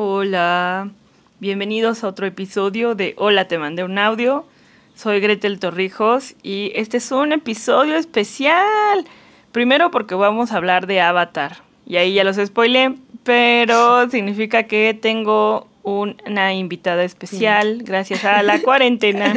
Hola, 0.00 0.92
bienvenidos 1.40 2.04
a 2.04 2.06
otro 2.06 2.24
episodio 2.24 2.94
de 2.94 3.14
Hola, 3.18 3.48
te 3.48 3.58
mandé 3.58 3.82
un 3.82 3.98
audio. 3.98 4.46
Soy 4.94 5.18
Gretel 5.18 5.58
Torrijos 5.58 6.36
y 6.40 6.70
este 6.76 6.98
es 6.98 7.10
un 7.10 7.32
episodio 7.32 7.96
especial. 7.96 9.04
Primero 9.50 9.90
porque 9.90 10.14
vamos 10.14 10.52
a 10.52 10.58
hablar 10.58 10.86
de 10.86 11.00
Avatar. 11.00 11.64
Y 11.84 11.96
ahí 11.96 12.14
ya 12.14 12.22
los 12.22 12.36
spoilé, 12.36 12.94
pero 13.24 14.08
significa 14.12 14.62
que 14.62 14.94
tengo 14.94 15.66
una 15.82 16.54
invitada 16.54 17.02
especial 17.02 17.82
gracias 17.82 18.24
a 18.24 18.44
la 18.44 18.62
cuarentena. 18.62 19.34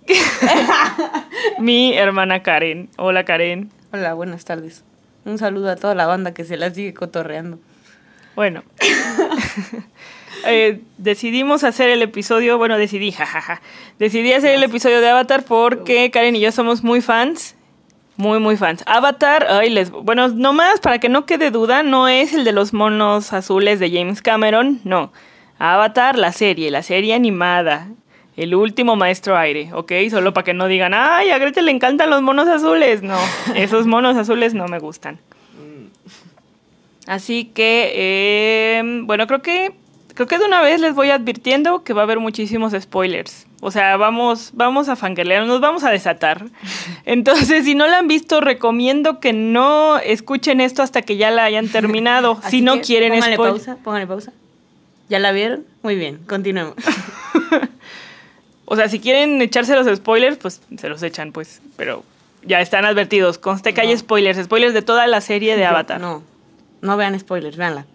Mi 1.58 1.92
hermana 1.92 2.42
Karen. 2.42 2.88
Hola 2.96 3.26
Karen. 3.26 3.70
Hola, 3.92 4.14
buenas 4.14 4.46
tardes. 4.46 4.82
Un 5.26 5.36
saludo 5.36 5.68
a 5.68 5.76
toda 5.76 5.94
la 5.94 6.06
banda 6.06 6.32
que 6.32 6.44
se 6.44 6.56
la 6.56 6.70
sigue 6.70 6.94
cotorreando. 6.94 7.58
Bueno, 8.36 8.64
eh, 10.46 10.80
decidimos 10.98 11.62
hacer 11.62 11.88
el 11.90 12.02
episodio, 12.02 12.58
bueno, 12.58 12.76
decidí, 12.78 13.12
jajaja, 13.12 13.60
decidí 13.98 14.32
hacer 14.32 14.54
el 14.54 14.62
episodio 14.62 15.00
de 15.00 15.08
Avatar 15.08 15.44
porque 15.44 16.10
Karen 16.10 16.36
y 16.36 16.40
yo 16.40 16.50
somos 16.50 16.82
muy 16.82 17.00
fans, 17.00 17.54
muy, 18.16 18.40
muy 18.40 18.56
fans. 18.56 18.82
Avatar, 18.86 19.46
ay, 19.48 19.70
les, 19.70 19.90
bueno, 19.90 20.28
nomás 20.28 20.80
para 20.80 20.98
que 20.98 21.08
no 21.08 21.26
quede 21.26 21.50
duda, 21.50 21.82
no 21.82 22.08
es 22.08 22.32
el 22.32 22.44
de 22.44 22.52
los 22.52 22.72
monos 22.72 23.32
azules 23.32 23.78
de 23.78 23.90
James 23.90 24.22
Cameron, 24.22 24.80
no. 24.84 25.12
Avatar, 25.58 26.18
la 26.18 26.32
serie, 26.32 26.70
la 26.70 26.82
serie 26.82 27.14
animada. 27.14 27.88
El 28.36 28.56
último 28.56 28.96
maestro 28.96 29.36
aire, 29.36 29.72
¿ok? 29.72 29.92
Solo 30.10 30.34
para 30.34 30.44
que 30.44 30.54
no 30.54 30.66
digan, 30.66 30.92
ay, 30.92 31.30
a 31.30 31.38
Grete 31.38 31.62
le 31.62 31.70
encantan 31.70 32.10
los 32.10 32.20
monos 32.20 32.48
azules. 32.48 33.02
No, 33.02 33.16
esos 33.54 33.86
monos 33.86 34.16
azules 34.16 34.54
no 34.54 34.66
me 34.66 34.80
gustan. 34.80 35.20
Así 37.06 37.44
que, 37.46 38.78
em, 38.78 39.06
bueno, 39.06 39.26
creo 39.26 39.42
que 39.42 39.74
creo 40.14 40.28
que 40.28 40.38
de 40.38 40.44
una 40.44 40.62
vez 40.62 40.80
les 40.80 40.94
voy 40.94 41.10
advirtiendo 41.10 41.82
que 41.82 41.92
va 41.92 42.02
a 42.02 42.04
haber 42.04 42.20
muchísimos 42.20 42.72
spoilers. 42.80 43.46
O 43.60 43.70
sea, 43.70 43.96
vamos, 43.96 44.50
vamos 44.52 44.88
a 44.88 44.96
fangirlear, 44.96 45.46
nos 45.46 45.60
vamos 45.60 45.84
a 45.84 45.90
desatar. 45.90 46.46
Entonces, 47.04 47.64
si 47.64 47.74
no 47.74 47.86
la 47.86 47.98
han 47.98 48.08
visto, 48.08 48.40
recomiendo 48.40 49.20
que 49.20 49.32
no 49.32 49.98
escuchen 49.98 50.60
esto 50.60 50.82
hasta 50.82 51.02
que 51.02 51.16
ya 51.16 51.30
la 51.30 51.44
hayan 51.44 51.68
terminado. 51.68 52.40
si 52.48 52.60
no 52.60 52.80
quieren 52.80 53.12
pónganle 53.12 53.36
pausa, 53.36 53.76
pónganle 53.82 54.06
pausa. 54.06 54.32
¿Ya 55.08 55.18
la 55.18 55.32
vieron? 55.32 55.64
Muy 55.82 55.96
bien, 55.96 56.18
continuemos. 56.26 56.76
o 58.64 58.76
sea, 58.76 58.88
si 58.88 59.00
quieren 59.00 59.40
echarse 59.42 59.74
los 59.74 59.94
spoilers, 59.96 60.38
pues 60.38 60.62
se 60.78 60.88
los 60.88 61.02
echan, 61.02 61.32
pues. 61.32 61.60
Pero 61.76 62.04
ya 62.42 62.60
están 62.60 62.84
advertidos. 62.84 63.38
Conste 63.38 63.74
que 63.74 63.82
hay 63.82 63.96
spoilers, 63.96 64.42
spoilers 64.42 64.72
de 64.72 64.82
toda 64.82 65.06
la 65.06 65.20
serie 65.20 65.56
de 65.56 65.66
Avatar. 65.66 66.00
No, 66.00 66.22
no 66.84 66.96
vean 66.96 67.18
spoilers, 67.18 67.56
véanla. 67.56 67.86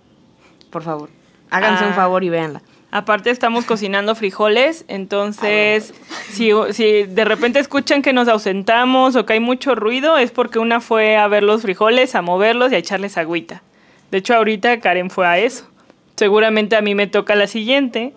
Por 0.72 0.84
favor. 0.84 1.10
Háganse 1.50 1.86
un 1.86 1.92
ah. 1.92 1.96
favor 1.96 2.24
y 2.24 2.30
véanla. 2.30 2.62
Aparte 2.92 3.30
estamos 3.30 3.66
cocinando 3.66 4.16
frijoles, 4.16 4.84
entonces 4.88 5.94
si, 6.32 6.50
si, 6.72 7.04
de 7.04 7.24
repente 7.24 7.60
escuchan 7.60 8.02
que 8.02 8.14
nos 8.14 8.28
ausentamos 8.28 9.16
o 9.16 9.28
que 9.28 9.34
hay 9.34 9.40
mucho 9.40 9.76
ruido, 9.76 10.18
es 10.18 10.32
porque 10.32 10.58
una 10.58 10.82
fue 10.82 11.16
a 11.16 11.28
ver 11.28 11.44
los 11.44 11.62
frijoles, 11.62 12.16
a 12.16 12.24
moverlos 12.24 12.72
y 12.72 12.76
a 12.76 12.78
echarles 12.80 13.16
agüita. 13.18 13.62
De 14.10 14.18
hecho, 14.18 14.34
ahorita 14.34 14.80
Karen 14.80 15.12
fue 15.12 15.28
a 15.28 15.38
eso. 15.38 15.70
Seguramente 16.16 16.76
a 16.76 16.82
mí 16.82 16.96
me 16.96 17.06
toca 17.06 17.36
la 17.36 17.46
siguiente. 17.46 18.14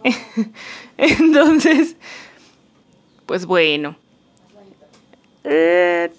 entonces, 0.97 1.97
pues 3.27 3.45
bueno. 3.45 3.97
Eh, 5.45 6.11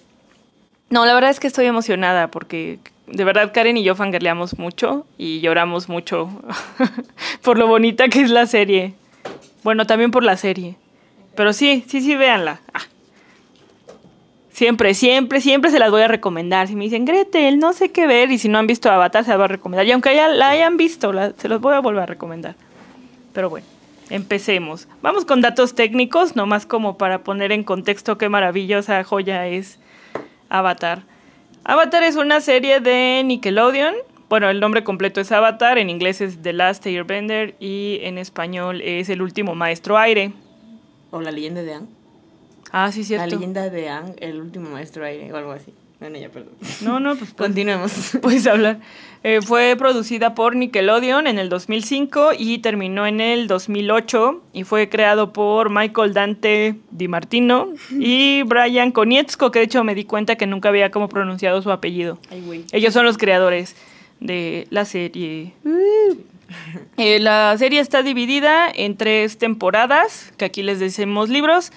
no, 0.92 1.08
la 1.08 1.16
verdad 1.16 1.31
es 1.31 1.40
que 1.40 1.48
estoy 1.48 1.66
emocionada 1.66 2.30
porque 2.30 2.78
de 3.08 3.23
verdad 3.23 3.52
Karen 3.54 3.78
y 3.78 3.84
yo 3.84 3.96
fangirleamos 3.96 4.58
mucho 4.58 5.06
y 5.18 5.42
lloramos 5.42 5.90
mucho 5.90 6.30
por 7.42 7.58
lo 7.58 7.68
bonita 7.68 8.08
que 8.08 8.22
es 8.22 8.30
la 8.30 8.46
serie. 8.46 8.94
Bueno, 9.64 9.86
también 9.86 10.12
por 10.12 10.23
la 10.23 10.38
serie. 10.38 10.76
Pero 11.36 11.54
sí, 11.54 11.84
sí, 11.88 12.02
sí, 12.02 12.16
véanla. 12.16 12.59
Ah. 12.74 12.81
Siempre, 14.52 14.94
siempre, 14.94 15.41
siempre 15.41 15.72
se 15.72 15.80
las 15.80 15.90
voy 15.90 16.03
a 16.03 16.08
recomendar. 16.08 16.68
Si 16.68 16.75
me 16.75 16.84
dicen, 16.84 17.06
Gretel, 17.06 17.58
no 17.58 17.74
sé 17.74 17.91
qué 17.91 18.06
ver, 18.06 18.31
y 18.31 18.38
si 18.38 18.50
no 18.50 18.59
han 18.59 18.68
visto 18.68 18.91
Avatar, 18.91 19.24
se 19.24 19.30
las 19.30 19.38
voy 19.38 19.46
a 19.46 19.47
recomendar. 19.47 19.85
Y 19.88 19.91
aunque 19.91 20.16
ya 20.16 20.28
la 20.28 20.50
hayan 20.50 20.78
visto, 20.78 21.12
se 21.38 21.50
los 21.50 21.59
voy 21.59 21.74
a 21.74 21.80
volver 21.80 22.03
a 22.03 22.06
recomendar. 22.06 22.56
Pero 23.34 23.50
bueno, 23.50 23.66
empecemos. 24.12 24.88
Vamos 25.02 25.25
con 25.25 25.41
datos 25.41 25.74
técnicos, 25.74 26.35
nomás 26.35 26.68
como 26.68 27.00
para 27.00 27.24
poner 27.24 27.52
en 27.52 27.64
contexto 27.64 28.20
qué 28.20 28.30
maravillosa 28.30 29.03
joya 29.03 29.47
es 29.47 29.80
Avatar. 30.50 31.02
Avatar 31.66 32.03
es 32.03 32.18
una 32.18 32.41
serie 32.41 32.81
de 32.81 33.24
Nickelodeon. 33.24 33.96
Bueno, 34.28 34.50
el 34.50 34.59
nombre 34.59 34.84
completo 34.84 35.22
es 35.22 35.31
Avatar, 35.31 35.78
en 35.78 35.90
inglés 35.90 36.19
es 36.19 36.41
The 36.41 36.51
Last 36.51 36.85
Airbender 36.85 37.56
y 37.59 38.00
en 38.01 38.18
español 38.18 38.81
es 38.81 39.07
El 39.07 39.22
último 39.22 39.56
maestro 39.56 39.97
aire. 39.97 40.34
O 41.12 41.22
La 41.22 41.31
leyenda 41.31 41.62
de 41.62 41.75
Aang. 41.75 41.88
Ah, 42.72 42.91
sí, 42.91 43.06
cierto. 43.06 43.28
La 43.28 43.35
leyenda 43.35 43.69
de 43.69 43.88
Aang, 43.88 44.13
El 44.18 44.41
último 44.41 44.72
maestro 44.72 45.06
aire 45.06 45.31
o 45.31 45.38
algo 45.38 45.52
así. 45.53 45.73
No, 46.09 46.18
ya, 46.18 46.30
perdón. 46.30 46.53
No, 46.81 47.00
no, 47.00 47.16
pues, 47.16 47.31
pues 47.31 47.34
continuemos. 47.34 48.18
Puedes 48.22 48.46
hablar. 48.47 48.80
Eh, 49.24 49.40
fue 49.41 49.75
producida 49.78 50.36
por 50.36 50.56
Nickelodeon 50.56 51.28
en 51.28 51.40
el 51.40 51.47
2005 51.47 52.31
y 52.38 52.58
terminó 52.58 53.08
en 53.08 53.22
el 53.22 53.47
2008 53.47 54.41
y 54.52 54.66
fue 54.66 54.90
creado 54.90 55.31
por 55.31 55.69
Michael 55.69 56.14
Dante 56.14 56.75
Di 56.91 57.08
Martino 57.08 57.69
y 57.91 58.44
Brian 58.44 58.91
Konietzko, 58.91 59.52
que 59.52 59.59
de 59.59 59.66
hecho 59.66 59.86
me 59.86 59.96
di 59.96 60.03
cuenta 60.03 60.36
que 60.36 60.46
nunca 60.46 60.69
había 60.69 60.91
como 60.91 61.08
pronunciado 61.08 61.62
su 61.62 61.72
apellido. 61.72 62.20
Ellos 62.74 62.94
son 62.94 63.06
los 63.06 63.18
creadores 63.18 63.78
de 64.20 64.68
la 64.72 64.84
serie. 64.84 65.53
Eh, 66.97 67.20
la 67.20 67.56
serie 67.58 67.80
está 67.80 68.03
dividida 68.03 68.70
en 68.70 68.97
tres 68.97 69.38
temporadas, 69.38 70.34
que 70.38 70.46
aquí 70.46 70.64
les 70.64 70.80
decimos 70.80 71.30
libros. 71.30 71.72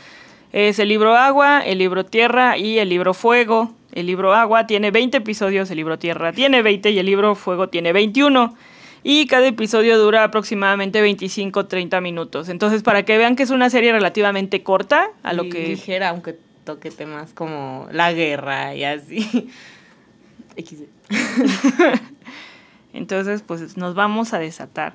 Es 0.53 0.79
el 0.79 0.89
libro 0.89 1.17
Agua, 1.17 1.61
el 1.61 1.79
libro 1.79 2.05
Tierra 2.05 2.57
y 2.57 2.79
el 2.79 2.89
libro 2.89 3.15
Fuego. 3.15 3.73
El 3.93 4.07
libro 4.07 4.35
Agua 4.35 4.67
tiene 4.67 4.91
20 4.91 5.19
episodios, 5.19 5.71
el 5.71 5.77
libro 5.77 5.99
Tierra 5.99 6.33
tiene 6.33 6.63
20 6.63 6.91
y 6.91 6.99
el 6.99 7.07
libro 7.07 7.35
Fuego 7.35 7.69
tiene 7.69 7.93
21. 7.93 8.55
Y 9.03 9.27
cada 9.27 9.47
episodio 9.47 9.99
dura 9.99 10.25
aproximadamente 10.25 11.05
25-30 11.05 12.01
minutos. 12.01 12.49
Entonces, 12.49 12.83
para 12.83 13.05
que 13.05 13.17
vean 13.17 13.37
que 13.37 13.45
es 13.45 13.51
una 13.51 13.71
serie 13.71 13.93
relativamente 13.93 14.63
corta, 14.63 15.11
a 15.23 15.33
lo 15.33 15.49
que... 15.49 15.69
Ligera, 15.69 16.09
aunque 16.09 16.37
toque 16.65 16.91
temas 16.91 17.33
como 17.33 17.87
la 17.93 18.13
guerra 18.13 18.75
y 18.75 18.85
así. 18.85 19.49
Entonces, 22.93 23.43
pues 23.43 23.77
nos 23.77 23.95
vamos 23.95 24.33
a 24.33 24.39
desatar. 24.39 24.95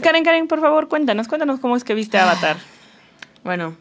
Karen, 0.00 0.24
Karen, 0.24 0.48
por 0.48 0.60
favor, 0.60 0.88
cuéntanos, 0.88 1.28
cuéntanos 1.28 1.60
cómo 1.60 1.76
es 1.76 1.84
que 1.84 1.94
viste 1.94 2.18
Avatar. 2.18 2.56
Bueno, 3.42 3.76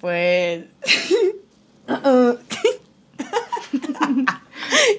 pues. 0.00 0.64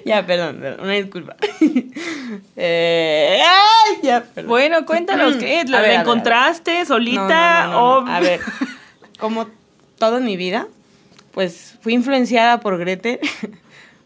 ya, 0.04 0.26
perdón, 0.26 0.62
una 0.80 0.92
disculpa. 0.92 1.36
Eh, 2.56 3.40
ya, 4.02 4.24
Bueno, 4.46 4.86
cuéntanos, 4.86 5.36
¿qué? 5.36 5.64
¿La 5.66 5.94
encontraste 5.94 6.84
solita 6.84 7.76
o.? 7.76 8.06
A 8.06 8.20
ver, 8.20 8.40
como 9.18 9.48
toda 9.98 10.20
mi 10.20 10.36
vida, 10.36 10.68
pues 11.32 11.76
fui 11.80 11.94
influenciada 11.94 12.60
por 12.60 12.78
Grete 12.78 13.20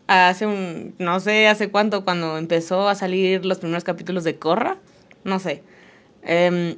hace 0.07 0.47
un. 0.47 0.95
No 0.99 1.21
sé 1.21 1.49
hace 1.49 1.71
cuánto, 1.71 2.05
cuando 2.05 2.39
empezó 2.39 2.89
a 2.89 2.95
salir 2.95 3.45
los 3.45 3.59
primeros 3.59 3.85
capítulos 3.85 4.25
de 4.25 4.39
Corra. 4.39 4.79
No 5.25 5.39
sé. 5.39 5.63
Eh, 6.23 6.77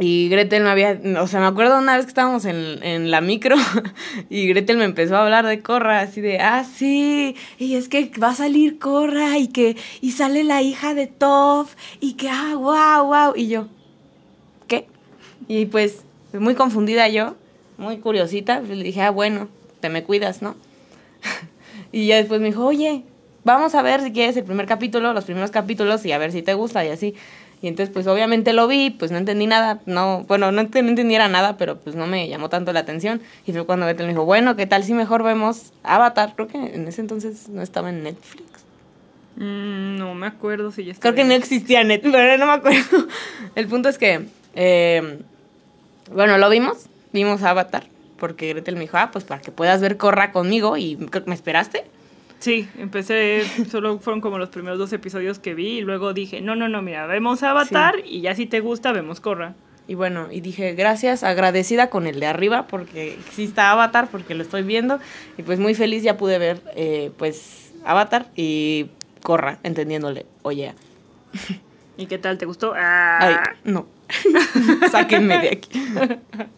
y 0.00 0.28
Gretel 0.28 0.62
me 0.62 0.70
había, 0.70 1.00
o 1.20 1.26
sea, 1.26 1.40
me 1.40 1.46
acuerdo 1.46 1.78
una 1.78 1.96
vez 1.96 2.06
que 2.06 2.10
estábamos 2.10 2.44
en, 2.44 2.82
en, 2.84 3.10
la 3.10 3.20
micro 3.20 3.56
y 4.30 4.46
Gretel 4.46 4.76
me 4.76 4.84
empezó 4.84 5.16
a 5.16 5.24
hablar 5.24 5.44
de 5.46 5.60
Corra, 5.60 6.00
así 6.00 6.20
de, 6.20 6.38
ah, 6.38 6.64
sí, 6.64 7.34
y 7.58 7.74
es 7.74 7.88
que 7.88 8.10
va 8.22 8.28
a 8.28 8.34
salir 8.34 8.78
Corra 8.78 9.38
y 9.38 9.48
que, 9.48 9.76
y 10.00 10.12
sale 10.12 10.44
la 10.44 10.62
hija 10.62 10.94
de 10.94 11.08
Toph 11.08 11.74
y 12.00 12.12
que, 12.14 12.28
ah, 12.30 12.54
wow, 12.54 13.06
wow, 13.06 13.32
y 13.34 13.48
yo, 13.48 13.66
¿qué? 14.68 14.86
Y 15.48 15.66
pues, 15.66 16.04
muy 16.32 16.54
confundida 16.54 17.08
yo, 17.08 17.34
muy 17.76 17.98
curiosita, 17.98 18.60
pues 18.60 18.78
le 18.78 18.84
dije, 18.84 19.02
ah, 19.02 19.10
bueno, 19.10 19.48
te 19.80 19.88
me 19.88 20.04
cuidas, 20.04 20.42
¿no? 20.42 20.54
y 21.92 22.06
ya 22.06 22.16
después 22.16 22.40
me 22.40 22.48
dijo, 22.48 22.64
oye, 22.64 23.02
vamos 23.42 23.74
a 23.74 23.82
ver 23.82 24.02
si 24.02 24.12
quieres 24.12 24.36
el 24.36 24.44
primer 24.44 24.66
capítulo, 24.66 25.12
los 25.12 25.24
primeros 25.24 25.50
capítulos 25.50 26.04
y 26.04 26.12
a 26.12 26.18
ver 26.18 26.30
si 26.30 26.42
te 26.42 26.54
gusta 26.54 26.84
y 26.84 26.88
así. 26.90 27.14
Y 27.60 27.66
entonces, 27.66 27.92
pues 27.92 28.06
obviamente 28.06 28.52
lo 28.52 28.68
vi, 28.68 28.90
pues 28.90 29.10
no 29.10 29.18
entendí 29.18 29.46
nada, 29.46 29.80
no, 29.84 30.24
bueno, 30.28 30.52
no, 30.52 30.60
entendiera 30.60 31.28
nada, 31.28 31.56
pero 31.56 31.78
pues 31.78 31.96
no 31.96 32.06
me 32.06 32.28
llamó 32.28 32.48
tanto 32.48 32.72
la 32.72 32.80
atención. 32.80 33.20
Y 33.46 33.52
fue 33.52 33.66
cuando 33.66 33.84
Betel 33.84 34.06
me 34.06 34.12
dijo, 34.12 34.24
bueno, 34.24 34.54
¿qué 34.54 34.66
tal 34.66 34.84
si 34.84 34.94
mejor 34.94 35.24
vemos 35.24 35.72
Avatar? 35.82 36.34
Creo 36.36 36.46
que 36.46 36.58
en 36.58 36.86
ese 36.86 37.00
entonces 37.00 37.48
no 37.48 37.62
estaba 37.62 37.90
en 37.90 38.04
Netflix. 38.04 38.46
Mm, 39.36 39.98
no 39.98 40.14
me 40.14 40.28
acuerdo 40.28 40.70
si 40.70 40.84
ya 40.84 40.92
estaba. 40.92 41.12
Creo 41.12 41.24
que 41.24 41.28
no 41.28 41.34
existía 41.34 41.82
Netflix, 41.82 42.12
pero 42.16 42.38
no 42.38 42.46
me 42.46 42.52
acuerdo. 42.52 43.08
El 43.56 43.66
punto 43.66 43.88
es 43.88 43.98
que, 43.98 44.26
eh, 44.54 45.18
bueno, 46.12 46.38
lo 46.38 46.48
vimos, 46.50 46.86
vimos 47.12 47.42
Avatar, 47.42 47.84
porque 48.18 48.50
Gretel 48.50 48.76
me 48.76 48.82
dijo, 48.82 48.98
ah, 48.98 49.10
pues 49.12 49.24
para 49.24 49.40
que 49.40 49.50
puedas 49.50 49.80
ver 49.80 49.96
Corra 49.96 50.30
conmigo 50.30 50.76
y 50.76 50.96
me 51.26 51.34
esperaste. 51.34 51.84
Sí, 52.40 52.68
empecé, 52.78 53.42
solo 53.68 53.98
fueron 53.98 54.20
como 54.20 54.38
los 54.38 54.48
primeros 54.50 54.78
dos 54.78 54.92
episodios 54.92 55.38
que 55.40 55.54
vi 55.54 55.78
y 55.78 55.80
luego 55.80 56.12
dije, 56.12 56.40
no, 56.40 56.54
no, 56.54 56.68
no, 56.68 56.82
mira, 56.82 57.06
vemos 57.06 57.42
Avatar 57.42 57.96
y 58.04 58.20
ya 58.20 58.34
si 58.36 58.46
te 58.46 58.60
gusta, 58.60 58.92
vemos 58.92 59.20
Corra. 59.20 59.54
Y 59.88 59.94
bueno, 59.94 60.28
y 60.30 60.40
dije, 60.40 60.74
gracias, 60.74 61.24
agradecida 61.24 61.88
con 61.90 62.06
el 62.06 62.20
de 62.20 62.26
arriba 62.26 62.66
porque 62.68 63.14
existe 63.14 63.60
Avatar, 63.60 64.08
porque 64.10 64.34
lo 64.34 64.42
estoy 64.42 64.62
viendo. 64.62 65.00
Y 65.38 65.42
pues 65.42 65.58
muy 65.58 65.74
feliz 65.74 66.02
ya 66.02 66.16
pude 66.16 66.38
ver, 66.38 66.60
eh, 66.76 67.10
pues, 67.16 67.72
Avatar 67.84 68.26
y 68.36 68.86
Corra, 69.22 69.58
entendiéndole, 69.62 70.26
oye. 70.42 70.74
¿Y 71.96 72.06
qué 72.06 72.18
tal? 72.18 72.38
¿Te 72.38 72.46
gustó? 72.46 72.74
Ay, 72.76 73.34
Ah. 73.34 73.54
no. 73.64 73.86
Sáquenme 74.92 75.38
de 75.38 75.48
aquí. 75.48 75.70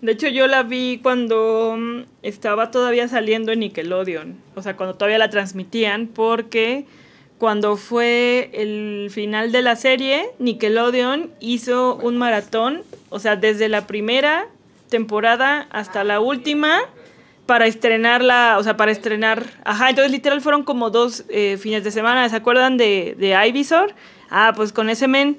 De 0.00 0.12
hecho, 0.12 0.28
yo 0.28 0.46
la 0.46 0.62
vi 0.62 1.00
cuando 1.02 1.76
mm, 1.76 2.02
estaba 2.22 2.70
todavía 2.70 3.08
saliendo 3.08 3.52
en 3.52 3.60
Nickelodeon. 3.60 4.36
O 4.54 4.62
sea, 4.62 4.76
cuando 4.76 4.94
todavía 4.94 5.18
la 5.18 5.30
transmitían, 5.30 6.06
porque 6.06 6.86
cuando 7.38 7.76
fue 7.76 8.50
el 8.52 9.10
final 9.10 9.50
de 9.50 9.62
la 9.62 9.76
serie, 9.76 10.30
Nickelodeon 10.38 11.30
hizo 11.40 11.96
un 11.96 12.16
maratón, 12.16 12.82
o 13.10 13.18
sea, 13.18 13.36
desde 13.36 13.68
la 13.68 13.86
primera 13.86 14.46
temporada 14.88 15.66
hasta 15.70 16.04
la 16.04 16.20
última, 16.20 16.78
para 17.46 17.66
estrenarla, 17.66 18.56
o 18.58 18.62
sea, 18.62 18.76
para 18.76 18.92
estrenar. 18.92 19.44
Ajá, 19.64 19.90
entonces 19.90 20.12
literal 20.12 20.40
fueron 20.40 20.64
como 20.64 20.90
dos 20.90 21.24
eh, 21.28 21.56
fines 21.56 21.82
de 21.82 21.90
semana. 21.90 22.28
¿Se 22.28 22.36
acuerdan 22.36 22.76
de, 22.76 23.16
de 23.18 23.34
Ivysaur? 23.48 23.94
Ah, 24.30 24.52
pues 24.54 24.72
con 24.72 24.90
ese 24.90 25.08
men 25.08 25.38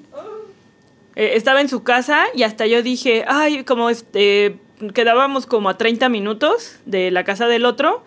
eh, 1.20 1.36
estaba 1.36 1.60
en 1.60 1.68
su 1.68 1.84
casa 1.84 2.28
y 2.34 2.44
hasta 2.44 2.66
yo 2.66 2.82
dije, 2.82 3.26
ay, 3.28 3.66
como 3.66 3.90
este, 3.90 4.58
quedábamos 4.94 5.46
como 5.46 5.68
a 5.68 5.78
30 5.78 6.08
minutos 6.08 6.78
de 6.86 7.12
la 7.12 7.26
casa 7.26 7.46
del 7.48 7.66
otro. 7.66 8.06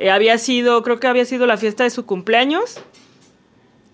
Eh, 0.00 0.10
había 0.10 0.36
sido, 0.36 0.82
creo 0.82 0.98
que 0.98 1.06
había 1.06 1.24
sido 1.24 1.46
la 1.46 1.56
fiesta 1.56 1.84
de 1.84 1.90
su 1.90 2.06
cumpleaños. 2.06 2.80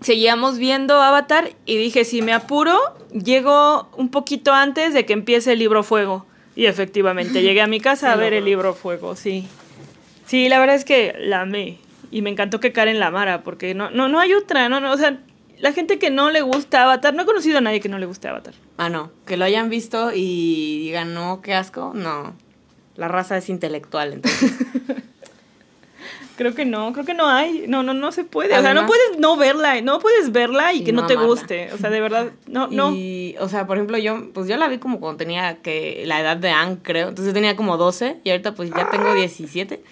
Seguíamos 0.00 0.56
viendo 0.56 1.02
Avatar 1.02 1.50
y 1.66 1.76
dije, 1.76 2.06
si 2.06 2.22
me 2.22 2.32
apuro, 2.32 2.78
llego 3.12 3.90
un 3.94 4.10
poquito 4.10 4.54
antes 4.54 4.94
de 4.94 5.04
que 5.04 5.12
empiece 5.12 5.52
el 5.52 5.58
libro 5.58 5.82
Fuego. 5.82 6.24
Y 6.54 6.64
efectivamente, 6.64 7.42
llegué 7.42 7.60
a 7.60 7.66
mi 7.66 7.80
casa 7.80 8.10
a 8.10 8.16
ver 8.22 8.32
el 8.32 8.46
libro 8.46 8.72
Fuego, 8.72 9.16
sí. 9.16 9.46
Sí, 10.24 10.48
la 10.48 10.58
verdad 10.60 10.76
es 10.76 10.86
que 10.86 11.14
la 11.18 11.42
amé. 11.42 11.76
Y 12.10 12.22
me 12.22 12.30
encantó 12.30 12.58
que 12.58 12.72
Karen 12.72 13.00
la 13.00 13.08
amara, 13.08 13.42
porque 13.42 13.74
no, 13.74 13.90
no, 13.90 14.08
no 14.08 14.18
hay 14.18 14.32
otra, 14.32 14.70
no, 14.70 14.80
no, 14.80 14.92
o 14.92 14.96
sea, 14.96 15.18
la 15.58 15.72
gente 15.72 15.98
que 15.98 16.10
no 16.10 16.30
le 16.30 16.42
gusta 16.42 16.84
Avatar, 16.84 17.14
no 17.14 17.22
he 17.22 17.26
conocido 17.26 17.58
a 17.58 17.60
nadie 17.60 17.80
que 17.80 17.88
no 17.88 17.98
le 17.98 18.06
guste 18.06 18.28
Avatar. 18.28 18.54
Ah, 18.76 18.88
no, 18.88 19.10
que 19.26 19.36
lo 19.36 19.44
hayan 19.44 19.68
visto 19.70 20.12
y 20.14 20.80
digan, 20.80 21.14
no, 21.14 21.40
qué 21.42 21.54
asco, 21.54 21.92
no. 21.94 22.34
La 22.96 23.08
raza 23.08 23.36
es 23.36 23.48
intelectual, 23.48 24.14
entonces. 24.14 24.52
Creo 26.36 26.54
que 26.54 26.66
no, 26.66 26.92
creo 26.92 27.06
que 27.06 27.14
no 27.14 27.28
hay, 27.28 27.64
no, 27.66 27.82
no, 27.82 27.94
no 27.94 28.12
se 28.12 28.22
puede. 28.22 28.56
o 28.56 28.60
sea, 28.60 28.74
no 28.74 28.86
puedes 28.86 29.18
no 29.18 29.38
verla, 29.38 29.80
no 29.80 29.98
puedes 30.00 30.32
verla 30.32 30.74
y 30.74 30.84
que 30.84 30.92
no, 30.92 31.02
no 31.02 31.06
te 31.06 31.14
amarla. 31.14 31.30
guste. 31.30 31.72
O 31.72 31.78
sea, 31.78 31.88
de 31.88 31.98
verdad, 31.98 32.30
no, 32.46 32.68
no. 32.68 32.92
Y, 32.92 33.36
o 33.40 33.48
sea, 33.48 33.66
por 33.66 33.78
ejemplo, 33.78 33.96
yo, 33.96 34.32
pues 34.34 34.46
yo 34.46 34.58
la 34.58 34.68
vi 34.68 34.76
como 34.76 35.00
cuando 35.00 35.16
tenía 35.16 35.62
que 35.62 36.02
la 36.04 36.20
edad 36.20 36.36
de 36.36 36.50
Anne, 36.50 36.76
creo. 36.82 37.08
Entonces 37.08 37.32
yo 37.32 37.34
tenía 37.34 37.56
como 37.56 37.78
12 37.78 38.20
y 38.22 38.30
ahorita 38.30 38.54
pues 38.54 38.68
ya 38.68 38.90
tengo 38.90 39.14
17. 39.14 39.82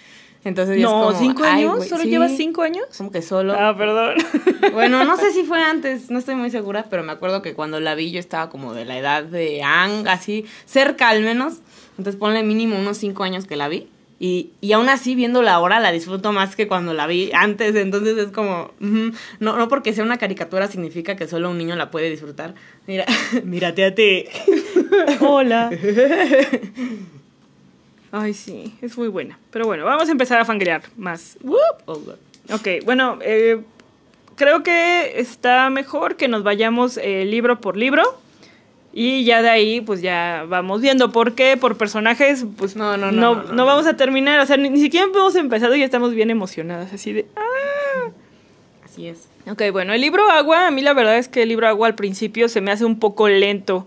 Entonces 0.45 0.79
No, 0.79 1.07
como, 1.07 1.19
¿cinco 1.19 1.43
años? 1.43 1.75
güey, 1.77 1.89
¿Solo 1.89 2.03
sí, 2.03 2.09
llevas 2.09 2.37
cinco 2.37 2.61
años? 2.61 2.85
Como 2.95 3.11
que 3.11 3.21
solo. 3.21 3.53
Ah, 3.57 3.75
perdón. 3.77 4.15
Bueno, 4.73 5.03
no 5.05 5.17
sé 5.17 5.31
si 5.31 5.43
fue 5.43 5.61
antes, 5.63 6.09
no 6.09 6.19
estoy 6.19 6.35
muy 6.35 6.49
segura, 6.51 6.85
pero 6.89 7.03
me 7.03 7.11
acuerdo 7.11 7.41
que 7.41 7.53
cuando 7.53 7.79
la 7.79 7.95
vi 7.95 8.11
yo 8.11 8.19
estaba 8.19 8.49
como 8.49 8.73
de 8.73 8.85
la 8.85 8.97
edad 8.97 9.23
de 9.23 9.61
Ang, 9.63 10.07
así, 10.07 10.45
cerca 10.65 11.09
al 11.09 11.21
menos. 11.21 11.55
Entonces 11.97 12.15
ponle 12.19 12.43
mínimo 12.43 12.77
unos 12.77 12.97
cinco 12.97 13.23
años 13.23 13.45
que 13.45 13.55
la 13.55 13.67
vi. 13.67 13.89
Y, 14.17 14.51
y 14.61 14.71
aún 14.71 14.87
así, 14.87 15.13
viéndola 15.13 15.53
ahora, 15.53 15.79
la 15.81 15.91
disfruto 15.91 16.31
más 16.31 16.55
que 16.55 16.67
cuando 16.67 16.93
la 16.93 17.05
vi 17.07 17.31
antes. 17.33 17.75
Entonces 17.75 18.17
es 18.17 18.27
como, 18.31 18.71
ujú, 18.79 19.11
no, 19.39 19.57
no 19.57 19.67
porque 19.67 19.93
sea 19.93 20.03
una 20.03 20.17
caricatura 20.17 20.67
significa 20.67 21.15
que 21.15 21.27
solo 21.27 21.49
un 21.49 21.57
niño 21.57 21.75
la 21.75 21.89
puede 21.91 22.09
disfrutar. 22.09 22.53
Mira, 22.87 23.05
mírate 23.43 23.83
a 23.85 23.95
ti. 23.95 24.25
Hola. 25.21 25.69
Ay, 28.17 28.33
sí, 28.33 28.73
es 28.81 28.97
muy 28.97 29.09
buena. 29.09 29.37
Pero 29.51 29.65
bueno, 29.65 29.83
vamos 29.83 30.07
a 30.07 30.11
empezar 30.13 30.39
a 30.39 30.45
fangrear 30.45 30.83
más. 30.95 31.37
Ok, 31.45 32.85
bueno, 32.85 33.19
eh, 33.21 33.59
creo 34.37 34.63
que 34.63 35.19
está 35.19 35.69
mejor 35.69 36.15
que 36.15 36.29
nos 36.29 36.41
vayamos 36.41 36.95
eh, 36.95 37.25
libro 37.25 37.59
por 37.59 37.75
libro. 37.75 38.03
Y 38.93 39.25
ya 39.25 39.41
de 39.41 39.49
ahí, 39.49 39.81
pues 39.81 40.01
ya 40.01 40.45
vamos 40.47 40.79
viendo 40.79 41.11
por 41.11 41.35
qué, 41.35 41.57
por 41.57 41.77
personajes, 41.77 42.45
pues 42.57 42.77
No, 42.77 42.95
no, 42.95 43.11
no, 43.11 43.35
no, 43.35 43.51
no, 43.51 43.65
vamos 43.65 43.85
a 43.85 43.97
terminar. 43.97 44.39
O 44.39 44.45
sea, 44.45 44.55
ni, 44.55 44.69
ni 44.69 44.79
siquiera 44.79 45.07
hemos 45.13 45.35
empezado 45.35 45.75
y 45.75 45.79
ya 45.79 45.85
estamos 45.85 46.13
bien 46.13 46.29
emocionadas, 46.29 46.93
así 46.93 47.11
de... 47.11 47.25
¡Ah! 47.35 48.11
Así 48.85 49.09
es. 49.09 49.27
Ok, 49.51 49.61
bueno, 49.73 49.91
el 49.91 49.99
libro 49.99 50.29
Agua, 50.29 50.67
a 50.67 50.71
mí 50.71 50.81
la 50.81 50.93
verdad 50.93 51.17
es 51.17 51.27
que 51.27 51.43
el 51.43 51.49
libro 51.49 51.67
Agua 51.67 51.87
al 51.87 51.95
principio 51.95 52.47
se 52.47 52.61
me 52.61 52.71
hace 52.71 52.85
un 52.85 52.97
poco 52.97 53.27
lento, 53.27 53.85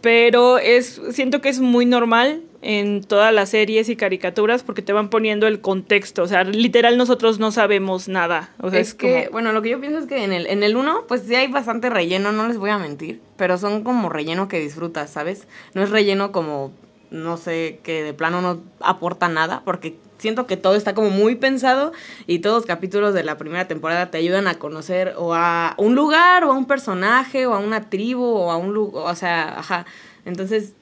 pero 0.00 0.56
es 0.56 1.02
siento 1.10 1.42
que 1.42 1.50
es 1.50 1.60
muy 1.60 1.84
normal 1.84 2.40
en 2.60 3.02
todas 3.04 3.32
las 3.32 3.50
series 3.50 3.88
y 3.88 3.94
caricaturas 3.96 4.62
porque 4.64 4.82
te 4.82 4.92
van 4.92 5.10
poniendo 5.10 5.46
el 5.46 5.60
contexto, 5.60 6.22
o 6.24 6.26
sea, 6.26 6.42
literal 6.44 6.96
nosotros 6.98 7.38
no 7.38 7.52
sabemos 7.52 8.08
nada, 8.08 8.50
o 8.60 8.70
sea, 8.70 8.80
es 8.80 8.88
es, 8.88 8.94
que, 8.94 9.20
como- 9.26 9.30
bueno, 9.32 9.52
lo 9.52 9.62
que 9.62 9.70
yo 9.70 9.80
pienso 9.80 9.98
es 10.00 10.06
que 10.06 10.24
en 10.24 10.32
el, 10.32 10.46
en 10.48 10.62
el 10.64 10.76
uno, 10.76 11.04
pues 11.06 11.22
sí 11.22 11.34
hay 11.36 11.46
bastante 11.46 11.88
relleno, 11.88 12.32
no 12.32 12.48
les 12.48 12.58
voy 12.58 12.70
a 12.70 12.78
mentir, 12.78 13.20
pero 13.36 13.58
son 13.58 13.84
como 13.84 14.08
relleno 14.08 14.48
que 14.48 14.58
disfrutas, 14.58 15.10
¿sabes? 15.10 15.46
No 15.74 15.82
es 15.84 15.90
relleno 15.90 16.32
como, 16.32 16.72
no 17.12 17.36
sé, 17.36 17.78
que 17.84 18.02
de 18.02 18.12
plano 18.12 18.40
no 18.42 18.60
aporta 18.80 19.28
nada, 19.28 19.62
porque 19.64 19.96
siento 20.18 20.48
que 20.48 20.56
todo 20.56 20.74
está 20.74 20.94
como 20.94 21.10
muy 21.10 21.36
pensado 21.36 21.92
y 22.26 22.40
todos 22.40 22.56
los 22.56 22.66
capítulos 22.66 23.14
de 23.14 23.22
la 23.22 23.38
primera 23.38 23.68
temporada 23.68 24.10
te 24.10 24.18
ayudan 24.18 24.48
a 24.48 24.54
conocer 24.56 25.14
o 25.16 25.32
a 25.32 25.74
un 25.78 25.94
lugar 25.94 26.42
o 26.42 26.50
a 26.50 26.54
un 26.54 26.66
personaje 26.66 27.46
o 27.46 27.54
a 27.54 27.60
una 27.60 27.88
tribu 27.88 28.24
o 28.24 28.50
a 28.50 28.56
un 28.56 28.74
lugar, 28.74 29.04
o 29.06 29.14
sea, 29.14 29.60
ajá. 29.60 29.86
Entonces. 30.24 30.72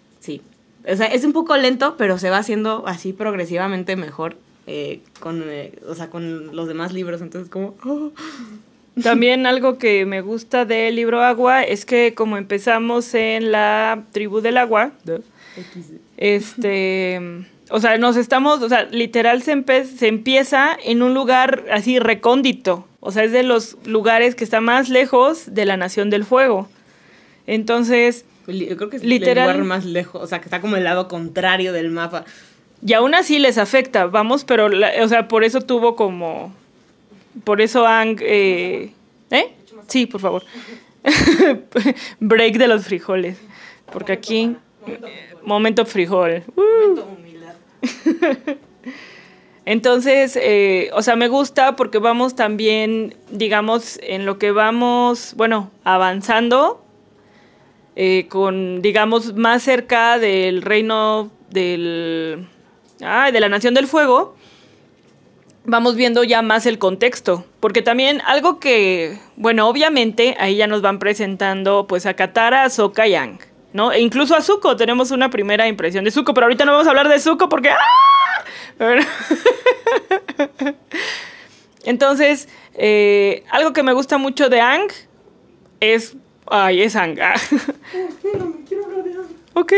O 0.90 0.96
sea, 0.96 1.06
es 1.06 1.24
un 1.24 1.32
poco 1.32 1.56
lento, 1.56 1.96
pero 1.98 2.18
se 2.18 2.30
va 2.30 2.38
haciendo 2.38 2.84
así 2.86 3.12
progresivamente 3.12 3.96
mejor. 3.96 4.36
eh, 4.68 5.00
con, 5.20 5.42
eh, 5.46 5.72
o 5.88 5.94
sea, 5.94 6.10
con 6.10 6.54
los 6.54 6.66
demás 6.68 6.92
libros, 6.92 7.20
entonces 7.22 7.48
como... 7.50 7.74
oh. 7.84 8.10
También 9.02 9.46
algo 9.46 9.76
que 9.76 10.06
me 10.06 10.22
gusta 10.22 10.64
del 10.64 10.96
libro 10.96 11.22
Agua 11.22 11.62
es 11.62 11.84
que 11.84 12.14
como 12.14 12.36
empezamos 12.38 13.12
en 13.14 13.52
la 13.52 14.04
tribu 14.10 14.40
del 14.40 14.56
agua, 14.56 14.90
este, 16.16 17.20
o 17.70 17.78
sea, 17.80 17.98
nos 17.98 18.16
estamos, 18.16 18.62
o 18.62 18.68
sea, 18.68 18.84
literal 18.84 19.42
se, 19.42 19.54
empe- 19.54 19.84
se 19.84 20.08
empieza 20.08 20.76
en 20.82 21.02
un 21.02 21.12
lugar 21.14 21.64
así 21.70 21.98
recóndito, 21.98 22.86
o 23.00 23.12
sea, 23.12 23.24
es 23.24 23.32
de 23.32 23.42
los 23.42 23.76
lugares 23.86 24.34
que 24.34 24.44
está 24.44 24.60
más 24.62 24.88
lejos 24.88 25.55
de 25.55 25.66
la 25.66 25.76
Nación 25.76 26.08
del 26.08 26.24
Fuego. 26.24 26.69
Entonces, 27.46 28.24
creo 28.46 28.88
que 28.91 28.96
es 28.96 29.05
Literal. 29.05 29.48
el 29.50 29.56
lugar 29.56 29.65
más 29.67 29.84
lejos, 29.84 30.22
o 30.22 30.26
sea, 30.26 30.38
que 30.41 30.44
está 30.46 30.60
como 30.60 30.76
el 30.76 30.84
lado 30.84 31.08
contrario 31.08 31.72
del 31.72 31.91
mapa. 31.91 32.24
y 32.86 32.93
aún 32.93 33.15
así 33.15 33.38
les 33.38 33.58
afecta, 33.58 34.06
vamos, 34.06 34.44
pero, 34.44 34.69
la- 34.69 34.93
o 35.03 35.08
sea, 35.08 35.29
por 35.29 35.44
eso 35.44 35.60
tuvo 35.60 35.96
como, 35.96 36.55
por 37.44 37.60
eso 37.60 37.86
han, 37.86 38.17
eh, 38.20 38.93
¿eh? 39.31 39.53
Sí, 39.88 40.06
por 40.06 40.20
favor. 40.20 40.44
Break 42.20 42.56
de 42.58 42.69
los 42.69 42.84
frijoles, 42.84 43.38
porque 43.93 44.12
aquí, 44.12 44.56
eh, 44.86 45.00
momento 45.43 45.84
frijol. 45.86 46.43
Uh. 46.56 47.00
Entonces, 49.65 50.38
eh, 50.41 50.91
o 50.93 51.03
sea, 51.03 51.17
me 51.17 51.26
gusta 51.29 51.74
porque 51.74 51.98
vamos 51.98 52.36
también, 52.36 53.15
digamos, 53.31 53.98
en 54.03 54.24
lo 54.24 54.38
que 54.38 54.53
vamos, 54.53 55.34
bueno, 55.36 55.70
avanzando, 55.82 56.84
eh, 57.96 58.26
con, 58.29 58.82
digamos, 58.82 59.34
más 59.34 59.62
cerca 59.62 60.19
del 60.19 60.62
reino 60.62 61.31
del, 61.50 62.46
ah, 63.03 63.31
de 63.32 63.41
la 63.41 63.48
Nación 63.48 63.74
del 63.74 63.86
Fuego, 63.86 64.36
vamos 65.65 65.96
viendo 65.96 66.22
ya 66.22 66.43
más 66.43 66.67
el 66.67 66.79
contexto, 66.79 67.44
porque 67.58 67.82
también 67.82 68.20
algo 68.26 68.60
que, 68.60 69.19
bueno, 69.36 69.67
obviamente 69.69 70.36
ahí 70.38 70.56
ya 70.56 70.67
nos 70.67 70.82
van 70.82 70.98
presentando 70.98 71.86
pues 71.86 72.06
a 72.06 72.15
Katara, 72.15 72.65
a 72.65 72.70
Sokka 72.70 73.08
y 73.08 73.15
Aang, 73.15 73.38
¿no? 73.72 73.93
E 73.93 74.00
incluso 74.00 74.36
a 74.36 74.43
Zuko, 74.43 74.76
tenemos 74.76 75.10
una 75.10 75.31
primera 75.31 75.67
impresión 75.67 76.05
de 76.05 76.10
Zuko, 76.10 76.34
pero 76.34 76.46
ahorita 76.46 76.65
no 76.65 76.72
vamos 76.72 76.86
a 76.86 76.91
hablar 76.91 77.08
de 77.08 77.19
Zuko 77.19 77.48
porque 77.48 77.70
¡ah! 77.70 77.76
Entonces, 81.84 82.48
eh, 82.74 83.44
algo 83.50 83.72
que 83.72 83.82
me 83.82 83.93
gusta 83.93 84.19
mucho 84.19 84.48
de 84.48 84.60
Aang 84.60 84.88
es, 85.81 86.17
ay, 86.50 86.82
es 86.82 86.96
Aang. 86.96 87.19
ah. 87.20 87.34
ok. 89.55 89.72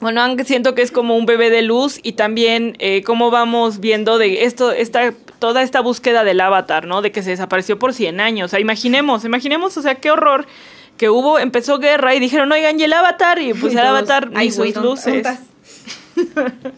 Bueno, 0.00 0.20
Aang 0.20 0.44
siento 0.44 0.74
que 0.76 0.82
es 0.82 0.92
como 0.92 1.16
un 1.16 1.26
bebé 1.26 1.50
de 1.50 1.62
luz 1.62 1.98
y 2.02 2.12
también 2.12 2.76
eh, 2.78 3.02
cómo 3.02 3.32
vamos 3.32 3.80
viendo 3.80 4.16
de 4.18 4.44
esto, 4.44 4.70
esta, 4.70 5.12
toda 5.40 5.62
esta 5.62 5.80
búsqueda 5.80 6.22
del 6.22 6.40
avatar, 6.40 6.86
¿no? 6.86 7.02
De 7.02 7.10
que 7.10 7.22
se 7.24 7.30
desapareció 7.30 7.80
por 7.80 7.92
100 7.92 8.20
años. 8.20 8.46
O 8.46 8.48
sea, 8.50 8.60
imaginemos, 8.60 9.24
imaginemos, 9.24 9.76
o 9.76 9.82
sea, 9.82 9.96
qué 9.96 10.12
horror 10.12 10.46
que 10.96 11.10
hubo, 11.10 11.40
empezó 11.40 11.78
guerra 11.80 12.14
y 12.14 12.20
dijeron, 12.20 12.52
oigan, 12.52 12.78
y 12.78 12.84
el 12.84 12.92
avatar, 12.92 13.40
y 13.40 13.52
pues 13.54 13.62
Y 13.72 13.76
el 13.76 13.82
todos, 13.82 13.88
avatar 13.88 14.30
"Ay, 14.34 14.46
ni 14.48 14.52
sus 14.52 14.72
¿dónde- 14.72 14.88
luces. 14.88 15.04
dónde 15.04 15.18
estás?" 15.18 15.40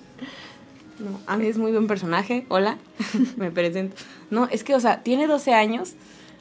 No, 0.98 1.18
Ang 1.26 1.42
es 1.42 1.56
muy 1.56 1.72
buen 1.72 1.86
personaje. 1.86 2.44
Hola, 2.48 2.76
me 3.38 3.50
presento. 3.50 3.96
No, 4.30 4.48
es 4.50 4.64
que, 4.64 4.74
o 4.74 4.80
sea, 4.80 5.02
tiene 5.02 5.26
12 5.26 5.54
años, 5.54 5.94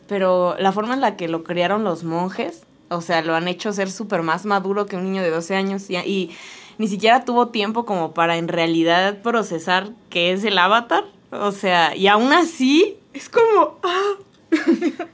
pero 0.09 0.55
la 0.59 0.73
forma 0.73 0.95
en 0.95 1.01
la 1.01 1.15
que 1.15 1.29
lo 1.29 1.43
criaron 1.43 1.85
los 1.85 2.03
monjes, 2.03 2.63
o 2.89 2.99
sea, 2.99 3.21
lo 3.21 3.35
han 3.35 3.47
hecho 3.47 3.71
ser 3.71 3.91
súper 3.91 4.23
más 4.23 4.45
maduro 4.45 4.87
que 4.87 4.97
un 4.97 5.03
niño 5.03 5.21
de 5.21 5.29
12 5.29 5.55
años 5.55 5.89
y, 5.89 5.95
y 5.97 6.35
ni 6.79 6.87
siquiera 6.87 7.23
tuvo 7.23 7.49
tiempo 7.49 7.85
como 7.85 8.13
para 8.13 8.37
en 8.37 8.47
realidad 8.47 9.21
procesar 9.21 9.91
qué 10.09 10.33
es 10.33 10.43
el 10.43 10.57
avatar. 10.57 11.05
O 11.31 11.51
sea, 11.51 11.95
y 11.95 12.07
aún 12.07 12.33
así 12.33 12.97
es 13.13 13.29
como... 13.29 13.79
ah. 13.83 14.15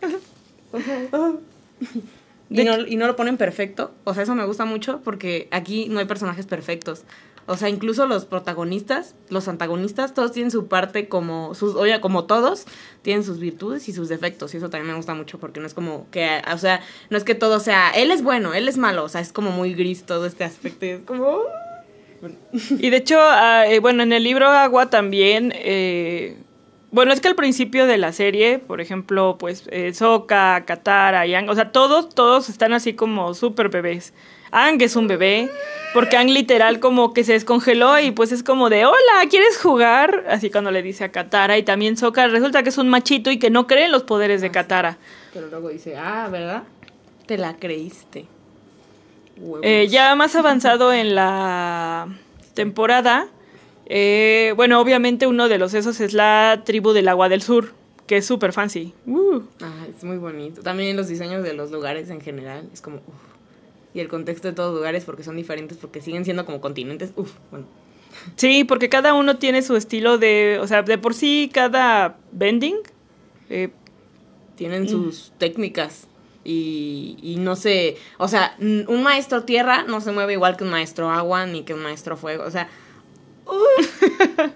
O 0.72 0.80
sea, 0.82 1.08
ah. 1.14 1.32
Y 2.50 2.64
no, 2.64 2.86
y 2.86 2.96
no 2.96 3.08
lo 3.08 3.16
ponen 3.16 3.38
perfecto. 3.38 3.92
O 4.04 4.14
sea, 4.14 4.24
eso 4.24 4.36
me 4.36 4.46
gusta 4.46 4.66
mucho 4.66 5.02
porque 5.04 5.48
aquí 5.52 5.88
no 5.90 6.00
hay 6.00 6.06
personajes 6.06 6.46
perfectos. 6.46 7.04
O 7.48 7.58
sea, 7.58 7.70
incluso 7.70 8.08
los 8.08 8.26
protagonistas, 8.26 9.14
los 9.30 9.48
antagonistas, 9.48 10.16
todos 10.16 10.32
tienen 10.32 10.50
su 10.50 10.68
parte 10.68 11.08
como 11.08 11.54
sus, 11.54 11.76
oye, 11.76 12.00
como 12.02 12.26
todos, 12.26 12.66
tienen 13.04 13.24
sus 13.24 13.40
virtudes 13.40 13.88
y 13.88 13.94
sus 13.94 14.10
defectos. 14.10 14.54
Y 14.54 14.58
eso 14.58 14.70
también 14.70 14.92
me 14.92 14.98
gusta 14.98 15.14
mucho 15.14 15.38
porque 15.38 15.60
no 15.60 15.68
es 15.68 15.76
como 15.76 16.08
que, 16.10 16.42
o 16.52 16.58
sea, 16.58 16.82
no 17.12 17.18
es 17.18 17.24
que 17.24 17.36
todo 17.36 17.60
sea, 17.60 17.92
él 17.92 18.10
es 18.10 18.24
bueno, 18.24 18.56
él 18.56 18.68
es 18.68 18.78
malo. 18.78 19.04
O 19.04 19.10
sea, 19.10 19.22
es 19.22 19.32
como 19.32 19.52
muy 19.52 19.76
gris 19.76 20.04
todo 20.04 20.26
este 20.26 20.44
aspecto. 20.44 20.86
es 20.86 21.04
como... 21.04 21.40
Y 22.80 22.90
de 22.90 22.98
hecho, 22.98 23.20
eh, 23.68 23.80
bueno, 23.80 24.02
en 24.02 24.12
el 24.12 24.24
libro 24.24 24.48
Agua 24.48 24.90
también, 24.90 25.54
eh, 25.56 26.38
bueno, 26.90 27.14
es 27.14 27.20
que 27.20 27.28
al 27.28 27.36
principio 27.36 27.86
de 27.86 27.98
la 27.98 28.14
serie, 28.14 28.58
por 28.58 28.82
ejemplo, 28.82 29.36
pues 29.38 29.66
eh, 29.70 29.94
Sokka, 29.94 30.64
Katara, 30.66 31.28
Yang, 31.28 31.50
o 31.50 31.54
sea, 31.56 31.72
todos, 31.72 32.10
todos 32.10 32.50
están 32.50 32.74
así 32.74 32.94
como 32.94 33.34
súper 33.34 33.70
bebés. 33.70 34.14
Ang 34.52 34.82
es 34.82 34.96
un 34.96 35.08
bebé, 35.08 35.50
porque 35.94 36.18
Ang 36.18 36.30
literal 36.30 36.80
como 36.80 37.14
que 37.14 37.24
se 37.24 37.34
descongeló 37.34 38.00
y 38.00 38.12
pues 38.12 38.32
es 38.32 38.44
como 38.44 38.70
de, 38.70 38.86
hola, 38.86 39.30
¿quieres 39.30 39.58
jugar? 39.58 40.26
Así 40.30 40.50
cuando 40.50 40.72
le 40.72 40.82
dice 40.82 41.04
a 41.04 41.12
Katara 41.12 41.58
y 41.58 41.64
también 41.64 41.98
Sokka 41.98 42.28
resulta 42.28 42.64
que 42.64 42.70
es 42.70 42.78
un 42.78 42.90
machito 42.90 43.32
y 43.32 43.40
que 43.40 43.50
no 43.50 43.68
cree 43.68 43.86
en 43.86 43.92
los 43.92 44.04
poderes 44.04 44.42
de 44.42 44.52
Katara. 44.52 44.98
Pero 45.34 45.48
luego 45.48 45.70
dice, 45.70 45.96
ah, 45.98 46.28
¿verdad? 46.32 46.64
Te 47.26 47.38
la 47.38 47.56
creíste. 47.56 48.26
Eh, 49.64 49.88
ya 49.90 50.16
más 50.16 50.36
avanzado 50.36 50.94
en 50.94 51.16
la 51.16 52.08
temporada, 52.54 53.28
eh, 53.86 54.54
bueno, 54.56 54.80
obviamente 54.80 55.28
uno 55.28 55.48
de 55.50 55.58
los 55.58 55.74
esos 55.74 56.00
es 56.00 56.14
la 56.14 56.62
tribu 56.66 56.94
del 56.94 57.08
agua 57.08 57.30
del 57.30 57.42
sur, 57.42 57.74
que 58.08 58.18
es 58.18 58.26
súper 58.26 58.54
fancy. 58.54 58.94
Uh. 59.06 59.42
Ah, 59.62 59.86
es 59.96 60.04
muy 60.04 60.18
bonito. 60.18 60.62
También 60.62 60.96
los 60.96 61.08
diseños 61.08 61.44
de 61.44 61.54
los 61.54 61.72
lugares 61.72 62.10
en 62.10 62.22
general, 62.22 62.70
es 62.74 62.82
como, 62.82 62.98
uf. 62.98 63.25
Y 63.96 64.02
el 64.02 64.10
contexto 64.10 64.48
de 64.50 64.54
todos 64.54 64.76
lugares, 64.76 65.06
porque 65.06 65.24
son 65.24 65.38
diferentes, 65.38 65.78
porque 65.78 66.02
siguen 66.02 66.26
siendo 66.26 66.46
como 66.46 66.62
continentes, 66.62 67.12
uf, 67.16 67.32
bueno. 67.50 67.66
Sí, 68.36 68.64
porque 68.64 68.90
cada 68.90 69.14
uno 69.14 69.38
tiene 69.38 69.62
su 69.62 69.76
estilo 69.76 70.18
de, 70.18 70.60
o 70.62 70.68
sea, 70.68 70.84
de 70.84 70.98
por 70.98 71.14
sí 71.14 71.50
cada 71.54 72.18
bending. 72.32 72.76
eh, 73.50 73.70
Tienen 74.58 74.88
sus 74.88 75.32
técnicas. 75.38 76.08
Y, 76.44 77.18
y 77.24 77.38
no 77.38 77.56
sé, 77.56 77.98
o 78.20 78.28
sea, 78.28 78.56
un 78.60 79.02
maestro 79.02 79.44
tierra 79.46 79.84
no 79.84 80.00
se 80.00 80.12
mueve 80.12 80.34
igual 80.34 80.56
que 80.58 80.64
un 80.64 80.70
maestro 80.70 81.10
agua 81.10 81.46
ni 81.48 81.64
que 81.64 81.74
un 81.74 81.82
maestro 81.82 82.18
fuego. 82.18 82.44
O 82.44 82.52
sea, 82.52 82.70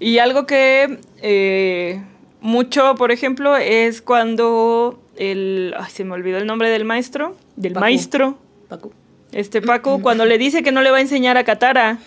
y 0.00 0.18
algo 0.18 0.46
que 0.46 1.00
eh, 1.20 2.02
mucho, 2.40 2.94
por 2.96 3.10
ejemplo, 3.10 3.56
es 3.56 4.02
cuando 4.02 4.98
el, 5.16 5.74
ay, 5.78 5.90
se 5.90 6.04
me 6.04 6.14
olvidó 6.14 6.38
el 6.38 6.46
nombre 6.46 6.70
del 6.70 6.84
maestro, 6.84 7.36
del 7.56 7.72
Paco. 7.72 7.80
maestro, 7.80 8.38
Paco. 8.68 8.92
este 9.32 9.60
Paco, 9.62 10.00
cuando 10.00 10.24
le 10.24 10.38
dice 10.38 10.62
que 10.62 10.72
no 10.72 10.82
le 10.82 10.90
va 10.90 10.98
a 10.98 11.00
enseñar 11.00 11.36
a 11.36 11.44
Katara. 11.44 11.98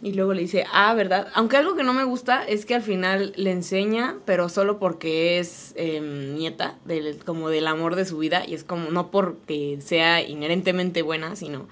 Y 0.00 0.12
luego 0.12 0.32
le 0.32 0.42
dice, 0.42 0.64
ah, 0.72 0.94
¿verdad? 0.94 1.26
Aunque 1.34 1.56
algo 1.56 1.74
que 1.74 1.82
no 1.82 1.92
me 1.92 2.04
gusta 2.04 2.44
es 2.46 2.64
que 2.64 2.76
al 2.76 2.82
final 2.82 3.32
le 3.36 3.50
enseña, 3.50 4.14
pero 4.24 4.48
solo 4.48 4.78
porque 4.78 5.40
es 5.40 5.72
em, 5.76 6.36
nieta, 6.36 6.76
del, 6.84 7.18
como 7.24 7.48
del 7.48 7.66
amor 7.66 7.96
de 7.96 8.04
su 8.04 8.18
vida, 8.18 8.44
y 8.46 8.54
es 8.54 8.62
como, 8.62 8.90
no 8.90 9.10
porque 9.10 9.78
sea 9.80 10.22
inherentemente 10.22 11.02
buena, 11.02 11.34
sino, 11.34 11.66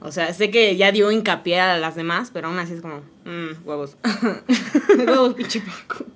o 0.00 0.12
sea, 0.12 0.32
sé 0.32 0.50
que 0.50 0.76
ya 0.76 0.92
dio 0.92 1.12
hincapié 1.12 1.60
a 1.60 1.76
las 1.76 1.94
demás, 1.94 2.30
pero 2.32 2.48
aún 2.48 2.58
así 2.58 2.72
es 2.72 2.80
como, 2.80 3.02
mmm, 3.24 3.66
huevos. 3.66 3.96
huevos, 5.06 5.34
pinche 5.34 5.60
Paco. 5.60 6.06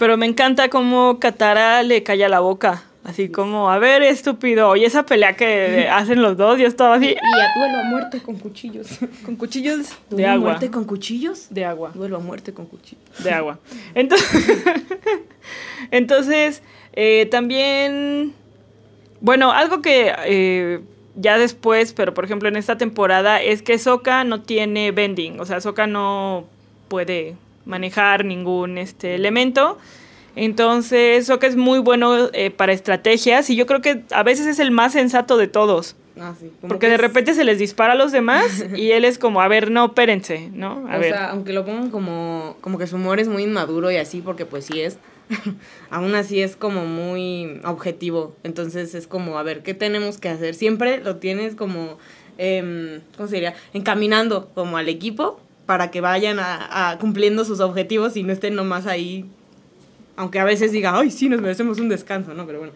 Pero 0.00 0.16
me 0.16 0.24
encanta 0.24 0.70
cómo 0.70 1.18
Katara 1.20 1.82
le 1.82 2.02
calla 2.02 2.30
la 2.30 2.40
boca. 2.40 2.84
Así 3.04 3.28
como, 3.28 3.70
a 3.70 3.78
ver, 3.78 4.02
estúpido. 4.02 4.74
Y 4.74 4.86
esa 4.86 5.04
pelea 5.04 5.36
que 5.36 5.88
hacen 5.92 6.22
los 6.22 6.38
dos, 6.38 6.58
yo 6.58 6.66
estaba 6.66 6.94
así, 6.94 7.08
Y 7.08 7.16
a 7.16 7.58
duelo 7.58 7.78
a 7.80 7.82
muerte 7.84 8.18
con 8.20 8.36
cuchillos. 8.36 8.98
con 9.26 9.36
cuchillos 9.36 9.90
de 10.08 10.16
¿Duelo 10.16 10.28
a 10.28 10.32
agua. 10.32 10.48
muerte 10.52 10.70
con 10.70 10.84
cuchillos? 10.84 11.48
De 11.50 11.66
agua. 11.66 11.90
Duelo 11.94 12.16
a 12.16 12.20
muerte 12.20 12.54
con 12.54 12.64
cuchillos. 12.64 13.04
de 13.22 13.30
agua. 13.30 13.58
Entonces, 13.94 14.64
entonces 15.90 16.62
eh, 16.94 17.28
también, 17.30 18.32
bueno, 19.20 19.52
algo 19.52 19.82
que 19.82 20.14
eh, 20.24 20.80
ya 21.14 21.36
después, 21.36 21.92
pero 21.92 22.14
por 22.14 22.24
ejemplo 22.24 22.48
en 22.48 22.56
esta 22.56 22.78
temporada, 22.78 23.42
es 23.42 23.60
que 23.60 23.78
Sokka 23.78 24.24
no 24.24 24.40
tiene 24.40 24.92
bending, 24.92 25.40
o 25.40 25.44
sea, 25.44 25.60
Sokka 25.60 25.86
no 25.86 26.46
puede 26.88 27.36
manejar 27.64 28.24
ningún 28.24 28.78
este 28.78 29.14
elemento. 29.14 29.78
Entonces, 30.36 31.26
Sokka 31.26 31.46
es 31.46 31.56
muy 31.56 31.80
bueno 31.80 32.30
eh, 32.32 32.50
para 32.50 32.72
estrategias 32.72 33.50
y 33.50 33.56
yo 33.56 33.66
creo 33.66 33.80
que 33.80 34.02
a 34.12 34.22
veces 34.22 34.46
es 34.46 34.58
el 34.58 34.70
más 34.70 34.92
sensato 34.92 35.36
de 35.36 35.48
todos. 35.48 35.96
Ah, 36.20 36.34
sí. 36.38 36.50
Porque 36.60 36.78
que 36.78 36.88
de 36.88 36.94
es- 36.94 37.00
repente 37.00 37.34
se 37.34 37.44
les 37.44 37.58
dispara 37.58 37.92
a 37.92 37.96
los 37.96 38.12
demás 38.12 38.64
y 38.76 38.92
él 38.92 39.04
es 39.04 39.18
como, 39.18 39.40
a 39.40 39.48
ver, 39.48 39.70
no, 39.70 39.86
espérense, 39.86 40.48
¿no? 40.52 40.86
A 40.88 40.96
o 40.96 41.00
ver. 41.00 41.10
sea, 41.12 41.30
aunque 41.30 41.52
lo 41.52 41.64
pongan 41.64 41.90
como, 41.90 42.56
como 42.60 42.78
que 42.78 42.86
su 42.86 42.96
humor 42.96 43.20
es 43.20 43.28
muy 43.28 43.42
inmaduro 43.42 43.90
y 43.90 43.96
así, 43.96 44.20
porque 44.20 44.46
pues 44.46 44.66
sí 44.66 44.80
es, 44.80 44.98
aún 45.90 46.14
así 46.14 46.40
es 46.42 46.56
como 46.56 46.84
muy 46.86 47.60
objetivo. 47.64 48.36
Entonces 48.44 48.94
es 48.94 49.06
como, 49.06 49.38
a 49.38 49.42
ver, 49.42 49.62
¿qué 49.62 49.74
tenemos 49.74 50.18
que 50.18 50.28
hacer? 50.28 50.54
Siempre 50.54 50.98
lo 51.02 51.16
tienes 51.16 51.54
como, 51.54 51.98
em, 52.38 53.00
¿cómo 53.16 53.28
se 53.28 53.34
diría? 53.36 53.54
Encaminando 53.72 54.48
como 54.54 54.76
al 54.76 54.88
equipo 54.88 55.40
para 55.70 55.92
que 55.92 56.00
vayan 56.00 56.40
a, 56.40 56.90
a 56.90 56.98
cumpliendo 56.98 57.44
sus 57.44 57.60
objetivos 57.60 58.16
y 58.16 58.24
no 58.24 58.32
estén 58.32 58.56
nomás 58.56 58.88
ahí. 58.88 59.24
Aunque 60.16 60.40
a 60.40 60.44
veces 60.44 60.72
diga, 60.72 60.98
ay, 60.98 61.12
sí, 61.12 61.28
nos 61.28 61.40
merecemos 61.40 61.78
un 61.78 61.88
descanso, 61.88 62.34
¿no? 62.34 62.44
Pero 62.44 62.58
bueno, 62.58 62.72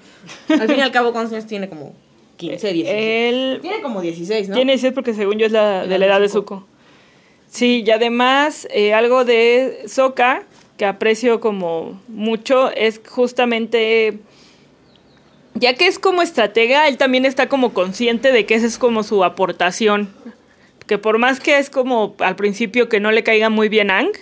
al 0.49 0.69
fin 0.69 0.79
y 0.79 0.81
al 0.81 0.93
cabo, 0.93 1.13
¿cuántos 1.13 1.33
años 1.33 1.49
tiene? 1.49 1.69
Como 1.69 1.93
15, 2.37 2.73
16. 2.73 2.97
Él 2.97 3.59
Tiene 3.63 3.83
como 3.83 4.01
16, 4.01 4.49
¿no? 4.51 4.55
Tiene 4.55 4.75
16 4.75 4.95
porque 4.95 5.13
según 5.13 5.39
yo 5.39 5.47
es 5.47 5.51
la, 5.51 5.89
de 5.89 5.99
la 5.99 6.07
edad 6.07 6.21
de 6.21 6.29
Zuko. 6.29 6.69
Sí, 7.49 7.83
y 7.85 7.91
además 7.91 8.69
eh, 8.71 8.95
algo 8.95 9.25
de 9.25 9.83
Sokka 9.89 10.45
que 10.79 10.87
aprecio 10.87 11.41
como 11.41 12.01
mucho 12.07 12.71
es 12.71 13.01
justamente, 13.09 14.21
ya 15.55 15.75
que 15.75 15.89
es 15.89 15.99
como 15.99 16.23
estratega, 16.23 16.87
él 16.87 16.97
también 16.97 17.25
está 17.25 17.49
como 17.49 17.75
consciente 17.75 18.31
de 18.31 18.47
que 18.47 18.55
esa 18.55 18.67
es 18.67 18.79
como 18.79 19.03
su 19.03 19.25
aportación. 19.25 20.11
Que 20.87 20.99
por 20.99 21.19
más 21.19 21.41
que 21.41 21.59
es 21.59 21.71
como 21.71 22.15
al 22.19 22.37
principio 22.37 22.89
que 22.89 23.01
no 23.01 23.11
le 23.11 23.23
caiga 23.23 23.49
muy 23.49 23.69
bien 23.69 23.91
Ang, 23.91 24.13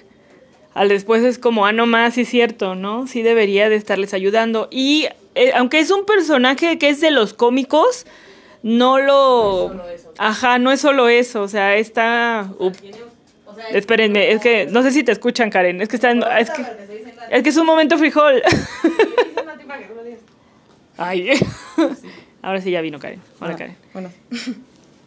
al 0.75 0.89
después 0.89 1.23
es 1.23 1.39
como, 1.39 1.67
ah, 1.67 1.73
no 1.73 1.87
más, 1.87 2.15
sí 2.15 2.23
es 2.23 2.29
cierto, 2.29 2.75
¿no? 2.75 3.07
Sí 3.07 3.23
debería 3.23 3.69
de 3.69 3.77
estarles 3.77 4.15
ayudando. 4.15 4.69
Y 4.71 5.09
eh, 5.35 5.53
aunque 5.55 5.81
es 5.81 5.91
un 5.91 6.07
personaje 6.07 6.79
que 6.79 6.89
es 6.89 7.01
de 7.01 7.11
los 7.11 7.35
cómicos, 7.35 8.07
no 8.63 8.99
lo... 8.99 9.75
Ajá, 10.19 10.59
no 10.59 10.71
es 10.73 10.81
solo 10.81 11.09
eso, 11.09 11.43
o 11.43 11.49
sea, 11.49 11.77
está... 11.77 12.51
up. 12.59 12.75
Espérenme, 13.71 14.33
es 14.33 14.41
que 14.41 14.67
no 14.67 14.83
sé 14.83 14.93
si 14.93 15.03
te 15.03 15.13
escuchan, 15.13 15.51
Karen, 15.51 15.83
es 15.83 15.89
que 15.89 15.97
están... 15.97 16.23
Es 16.39 16.51
que, 16.51 16.65
es 17.31 17.43
que 17.43 17.49
es 17.51 17.57
un 17.57 17.67
momento 17.67 17.99
frijol. 17.99 18.43
Ay, 20.97 21.31
ahora 22.43 22.61
sí 22.61 22.71
ya 22.71 22.81
vino 22.81 22.99
Karen. 22.99 23.21
Hola, 23.41 23.57
Karen. 23.57 23.77
Bueno. 23.93 24.11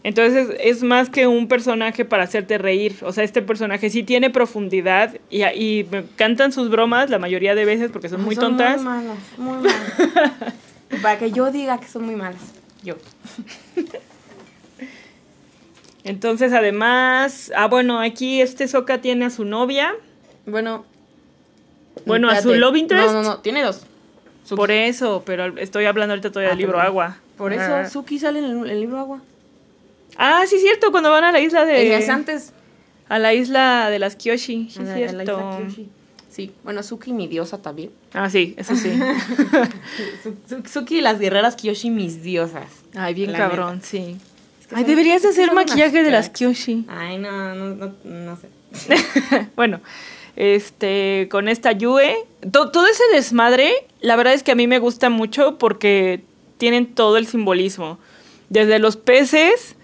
Entonces 0.06 0.50
es 0.60 0.84
más 0.84 1.10
que 1.10 1.26
un 1.26 1.48
personaje 1.48 2.06
para 2.06 2.26
hacerte 2.26 2.60
reír. 2.60 2.96
O 3.02 3.12
sea, 3.12 3.24
este 3.24 3.42
personaje 3.42 3.90
sí 3.90 4.04
tiene 4.04 4.30
profundidad 4.30 5.16
y, 5.32 5.44
y 5.44 5.88
me 5.90 5.98
encantan 5.98 6.52
sus 6.52 6.70
bromas 6.70 7.10
la 7.10 7.18
mayoría 7.18 7.56
de 7.56 7.66
veces 7.66 7.90
porque 7.92 8.08
son 8.08 8.24
muy 8.24 8.36
Son 8.36 8.56
tontas. 8.56 8.76
Muy 8.76 8.86
malas, 8.86 9.18
muy 9.36 9.58
malas. 9.64 10.54
Para 11.02 11.18
que 11.18 11.32
yo 11.32 11.52
diga 11.52 11.80
que 11.80 11.88
son 11.88 12.06
muy 12.06 12.16
malas. 12.16 12.40
Yo. 12.84 12.98
Entonces, 16.04 16.54
además, 16.54 17.52
ah, 17.56 17.68
bueno, 17.68 18.00
aquí 18.00 18.42
este 18.42 18.68
Soka 18.68 19.02
tiene 19.02 19.26
a 19.26 19.32
su 19.32 19.44
novia. 19.44 19.96
Bueno. 20.46 20.86
Bueno, 22.06 22.30
a 22.30 22.40
su 22.44 22.54
love 22.54 22.76
interest. 22.76 23.08
No, 23.08 23.24
no, 23.24 23.24
no, 23.24 23.38
tiene 23.40 23.64
dos. 23.64 23.88
Suki. 24.44 24.56
Por 24.56 24.70
eso, 24.70 25.24
pero 25.26 25.58
estoy 25.58 25.86
hablando 25.86 26.14
ahorita 26.14 26.30
todavía 26.30 26.50
Ah, 26.50 26.56
del 26.56 26.60
libro. 26.60 26.80
Agua. 26.80 27.18
Por 27.40 27.54
eso 27.54 27.64
Ajá. 27.64 27.90
Suki 27.90 28.20
sale 28.20 28.38
en 28.38 28.46
el, 28.46 28.70
el 28.70 28.80
libro 28.82 29.00
Agua. 29.00 29.22
Ah, 30.18 30.44
sí, 30.48 30.58
cierto, 30.60 30.92
cuando 30.92 31.12
van 31.12 31.24
a 31.24 31.32
la 31.32 31.40
isla 31.40 31.66
de. 31.66 31.96
Es 31.98 32.10
antes. 32.10 32.52
A 33.10 33.20
la 33.20 33.34
isla 33.34 33.90
de 33.90 34.00
las 34.00 34.16
Kyoshi. 34.16 34.70
Sí, 34.72 34.80
A 34.80 34.84
la- 34.84 34.92
a 34.92 34.96
cierto. 34.96 35.18
la 35.18 35.24
isla 35.24 35.58
Kyoshi. 35.68 35.90
Sí, 36.30 36.52
bueno, 36.66 36.84
Suki, 36.84 37.14
mi 37.14 37.28
diosa 37.28 37.62
también. 37.62 37.92
Ah, 38.14 38.30
sí, 38.30 38.56
eso 38.58 38.76
sí. 38.76 38.92
Su- 40.24 40.36
Su- 40.50 40.64
Suki 40.70 40.98
y 40.98 41.02
las 41.02 41.20
guerreras 41.20 41.56
Kyoshi, 41.56 41.90
mis 41.90 42.24
diosas. 42.24 42.66
Ay, 42.96 43.14
bien 43.14 43.32
La 43.32 43.38
cabrón, 43.38 43.76
neta. 43.76 43.88
sí. 43.88 44.18
Es 44.60 44.68
que 44.68 44.76
Ay, 44.76 44.82
son- 44.82 44.90
deberías 44.90 45.22
de 45.22 45.30
hacer 45.30 45.54
maquillaje 45.54 46.04
de 46.04 46.12
las. 46.12 46.30
Kyoshi. 46.30 46.86
Ay, 46.90 47.18
no, 47.20 47.56
no, 47.56 47.76
no, 47.76 47.94
no 48.04 48.38
sé. 48.38 48.50
bueno, 49.56 49.80
este, 50.36 51.28
con 51.32 51.48
esta 51.48 51.72
Yue, 51.72 52.16
to- 52.52 52.70
todo 52.72 52.86
ese 52.88 53.04
desmadre, 53.14 53.72
la 54.02 54.16
verdad 54.16 54.34
es 54.34 54.44
que 54.44 54.52
a 54.52 54.56
mí 54.56 54.68
me 54.68 54.80
gusta 54.80 55.10
mucho 55.10 55.58
porque 55.58 56.24
tienen 56.58 56.94
todo 56.94 57.18
el 57.18 57.28
simbolismo. 57.28 57.98
Desde 58.50 58.80
los 58.80 58.98
peces, 58.98 59.76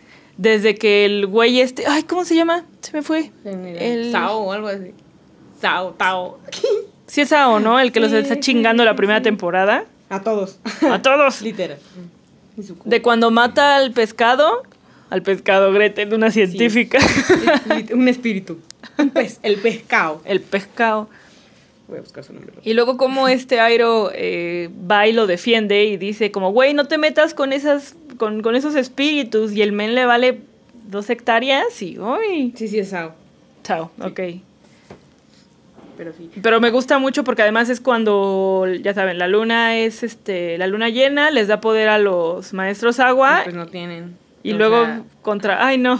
desde 0.41 0.74
que 0.74 1.05
el 1.05 1.27
güey 1.27 1.62
este, 1.62 1.86
ay, 1.86 2.01
¿cómo 2.01 2.25
se 2.25 2.33
llama? 2.33 2.65
Se 2.81 2.93
me 2.93 3.03
fue. 3.03 3.29
El- 3.45 4.12
Sao 4.12 4.39
o 4.39 4.51
algo 4.51 4.69
así. 4.69 4.91
Sao, 5.62 5.91
Tao. 5.91 6.39
Sí 7.05 7.21
es 7.21 7.29
Sao, 7.29 7.60
¿no? 7.60 7.79
El 7.79 7.91
que 7.91 8.00
los 8.00 8.12
está 8.12 8.39
chingando 8.39 8.81
sí, 8.81 8.86
la 8.86 8.95
primera 8.95 9.19
sí. 9.19 9.25
temporada. 9.25 9.86
A 10.10 10.21
todos. 10.21 10.57
A 10.89 11.00
todos. 11.00 11.41
Literal. 11.43 11.77
De 12.86 13.01
cuando 13.03 13.29
mata 13.29 13.75
al 13.75 13.91
pescado, 13.91 14.63
al 15.12 15.21
pescado 15.21 15.71
Gretel, 15.74 16.12
una 16.12 16.31
científica. 16.31 16.98
Un 17.93 18.07
espíritu. 18.07 18.57
Un 18.98 19.12
pez. 19.12 19.39
El 19.43 19.57
pescado. 19.57 20.21
el 20.25 20.41
pescado. 20.41 21.07
Voy 21.91 22.00
a 22.00 22.01
buscar 22.03 22.24
su 22.24 22.31
nombre. 22.31 22.53
Y 22.63 22.74
luego 22.74 22.95
como 22.95 23.27
este 23.27 23.60
Airo 23.60 24.12
eh, 24.15 24.69
va 24.89 25.07
y 25.07 25.12
lo 25.12 25.27
defiende 25.27 25.83
y 25.83 25.98
dice 25.98 26.31
como, 26.31 26.53
güey, 26.53 26.74
no 26.74 26.86
te 26.86 26.98
metas 26.98 27.33
con 27.33 27.51
esas, 27.51 27.95
con, 28.15 28.41
con 28.41 28.55
esos 28.55 28.75
espíritus. 28.75 29.51
Y 29.51 29.62
el 29.62 29.74
men 29.74 29.93
le 29.93 30.05
vale 30.05 30.39
dos 30.88 31.10
hectáreas 31.10 31.81
y, 31.81 32.00
uy, 32.00 32.53
Sí, 32.55 32.69
sí, 32.69 32.79
es 32.79 32.91
Sao. 32.91 33.12
chao, 33.63 33.91
ok. 34.00 34.19
Pero 35.98 36.13
sí. 36.13 36.31
Pero 36.41 36.62
me 36.62 36.71
gusta 36.71 36.98
mucho 36.98 37.25
porque 37.25 37.41
además 37.41 37.67
es 37.69 37.81
cuando, 37.81 38.65
ya 38.81 38.93
saben, 38.93 39.17
la 39.17 39.27
luna 39.27 39.77
es, 39.77 40.01
este, 40.01 40.57
la 40.57 40.67
luna 40.67 40.88
llena, 40.88 41.29
les 41.29 41.50
da 41.50 41.60
poder 41.60 41.89
a 41.89 41.98
los 42.00 42.53
maestros 42.53 43.01
agua 43.01 43.41
Pues 43.43 43.53
no 43.53 43.67
tienen. 43.67 44.15
Y 44.43 44.53
O 44.53 44.57
luego 44.57 44.83
sea, 44.86 45.01
contra, 45.21 45.65
ay 45.65 45.77
no. 45.77 46.00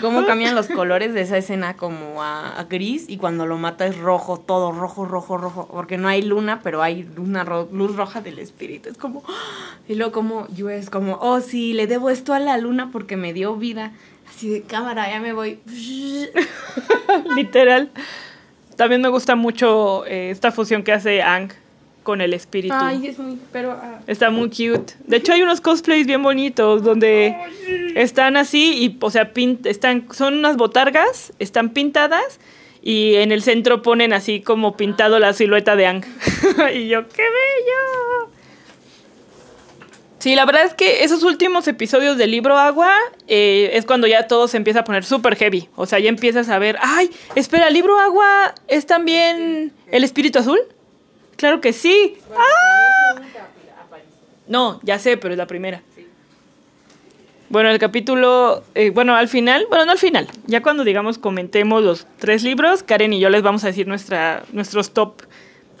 cómo 0.00 0.26
cambian 0.26 0.54
los 0.54 0.66
colores 0.68 1.14
de 1.14 1.20
esa 1.22 1.36
escena 1.38 1.76
como 1.76 2.22
a, 2.22 2.58
a 2.58 2.64
gris 2.64 3.06
y 3.08 3.16
cuando 3.16 3.46
lo 3.46 3.56
mata 3.58 3.86
es 3.86 3.96
rojo, 3.98 4.38
todo 4.38 4.72
rojo, 4.72 5.04
rojo, 5.04 5.36
rojo, 5.36 5.68
porque 5.72 5.96
no 5.98 6.08
hay 6.08 6.22
luna, 6.22 6.60
pero 6.62 6.82
hay 6.82 7.08
una 7.16 7.44
ro- 7.44 7.68
luz 7.72 7.94
roja 7.96 8.20
del 8.20 8.38
espíritu. 8.38 8.88
Es 8.88 8.98
como, 8.98 9.22
y 9.88 9.94
luego 9.94 10.12
como 10.12 10.48
yo 10.48 10.68
es 10.70 10.90
como, 10.90 11.18
oh 11.20 11.40
sí, 11.40 11.72
le 11.74 11.86
debo 11.86 12.10
esto 12.10 12.34
a 12.34 12.38
la 12.40 12.58
luna 12.58 12.90
porque 12.92 13.16
me 13.16 13.32
dio 13.32 13.54
vida. 13.56 13.92
Así 14.28 14.48
de 14.50 14.62
cámara, 14.62 15.08
ya 15.08 15.20
me 15.20 15.32
voy. 15.32 15.60
Literal. 17.36 17.90
También 18.76 19.00
me 19.00 19.08
gusta 19.08 19.36
mucho 19.36 20.04
eh, 20.06 20.30
esta 20.30 20.52
fusión 20.52 20.82
que 20.82 20.92
hace 20.92 21.22
Ang 21.22 21.50
con 22.06 22.20
el 22.20 22.34
espíritu. 22.34 22.76
Ay, 22.78 23.08
es 23.08 23.18
muy, 23.18 23.36
pero 23.50 23.72
ah, 23.72 23.98
Está 24.06 24.30
muy 24.30 24.48
cute. 24.48 24.94
De 25.08 25.16
hecho, 25.16 25.32
hay 25.32 25.42
unos 25.42 25.60
cosplays 25.60 26.06
bien 26.06 26.22
bonitos 26.22 26.84
donde 26.84 27.36
están 27.96 28.36
así 28.36 28.84
y, 28.84 28.96
o 29.00 29.10
sea, 29.10 29.32
están, 29.64 30.06
son 30.12 30.34
unas 30.34 30.56
botargas, 30.56 31.32
están 31.40 31.70
pintadas 31.70 32.38
y 32.80 33.16
en 33.16 33.32
el 33.32 33.42
centro 33.42 33.82
ponen 33.82 34.12
así 34.12 34.40
como 34.40 34.76
pintado 34.76 35.18
la 35.18 35.32
silueta 35.32 35.74
de 35.74 35.86
Ang. 35.86 36.04
y 36.74 36.86
yo, 36.86 37.08
¡qué 37.08 37.22
bello! 37.22 38.30
Sí, 40.20 40.36
la 40.36 40.44
verdad 40.44 40.64
es 40.64 40.74
que 40.74 41.02
esos 41.02 41.24
últimos 41.24 41.66
episodios 41.66 42.16
del 42.18 42.30
libro 42.30 42.56
Agua 42.56 42.94
eh, 43.26 43.70
es 43.72 43.84
cuando 43.84 44.06
ya 44.06 44.28
todo 44.28 44.46
se 44.46 44.58
empieza 44.58 44.80
a 44.80 44.84
poner 44.84 45.04
súper 45.04 45.34
heavy. 45.34 45.68
O 45.74 45.86
sea, 45.86 45.98
ya 45.98 46.08
empiezas 46.08 46.48
a 46.50 46.60
ver, 46.60 46.78
ay, 46.80 47.10
espera, 47.34 47.66
¿el 47.66 47.74
libro 47.74 47.98
Agua 47.98 48.54
es 48.68 48.86
también 48.86 49.72
el 49.90 50.04
espíritu 50.04 50.38
azul? 50.38 50.60
Claro 51.36 51.60
que 51.60 51.72
sí. 51.72 52.18
¡Ah! 52.34 53.20
No, 54.48 54.80
ya 54.82 54.98
sé, 54.98 55.16
pero 55.16 55.34
es 55.34 55.38
la 55.38 55.46
primera. 55.46 55.82
Bueno, 57.48 57.70
el 57.70 57.78
capítulo, 57.78 58.64
eh, 58.74 58.90
bueno, 58.90 59.14
al 59.14 59.28
final, 59.28 59.66
bueno, 59.68 59.84
no 59.86 59.92
al 59.92 59.98
final, 59.98 60.26
ya 60.46 60.62
cuando 60.62 60.82
digamos 60.82 61.16
comentemos 61.18 61.82
los 61.82 62.06
tres 62.18 62.42
libros, 62.42 62.82
Karen 62.82 63.12
y 63.12 63.20
yo 63.20 63.30
les 63.30 63.42
vamos 63.42 63.62
a 63.62 63.68
decir 63.68 63.86
nuestra, 63.86 64.42
nuestros 64.52 64.90
top 64.90 65.22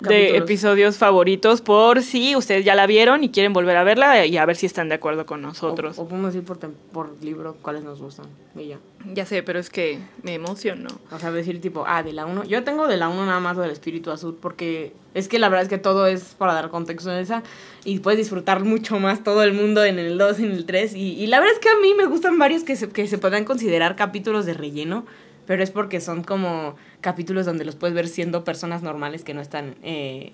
de 0.00 0.08
Capítulos. 0.08 0.42
episodios 0.42 0.96
favoritos 0.98 1.62
por 1.62 2.02
si 2.02 2.36
ustedes 2.36 2.64
ya 2.64 2.74
la 2.74 2.86
vieron 2.86 3.24
y 3.24 3.30
quieren 3.30 3.52
volver 3.52 3.76
a 3.76 3.84
verla 3.84 4.26
y 4.26 4.36
a 4.36 4.44
ver 4.44 4.56
si 4.56 4.66
están 4.66 4.88
de 4.88 4.96
acuerdo 4.96 5.24
con 5.24 5.40
nosotros. 5.40 5.98
O, 5.98 6.02
o 6.02 6.08
podemos 6.08 6.34
decir 6.34 6.46
por, 6.46 6.58
por 6.92 7.22
libro 7.22 7.56
cuáles 7.62 7.82
nos 7.82 8.00
gustan. 8.00 8.26
Y 8.54 8.68
ya. 8.68 8.78
Ya 9.14 9.24
sé, 9.24 9.42
pero 9.42 9.58
es 9.58 9.70
que 9.70 9.98
me 10.22 10.34
emocionó. 10.34 10.88
O 11.12 11.18
sea, 11.18 11.30
decir 11.30 11.60
tipo, 11.60 11.84
ah, 11.86 12.02
de 12.02 12.12
la 12.12 12.26
1. 12.26 12.44
Yo 12.44 12.64
tengo 12.64 12.88
de 12.88 12.96
la 12.96 13.08
1 13.08 13.26
nada 13.26 13.40
más 13.40 13.56
lo 13.56 13.62
del 13.62 13.70
espíritu 13.70 14.10
azul 14.10 14.36
porque 14.40 14.92
es 15.14 15.28
que 15.28 15.38
la 15.38 15.48
verdad 15.48 15.62
es 15.62 15.68
que 15.68 15.78
todo 15.78 16.06
es 16.06 16.34
para 16.36 16.52
dar 16.52 16.68
contexto 16.68 17.10
en 17.10 17.18
esa 17.18 17.42
y 17.84 18.00
puedes 18.00 18.18
disfrutar 18.18 18.64
mucho 18.64 18.98
más 18.98 19.22
todo 19.24 19.42
el 19.42 19.52
mundo 19.52 19.84
en 19.84 19.98
el 19.98 20.18
2, 20.18 20.40
en 20.40 20.52
el 20.52 20.66
3 20.66 20.94
y, 20.94 21.12
y 21.12 21.26
la 21.26 21.40
verdad 21.40 21.54
es 21.54 21.60
que 21.60 21.68
a 21.70 21.76
mí 21.80 21.94
me 21.94 22.06
gustan 22.06 22.38
varios 22.38 22.64
que 22.64 22.76
se, 22.76 22.90
que 22.90 23.06
se 23.06 23.16
podrían 23.16 23.44
considerar 23.44 23.96
capítulos 23.96 24.44
de 24.44 24.54
relleno, 24.54 25.06
pero 25.46 25.62
es 25.62 25.70
porque 25.70 26.00
son 26.00 26.22
como 26.24 26.76
capítulos 27.06 27.46
donde 27.46 27.64
los 27.64 27.76
puedes 27.76 27.94
ver 27.94 28.08
siendo 28.08 28.42
personas 28.42 28.82
normales 28.82 29.22
que 29.22 29.32
no 29.32 29.40
están 29.40 29.76
eh, 29.84 30.32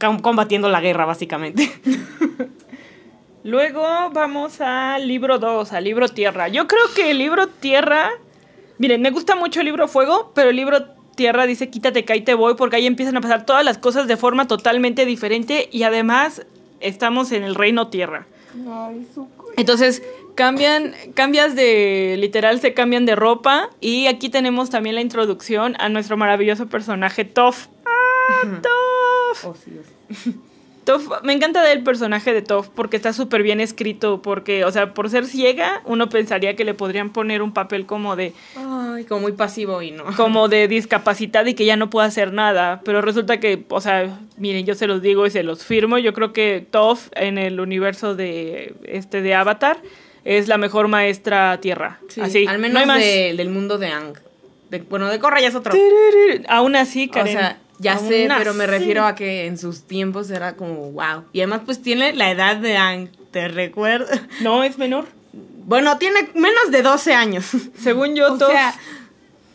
com- 0.00 0.18
combatiendo 0.18 0.68
la 0.68 0.80
guerra 0.80 1.04
básicamente. 1.04 1.70
Luego 3.44 3.80
vamos 4.12 4.60
al 4.60 5.06
libro 5.06 5.38
2, 5.38 5.72
al 5.72 5.84
libro 5.84 6.08
Tierra. 6.08 6.48
Yo 6.48 6.66
creo 6.66 6.82
que 6.96 7.12
el 7.12 7.18
libro 7.18 7.46
Tierra. 7.46 8.10
Miren, 8.78 9.00
me 9.02 9.10
gusta 9.12 9.36
mucho 9.36 9.60
el 9.60 9.66
libro 9.66 9.86
Fuego, 9.86 10.32
pero 10.34 10.50
el 10.50 10.56
libro 10.56 10.84
Tierra 11.14 11.46
dice 11.46 11.70
quítate, 11.70 12.04
caí, 12.04 12.22
te 12.22 12.34
voy, 12.34 12.54
porque 12.54 12.74
ahí 12.76 12.86
empiezan 12.86 13.16
a 13.16 13.20
pasar 13.20 13.46
todas 13.46 13.64
las 13.64 13.78
cosas 13.78 14.08
de 14.08 14.16
forma 14.16 14.48
totalmente 14.48 15.06
diferente 15.06 15.68
y 15.70 15.84
además 15.84 16.44
estamos 16.80 17.30
en 17.30 17.44
el 17.44 17.54
reino 17.54 17.86
Tierra. 17.88 18.26
Entonces 19.56 20.02
cambian, 20.38 20.94
cambias 21.14 21.56
de, 21.56 22.14
literal 22.16 22.60
se 22.60 22.72
cambian 22.72 23.04
de 23.06 23.16
ropa 23.16 23.70
y 23.80 24.06
aquí 24.06 24.28
tenemos 24.28 24.70
también 24.70 24.94
la 24.94 25.00
introducción 25.00 25.74
a 25.80 25.88
nuestro 25.88 26.16
maravilloso 26.16 26.68
personaje 26.68 27.24
Toph. 27.24 27.66
¡Ah, 27.84 28.60
Toph! 28.62 29.44
Oh, 29.44 29.54
sí, 29.56 29.72
sí. 30.14 30.36
Toph, 30.84 31.08
me 31.24 31.32
encanta 31.32 31.70
el 31.72 31.82
personaje 31.82 32.32
de 32.32 32.40
Toph 32.40 32.68
porque 32.68 32.96
está 32.96 33.12
súper 33.12 33.42
bien 33.42 33.60
escrito, 33.60 34.22
porque, 34.22 34.64
o 34.64 34.70
sea, 34.70 34.94
por 34.94 35.10
ser 35.10 35.26
ciega, 35.26 35.82
uno 35.84 36.08
pensaría 36.08 36.54
que 36.54 36.64
le 36.64 36.72
podrían 36.72 37.10
poner 37.10 37.42
un 37.42 37.52
papel 37.52 37.84
como 37.84 38.14
de, 38.14 38.32
Ay, 38.56 39.04
como 39.06 39.22
muy 39.22 39.32
pasivo 39.32 39.82
y 39.82 39.90
no. 39.90 40.04
como 40.16 40.46
de 40.48 40.68
discapacidad 40.68 41.44
y 41.46 41.54
que 41.54 41.64
ya 41.66 41.74
no 41.74 41.90
puede 41.90 42.06
hacer 42.06 42.32
nada, 42.32 42.80
pero 42.84 43.02
resulta 43.02 43.40
que, 43.40 43.66
o 43.68 43.80
sea, 43.80 44.20
miren, 44.36 44.64
yo 44.64 44.76
se 44.76 44.86
los 44.86 45.02
digo 45.02 45.26
y 45.26 45.30
se 45.30 45.42
los 45.42 45.64
firmo, 45.64 45.98
yo 45.98 46.14
creo 46.14 46.32
que 46.32 46.64
Toph 46.70 47.08
en 47.16 47.38
el 47.38 47.58
universo 47.58 48.14
de, 48.14 48.76
este, 48.84 49.20
de 49.20 49.34
Avatar 49.34 49.82
es 50.36 50.46
la 50.48 50.58
mejor 50.58 50.88
maestra 50.88 51.58
tierra, 51.60 51.98
Sí, 52.08 52.20
así, 52.20 52.46
al 52.46 52.56
no 52.56 52.60
menos 52.60 52.80
hay 52.82 52.86
más. 52.86 52.98
de- 53.00 53.34
del 53.36 53.48
mundo 53.48 53.78
de 53.78 53.86
Ang. 53.88 54.12
De- 54.70 54.80
bueno, 54.80 55.08
de 55.08 55.18
Korra 55.18 55.40
ya 55.40 55.48
es 55.48 55.54
otro. 55.54 55.72
Aún 56.48 56.76
así, 56.76 57.08
Karen, 57.08 57.36
O 57.36 57.40
sea, 57.40 57.58
ya 57.78 57.94
aún 57.94 58.08
sé, 58.08 58.28
pero 58.36 58.52
me 58.54 58.66
refiero 58.66 59.04
a 59.06 59.14
que 59.14 59.46
en 59.46 59.56
sus 59.56 59.84
tiempos 59.84 60.30
era 60.30 60.54
como 60.56 60.90
wow. 60.92 61.24
Y 61.32 61.40
además, 61.40 61.62
pues 61.64 61.80
tiene 61.80 62.12
la 62.12 62.30
edad 62.30 62.56
de 62.56 62.76
Ang, 62.76 63.08
te 63.30 63.48
recuerdo. 63.48 64.06
No, 64.40 64.62
es 64.64 64.76
menor. 64.76 65.06
Bueno, 65.32 65.96
tiene 65.98 66.28
menos 66.34 66.70
de 66.70 66.82
12 66.82 67.14
años. 67.14 67.46
Según 67.80 68.14
yo, 68.14 68.32
O 68.34 68.38
Toph, 68.38 68.50
sea- 68.50 68.74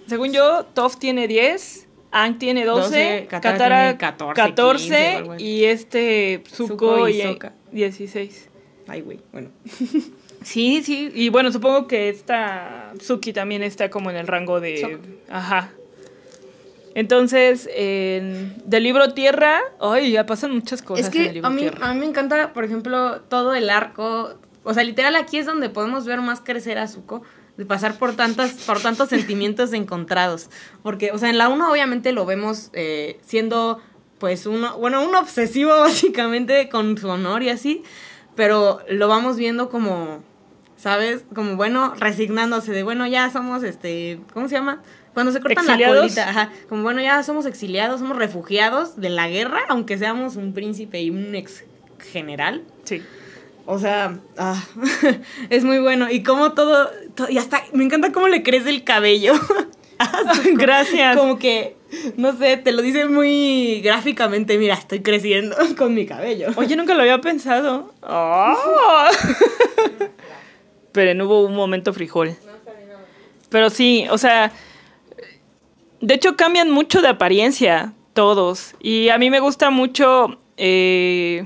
según 0.08 0.32
yo, 0.34 0.66
Toph 0.74 0.98
tiene 0.98 1.28
10, 1.28 1.88
Ang 2.12 2.38
tiene 2.40 2.66
12, 2.66 2.82
12, 2.82 3.28
Katara 3.30 3.52
Katara, 3.54 3.84
tiene 3.86 3.98
14, 3.98 4.42
14, 4.42 4.78
15 4.88 4.96
o 5.14 5.18
algo 5.18 5.32
así. 5.34 5.44
y 5.44 5.66
este 5.66 6.44
Zuko, 6.50 6.68
Zuko 6.98 7.10
y 7.10 7.20
y, 7.20 7.24
Sokka. 7.24 7.54
16. 7.72 8.50
Ay, 8.88 9.02
güey, 9.02 9.20
bueno. 9.32 9.50
Sí, 10.44 10.84
sí, 10.84 11.12
y 11.14 11.30
bueno, 11.30 11.52
supongo 11.52 11.88
que 11.88 12.10
esta 12.10 12.94
Suki 13.00 13.34
también 13.34 13.64
está 13.64 13.90
como 13.90 14.10
en 14.10 14.18
el 14.18 14.28
rango 14.28 14.60
de... 14.60 15.00
Ajá. 15.30 15.72
Entonces, 16.96 17.68
en, 17.74 18.56
del 18.66 18.84
libro 18.84 19.14
Tierra, 19.14 19.62
ay, 19.80 20.12
ya 20.12 20.26
pasan 20.26 20.54
muchas 20.54 20.82
cosas 20.82 21.08
Es 21.08 21.16
en 21.16 21.22
el 21.22 21.34
libro 21.34 21.48
a 21.48 21.50
mí, 21.50 21.62
Tierra. 21.62 21.90
a 21.90 21.94
mí 21.94 22.00
me 22.00 22.06
encanta, 22.06 22.54
por 22.54 22.64
ejemplo, 22.64 23.22
todo 23.22 23.56
el 23.56 23.70
arco. 23.70 24.36
O 24.64 24.74
sea, 24.74 24.84
literal 24.84 25.16
aquí 25.16 25.38
es 25.38 25.46
donde 25.46 25.70
podemos 25.70 26.06
ver 26.06 26.22
más 26.22 26.42
crecer 26.42 26.78
a 26.78 26.88
Zuko. 26.88 27.24
De 27.58 27.66
pasar 27.68 28.00
por 28.00 28.16
tantas, 28.16 28.54
por 28.66 28.80
tantos 28.80 29.10
sentimientos 29.10 29.74
encontrados. 29.74 30.50
Porque, 30.82 31.12
o 31.12 31.20
sea, 31.20 31.30
en 31.30 31.38
la 31.38 31.50
1 31.50 31.72
obviamente 31.72 32.12
lo 32.12 32.26
vemos 32.26 32.70
eh, 32.74 33.20
siendo, 33.24 33.80
pues, 34.18 34.48
uno, 34.48 34.78
bueno, 34.78 35.04
un 35.04 35.16
obsesivo 35.16 35.70
básicamente 35.80 36.70
con 36.70 36.98
su 36.98 37.10
honor 37.10 37.44
y 37.44 37.50
así. 37.50 37.84
Pero 38.36 38.80
lo 38.90 39.08
vamos 39.08 39.38
viendo 39.38 39.70
como, 39.70 40.24
¿sabes? 40.84 41.24
Como, 41.34 41.56
bueno, 41.56 41.94
resignándose 41.98 42.74
de, 42.74 42.84
bueno, 42.84 43.08
ya 43.08 43.30
somos, 43.30 43.64
este, 43.64 44.20
¿cómo 44.34 44.50
se 44.50 44.56
llama? 44.56 44.82
Cuando 45.14 45.32
se 45.32 45.40
cortan 45.40 45.66
la 45.66 45.78
colita, 45.88 46.30
ajá. 46.30 46.50
Como, 46.68 46.84
bueno, 46.84 47.00
ya 47.02 47.24
somos 47.24 47.46
exiliados, 47.46 48.02
somos 48.02 48.18
refugiados 48.18 49.00
de 49.00 49.10
la 49.10 49.30
guerra, 49.30 49.62
aunque 49.70 49.98
seamos 49.98 50.36
un 50.36 50.54
príncipe 50.54 51.02
y 51.02 51.10
un 51.10 51.36
ex 51.36 51.64
general. 52.12 52.64
Sí. 52.84 53.02
O 53.66 53.80
sea, 53.80 54.20
ah, 54.38 54.62
es 55.50 55.64
muy 55.64 55.80
bueno. 55.80 56.12
Y 56.12 56.22
como 56.22 56.52
todo, 56.52 56.90
to- 57.16 57.30
y 57.30 57.38
hasta, 57.38 57.64
me 57.72 57.86
encanta 57.86 58.12
cómo 58.12 58.28
le 58.28 58.44
crece 58.44 58.70
el 58.70 58.84
cabello. 58.84 59.36
Gracias. 60.56 61.16
Como 61.16 61.40
que, 61.40 61.78
no 62.18 62.38
sé, 62.38 62.58
te 62.58 62.74
lo 62.74 62.82
dice 62.82 63.06
muy 63.06 63.80
gráficamente, 63.82 64.58
mira, 64.58 64.74
estoy 64.74 65.02
creciendo 65.02 65.56
con 65.78 65.94
mi 65.94 66.06
cabello. 66.06 66.50
Oye, 66.58 66.76
nunca 66.76 66.94
lo 66.94 67.04
había 67.04 67.22
pensado. 67.22 67.94
¡Oh! 68.02 68.54
Pero 70.94 71.14
no 71.14 71.26
hubo 71.26 71.42
un 71.46 71.56
momento 71.56 71.94
frijol. 71.94 72.36
Pero 73.50 73.70
sí, 73.70 74.08
o 74.10 74.18
sea, 74.18 74.52
De 76.00 76.16
hecho, 76.16 76.36
cambian 76.36 76.72
mucho 76.72 77.02
de 77.02 77.10
apariencia 77.10 77.94
todos. 78.14 78.76
Y 78.80 79.10
a 79.10 79.18
mí 79.18 79.30
me 79.30 79.40
gusta 79.40 79.70
mucho... 79.70 80.38
eh, 80.58 81.46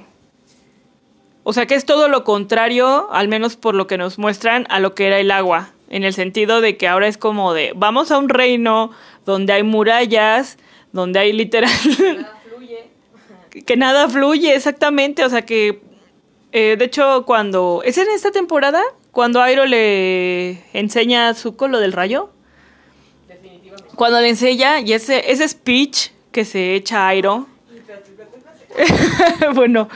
o 1.43 1.53
sea, 1.53 1.65
que 1.65 1.75
es 1.75 1.85
todo 1.85 2.09
lo 2.09 2.25
contrario, 2.25 3.07
al 3.09 3.29
menos 3.29 3.55
por 3.55 3.73
lo 3.73 3.87
que 3.87 3.97
nos 3.97 4.17
muestran, 4.17 4.65
a 4.69 4.81
lo 4.81 4.93
que 4.95 5.07
era 5.07 5.17
el 5.19 5.31
agua. 5.31 5.69
En 5.89 6.03
el 6.03 6.13
sentido 6.13 6.59
de 6.59 6.75
que 6.75 6.89
ahora 6.89 7.07
es 7.07 7.17
como 7.17 7.53
de, 7.53 7.71
vamos 7.73 8.11
a 8.11 8.17
un 8.17 8.27
reino 8.27 8.91
donde 9.25 9.53
hay 9.53 9.63
murallas, 9.63 10.57
donde 10.91 11.19
hay 11.19 11.31
literal... 11.31 11.71
que 13.65 13.77
nada 13.77 14.09
fluye, 14.15 14.53
exactamente. 14.55 15.23
O 15.23 15.29
sea 15.29 15.43
que, 15.43 15.79
eh, 16.51 16.75
de 16.77 16.83
hecho, 16.83 17.23
cuando... 17.25 17.81
¿Es 17.85 17.97
en 17.97 18.09
esta 18.09 18.31
temporada? 18.31 18.83
Cuando 19.17 19.41
Airo 19.41 19.65
le 19.65 20.63
enseña 20.73 21.29
a 21.29 21.33
Zuko 21.33 21.67
lo 21.67 21.79
del 21.79 21.91
rayo. 21.91 22.29
Cuando 23.95 24.21
le 24.21 24.29
enseña, 24.29 24.79
y 24.81 24.93
ese, 24.93 25.31
ese 25.31 25.47
speech 25.47 26.09
que 26.31 26.45
se 26.45 26.75
echa 26.75 27.07
Airo. 27.07 27.47
bueno, 29.55 29.89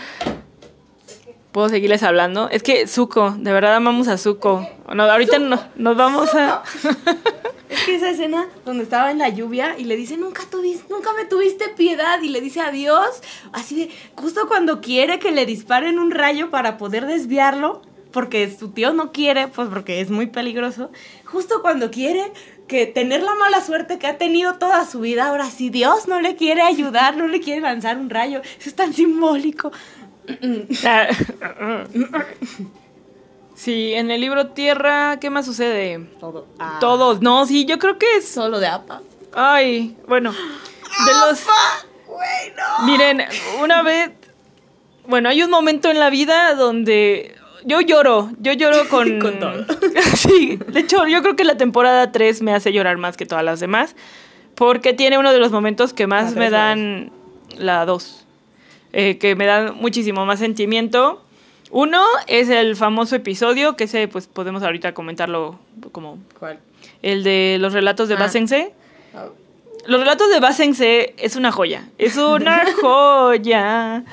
¿puedo 1.52 1.70
seguirles 1.70 2.02
hablando? 2.02 2.50
Es 2.50 2.64
que 2.64 2.88
Zuko, 2.88 3.36
de 3.38 3.54
verdad 3.54 3.76
amamos 3.76 4.08
a 4.08 4.18
Zuko. 4.18 4.68
No, 4.92 5.04
ahorita 5.04 5.38
no- 5.38 5.62
nos 5.76 5.96
vamos 5.96 6.34
a... 6.34 6.64
Es 7.70 7.84
que 7.86 7.96
esa 7.98 8.10
escena 8.10 8.48
donde 8.66 8.84
estaba 8.84 9.12
en 9.12 9.20
la 9.20 9.30
lluvia 9.30 9.76
y 9.78 9.84
le 9.84 9.98
dice, 9.98 10.18
nunca, 10.18 10.46
tuviste, 10.50 10.92
nunca 10.92 11.12
me 11.14 11.26
tuviste 11.26 11.70
piedad 11.70 12.20
y 12.24 12.30
le 12.30 12.42
dice 12.42 12.60
adiós, 12.60 13.22
así 13.54 13.76
de, 13.76 13.92
justo 14.16 14.48
cuando 14.48 14.82
quiere 14.82 15.20
que 15.20 15.32
le 15.32 15.46
disparen 15.46 16.00
un 16.00 16.10
rayo 16.10 16.50
para 16.50 16.80
poder 16.80 17.06
desviarlo, 17.06 17.84
porque 18.12 18.56
su 18.58 18.72
tío 18.72 18.94
no 18.94 19.12
quiere, 19.12 19.48
pues 19.48 19.70
porque 19.70 20.02
es 20.02 20.10
muy 20.10 20.28
peligroso, 20.28 20.92
justo 21.26 21.62
cuando 21.62 21.92
quiere 21.92 22.32
que 22.68 22.86
tener 22.86 23.24
la 23.24 23.36
mala 23.36 23.62
suerte 23.62 24.00
que 24.00 24.08
ha 24.08 24.18
tenido 24.18 24.56
toda 24.56 24.86
su 24.86 25.02
vida, 25.02 25.28
ahora 25.28 25.50
sí 25.50 25.70
Dios 25.70 26.08
no 26.08 26.22
le 26.22 26.36
quiere 26.36 26.62
ayudar, 26.62 27.18
no 27.18 27.28
le 27.28 27.42
quiere 27.42 27.62
lanzar 27.62 27.98
un 27.98 28.10
rayo, 28.10 28.42
eso 28.42 28.70
es 28.70 28.76
tan 28.76 28.94
simbólico. 28.94 29.72
Sí, 33.56 33.94
en 33.94 34.10
el 34.10 34.22
libro 34.22 34.48
Tierra, 34.48 35.20
¿qué 35.20 35.30
más 35.30 35.46
sucede? 35.46 36.00
Todo. 36.20 36.48
Todos, 36.80 37.22
no, 37.22 37.46
sí, 37.46 37.66
yo 37.66 37.78
creo 37.78 37.98
que 37.98 38.18
es... 38.18 38.28
Solo 38.28 38.60
de 38.60 38.68
APA. 38.68 39.02
Ay, 39.34 39.96
bueno, 40.08 40.32
de 40.32 41.14
los... 41.14 41.46
Miren, 42.86 43.24
una 43.62 43.84
vez... 43.84 44.12
Bueno, 45.06 45.30
hay 45.30 45.44
un 45.44 45.50
momento 45.50 45.90
en 45.92 46.00
la 46.00 46.10
vida 46.10 46.56
donde 46.56 47.36
yo 47.66 47.82
lloro, 47.82 48.32
yo 48.40 48.54
lloro 48.54 48.78
con... 48.90 49.20
Con 49.20 49.40
todo. 49.40 49.66
sí, 50.16 50.58
de 50.68 50.80
hecho, 50.80 51.08
yo 51.08 51.22
creo 51.22 51.36
que 51.36 51.44
la 51.44 51.58
temporada 51.58 52.12
3 52.12 52.42
me 52.42 52.54
hace 52.54 52.72
llorar 52.74 52.98
más 52.98 53.18
que 53.18 53.26
todas 53.26 53.44
las 53.44 53.60
demás, 53.60 53.96
porque 54.56 54.94
tiene 54.94 55.18
uno 55.18 55.32
de 55.32 55.40
los 55.40 55.52
momentos 55.52 55.94
que 55.94 56.08
más 56.08 56.36
me 56.36 56.50
dan... 56.50 57.12
La 57.58 57.86
2, 57.86 58.26
que 58.94 59.36
me 59.38 59.46
dan 59.46 59.76
muchísimo 59.76 60.26
más 60.26 60.40
sentimiento. 60.40 61.22
Uno 61.70 62.04
es 62.28 62.50
el 62.50 62.76
famoso 62.76 63.16
episodio, 63.16 63.76
que 63.76 63.86
ese 63.86 64.08
pues 64.08 64.28
podemos 64.28 64.64
ahorita 64.64 64.94
comentarlo 64.94 65.60
como 65.92 66.18
¿Cuál? 66.40 66.60
el 67.02 67.24
de 67.24 67.58
los 67.60 67.74
relatos 67.74 68.08
de 68.10 68.16
Ah. 68.16 68.20
Basense. 68.20 68.74
Los 69.86 70.00
relatos 70.00 70.30
de 70.30 70.40
Basense 70.40 71.14
es 71.18 71.36
una 71.36 71.52
joya. 71.52 71.84
Es 71.98 72.16
una 72.18 72.64
joya. 72.82 74.04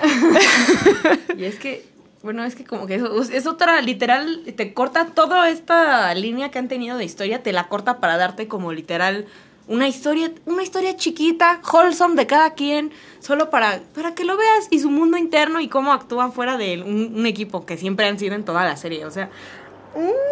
Y 1.36 1.44
es 1.44 1.56
que, 1.58 1.84
bueno, 2.22 2.44
es 2.44 2.54
que 2.54 2.64
como 2.64 2.86
que 2.86 2.96
eso, 2.96 3.22
es 3.22 3.46
otra, 3.46 3.80
literal, 3.80 4.42
te 4.56 4.74
corta 4.74 5.06
toda 5.06 5.48
esta 5.50 6.12
línea 6.14 6.50
que 6.50 6.58
han 6.58 6.68
tenido 6.68 6.98
de 6.98 7.04
historia, 7.04 7.42
te 7.42 7.52
la 7.52 7.68
corta 7.68 8.00
para 8.00 8.16
darte 8.16 8.48
como 8.48 8.72
literal 8.72 9.26
una 9.68 9.86
historia, 9.86 10.32
una 10.46 10.62
historia 10.62 10.96
chiquita, 10.96 11.60
wholesome 11.70 12.16
de 12.16 12.26
cada 12.26 12.54
quien, 12.54 12.90
solo 13.20 13.50
para, 13.50 13.80
para 13.94 14.14
que 14.14 14.24
lo 14.24 14.36
veas 14.36 14.66
y 14.70 14.80
su 14.80 14.90
mundo 14.90 15.18
interno 15.18 15.60
y 15.60 15.68
cómo 15.68 15.92
actúan 15.92 16.32
fuera 16.32 16.56
de 16.56 16.82
un, 16.82 17.26
equipo 17.26 17.66
que 17.66 17.76
siempre 17.76 18.06
han 18.06 18.18
sido 18.18 18.34
en 18.34 18.44
toda 18.44 18.64
la 18.64 18.76
serie. 18.76 19.04
O 19.04 19.10
sea, 19.10 19.30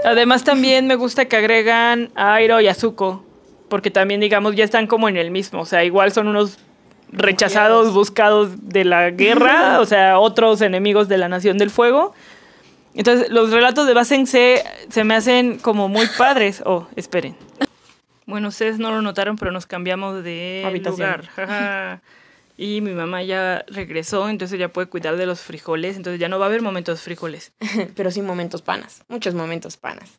Además 0.05 0.45
también 0.45 0.87
me 0.87 0.95
gusta 0.95 1.27
que 1.27 1.37
agregan 1.37 2.11
a 2.15 2.35
Airo 2.35 2.61
y 2.61 2.69
a 2.69 2.75
Zuko. 2.75 3.25
Porque 3.69 3.91
también, 3.91 4.21
digamos, 4.21 4.55
ya 4.55 4.63
están 4.63 4.87
como 4.87 5.09
en 5.09 5.17
el 5.17 5.33
mismo. 5.33 5.61
O 5.61 5.67
sea, 5.67 5.85
igual 5.85 6.13
son 6.13 6.29
unos 6.29 6.59
rechazados, 7.13 7.93
buscados 7.93 8.69
de 8.69 8.85
la 8.85 9.11
guerra. 9.11 9.81
o 9.81 9.87
sea, 9.87 10.19
otros 10.19 10.61
enemigos 10.61 11.09
de 11.09 11.19
la 11.19 11.29
Nación 11.29 11.59
del 11.59 11.71
Fuego. 11.71 12.15
Entonces, 12.95 13.29
los 13.31 13.51
relatos 13.51 13.87
de 13.87 13.95
Basense 13.95 14.65
se 14.89 15.05
me 15.05 15.15
hacen 15.15 15.59
como 15.59 15.89
muy 15.89 16.07
padres. 16.19 16.63
Oh, 16.65 16.87
esperen. 16.97 17.37
Bueno, 18.27 18.49
ustedes 18.49 18.79
no 18.79 18.91
lo 18.91 19.03
notaron, 19.03 19.37
pero 19.37 19.53
nos 19.53 19.67
cambiamos 19.67 20.25
de 20.25 20.63
Habitación. 20.67 21.23
lugar. 21.37 22.01
Y 22.59 22.81
mi 22.81 22.93
mamá 22.93 23.23
ya 23.23 23.65
regresó, 23.69 24.31
entonces 24.31 24.59
ya 24.59 24.69
puede 24.69 24.89
cuidar 24.89 25.17
de 25.17 25.27
los 25.27 25.41
frijoles. 25.41 25.97
Entonces 25.97 26.19
ya 26.19 26.29
no 26.29 26.39
va 26.39 26.47
a 26.47 26.49
haber 26.49 26.63
momentos 26.63 27.03
frijoles. 27.03 27.53
pero 27.95 28.11
sin 28.11 28.25
momentos 28.25 28.63
panas, 28.63 29.05
muchos 29.09 29.35
momentos 29.35 29.77
panas. 29.77 30.19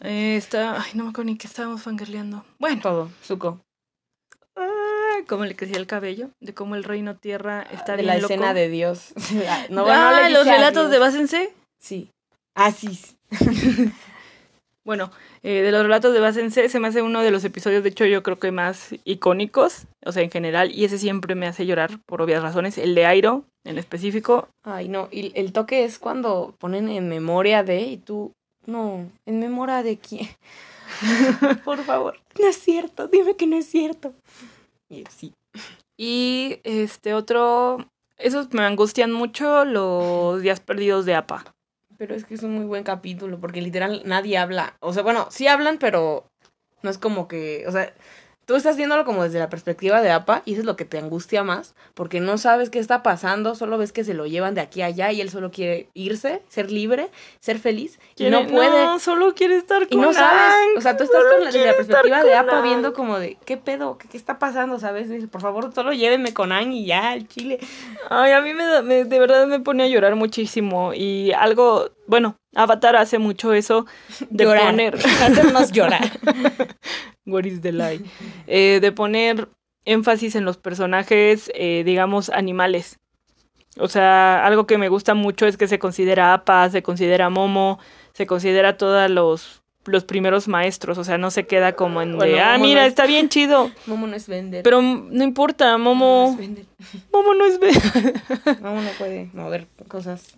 Eh, 0.00 0.34
está... 0.36 0.82
Ay, 0.82 0.90
no 0.94 1.04
me 1.04 1.10
acuerdo 1.10 1.30
ni 1.30 1.38
que 1.38 1.46
estábamos 1.46 1.82
fangirleando. 1.82 2.44
Bueno, 2.58 2.80
Todo, 2.82 3.10
Zuko. 3.24 3.60
ah, 5.24 5.26
cómo 5.28 5.44
le 5.44 5.56
crecía 5.56 5.78
el 5.78 5.86
cabello, 5.86 6.30
de 6.40 6.54
cómo 6.54 6.74
el 6.74 6.84
reino 6.84 7.16
tierra 7.16 7.66
está 7.72 7.92
de 7.92 8.02
bien 8.02 8.14
la 8.14 8.20
loco. 8.20 8.32
escena 8.32 8.54
de 8.54 8.68
Dios. 8.68 9.12
no, 9.70 9.86
ah, 9.86 10.12
no 10.12 10.22
le 10.22 10.30
los 10.30 10.46
relatos 10.46 10.90
de 10.90 10.98
Basense. 10.98 11.52
Sí. 11.80 12.10
Ah, 12.54 12.72
sí. 12.72 12.98
Bueno, 14.82 15.10
eh, 15.42 15.60
de 15.60 15.72
los 15.72 15.82
relatos 15.82 16.14
de 16.14 16.20
Basense 16.20 16.68
se 16.70 16.80
me 16.80 16.88
hace 16.88 17.02
uno 17.02 17.22
de 17.22 17.30
los 17.30 17.44
episodios, 17.44 17.82
de 17.82 17.90
hecho 17.90 18.06
yo 18.06 18.22
creo 18.22 18.38
que 18.38 18.50
más 18.50 18.94
icónicos, 19.04 19.84
o 20.04 20.10
sea, 20.10 20.22
en 20.22 20.30
general, 20.30 20.72
y 20.74 20.84
ese 20.84 20.98
siempre 20.98 21.34
me 21.34 21.46
hace 21.46 21.66
llorar 21.66 22.00
por 22.06 22.22
obvias 22.22 22.42
razones. 22.42 22.78
El 22.78 22.94
de 22.94 23.04
Airo, 23.04 23.44
en 23.64 23.76
específico, 23.76 24.48
Ay, 24.64 24.88
no, 24.88 25.08
y 25.12 25.32
el 25.38 25.52
toque 25.52 25.84
es 25.84 25.98
cuando 25.98 26.54
ponen 26.58 26.88
en 26.88 27.08
memoria 27.08 27.62
de 27.62 27.82
y 27.82 27.96
tú, 27.98 28.32
no, 28.66 29.06
en 29.26 29.38
memoria 29.38 29.82
de 29.82 29.98
quién. 29.98 30.28
Por 31.64 31.84
favor, 31.84 32.18
no 32.38 32.48
es 32.48 32.56
cierto, 32.56 33.06
dime 33.06 33.36
que 33.36 33.46
no 33.46 33.56
es 33.56 33.66
cierto. 33.66 34.14
Y 34.90 35.04
sí. 35.08 35.34
Y 35.96 36.60
este 36.64 37.14
otro, 37.14 37.90
esos 38.18 38.52
me 38.52 38.62
angustian 38.62 39.12
mucho 39.12 39.64
los 39.64 40.42
días 40.42 40.60
perdidos 40.60 41.06
de 41.06 41.14
APA. 41.14 41.54
Pero 41.96 42.14
es 42.14 42.24
que 42.24 42.34
es 42.34 42.42
un 42.42 42.54
muy 42.54 42.64
buen 42.64 42.82
capítulo 42.82 43.40
porque 43.40 43.62
literal 43.62 44.02
nadie 44.04 44.36
habla. 44.36 44.76
O 44.80 44.92
sea, 44.92 45.02
bueno, 45.02 45.28
sí 45.30 45.46
hablan, 45.46 45.78
pero 45.78 46.26
no 46.82 46.90
es 46.90 46.98
como 46.98 47.28
que, 47.28 47.64
o 47.66 47.72
sea, 47.72 47.94
tú 48.50 48.56
estás 48.56 48.76
viéndolo 48.76 49.04
como 49.04 49.22
desde 49.22 49.38
la 49.38 49.48
perspectiva 49.48 50.02
de 50.02 50.10
APA 50.10 50.42
y 50.44 50.54
eso 50.54 50.62
es 50.62 50.66
lo 50.66 50.74
que 50.74 50.84
te 50.84 50.98
angustia 50.98 51.44
más 51.44 51.76
porque 51.94 52.18
no 52.18 52.36
sabes 52.36 52.68
qué 52.68 52.80
está 52.80 53.00
pasando, 53.04 53.54
solo 53.54 53.78
ves 53.78 53.92
que 53.92 54.02
se 54.02 54.12
lo 54.12 54.26
llevan 54.26 54.56
de 54.56 54.60
aquí 54.60 54.82
a 54.82 54.86
allá 54.86 55.12
y 55.12 55.20
él 55.20 55.30
solo 55.30 55.52
quiere 55.52 55.88
irse, 55.94 56.42
ser 56.48 56.72
libre, 56.72 57.10
ser 57.38 57.60
feliz 57.60 58.00
y 58.16 58.24
no 58.28 58.48
puede. 58.48 58.84
No, 58.86 58.98
solo 58.98 59.34
quiere 59.36 59.54
estar 59.56 59.86
con 59.86 59.96
Y 59.96 60.00
no 60.00 60.12
sabes, 60.12 60.52
o 60.76 60.80
sea, 60.80 60.96
tú 60.96 61.04
estás 61.04 61.22
con 61.22 61.44
la, 61.44 61.46
desde 61.52 61.64
la 61.64 61.76
perspectiva 61.76 62.24
de 62.24 62.34
APA 62.34 62.60
viendo 62.62 62.92
como 62.92 63.20
de, 63.20 63.38
¿qué 63.46 63.56
pedo? 63.56 63.98
¿Qué, 63.98 64.08
qué 64.08 64.16
está 64.16 64.40
pasando? 64.40 64.80
¿Sabes? 64.80 65.08
Dice, 65.08 65.28
por 65.28 65.42
favor, 65.42 65.72
solo 65.72 65.92
llévenme 65.92 66.34
con 66.34 66.50
Ang 66.50 66.72
y 66.72 66.86
ya, 66.86 67.10
al 67.10 67.28
chile. 67.28 67.60
Ay, 68.08 68.32
a 68.32 68.40
mí 68.40 68.52
me, 68.52 68.64
da- 68.64 68.82
me- 68.82 69.04
de 69.04 69.18
verdad 69.20 69.46
me 69.46 69.60
pone 69.60 69.84
a 69.84 69.86
llorar 69.86 70.16
muchísimo. 70.16 70.92
Y 70.92 71.30
algo, 71.32 71.90
bueno, 72.08 72.34
Avatar 72.54 72.96
hace 72.96 73.18
mucho 73.18 73.52
eso 73.52 73.86
de 74.28 74.44
Llorar. 74.44 74.66
poner. 74.70 74.94
Hacernos 75.22 75.70
llorar. 75.72 76.10
What 77.26 77.44
is 77.44 77.60
the 77.60 77.72
lie? 77.72 78.00
Eh, 78.46 78.78
de 78.80 78.92
poner 78.92 79.48
énfasis 79.84 80.34
en 80.34 80.44
los 80.44 80.56
personajes, 80.56 81.50
eh, 81.54 81.82
digamos, 81.84 82.28
animales. 82.30 82.98
O 83.78 83.86
sea, 83.88 84.44
algo 84.44 84.66
que 84.66 84.78
me 84.78 84.88
gusta 84.88 85.14
mucho 85.14 85.46
es 85.46 85.56
que 85.56 85.68
se 85.68 85.78
considera 85.78 86.34
Appa, 86.34 86.68
se 86.70 86.82
considera 86.82 87.30
Momo, 87.30 87.78
se 88.14 88.26
considera 88.26 88.76
todos 88.76 89.08
los, 89.08 89.62
los 89.84 90.04
primeros 90.04 90.48
maestros. 90.48 90.98
O 90.98 91.04
sea, 91.04 91.18
no 91.18 91.30
se 91.30 91.46
queda 91.46 91.74
como 91.74 92.02
en 92.02 92.18
de, 92.18 92.40
ah, 92.40 92.54
Momo 92.54 92.64
mira, 92.64 92.80
no 92.80 92.86
es- 92.86 92.90
está 92.90 93.06
bien 93.06 93.28
chido. 93.28 93.70
Momo 93.86 94.08
no 94.08 94.16
es 94.16 94.26
vender. 94.26 94.64
Pero 94.64 94.82
no 94.82 95.22
importa, 95.22 95.78
Momo 95.78 95.94
no 95.94 95.94
Momo, 95.94 96.30
es 96.32 96.36
vender. 96.36 96.64
Momo 97.12 97.34
no 97.34 97.44
es... 97.46 97.60
ve- 97.60 98.60
Momo 98.60 98.80
no 98.82 98.90
puede 98.98 99.30
mover 99.34 99.68
cosas. 99.86 100.36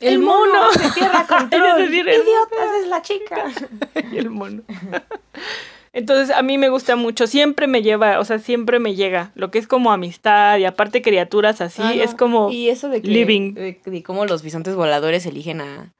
El 0.00 0.18
mono. 0.18 0.70
se 0.72 0.90
tierra 0.90 1.10
Iba 1.10 1.20
a 1.20 1.26
control. 1.26 1.78
decir 1.78 2.08
el 2.08 2.22
Idiotas, 2.22 2.74
es 2.82 2.88
la 2.88 3.02
chica. 3.02 3.44
y 4.12 4.18
el 4.18 4.30
mono. 4.30 4.62
Entonces 5.92 6.34
a 6.34 6.42
mí 6.42 6.58
me 6.58 6.70
gusta 6.70 6.96
mucho, 6.96 7.28
siempre 7.28 7.68
me 7.68 7.80
lleva, 7.82 8.18
o 8.18 8.24
sea, 8.24 8.40
siempre 8.40 8.80
me 8.80 8.96
llega, 8.96 9.30
lo 9.36 9.52
que 9.52 9.60
es 9.60 9.68
como 9.68 9.92
amistad 9.92 10.58
y 10.58 10.64
aparte 10.64 11.02
criaturas 11.02 11.60
así, 11.60 11.82
Ah, 11.84 11.92
no. 11.94 12.02
es 12.02 12.14
como... 12.16 12.50
Y 12.50 12.68
eso 12.68 12.88
de 12.88 13.00
que. 13.00 13.06
living. 13.08 13.54
De, 13.54 13.80
de 13.84 14.02
cómo 14.02 14.26
los 14.26 14.42
bisontes 14.42 14.74
voladores 14.74 15.24
eligen 15.24 15.60
a. 15.60 15.92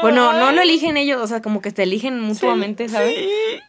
Bueno, 0.00 0.32
no 0.32 0.52
lo 0.52 0.62
eligen 0.62 0.96
ellos, 0.96 1.20
o 1.20 1.26
sea, 1.26 1.42
como 1.42 1.60
que 1.60 1.70
te 1.70 1.82
eligen 1.82 2.20
mutuamente, 2.20 2.88
¿sabes? 2.88 3.14
Sí. 3.14 3.60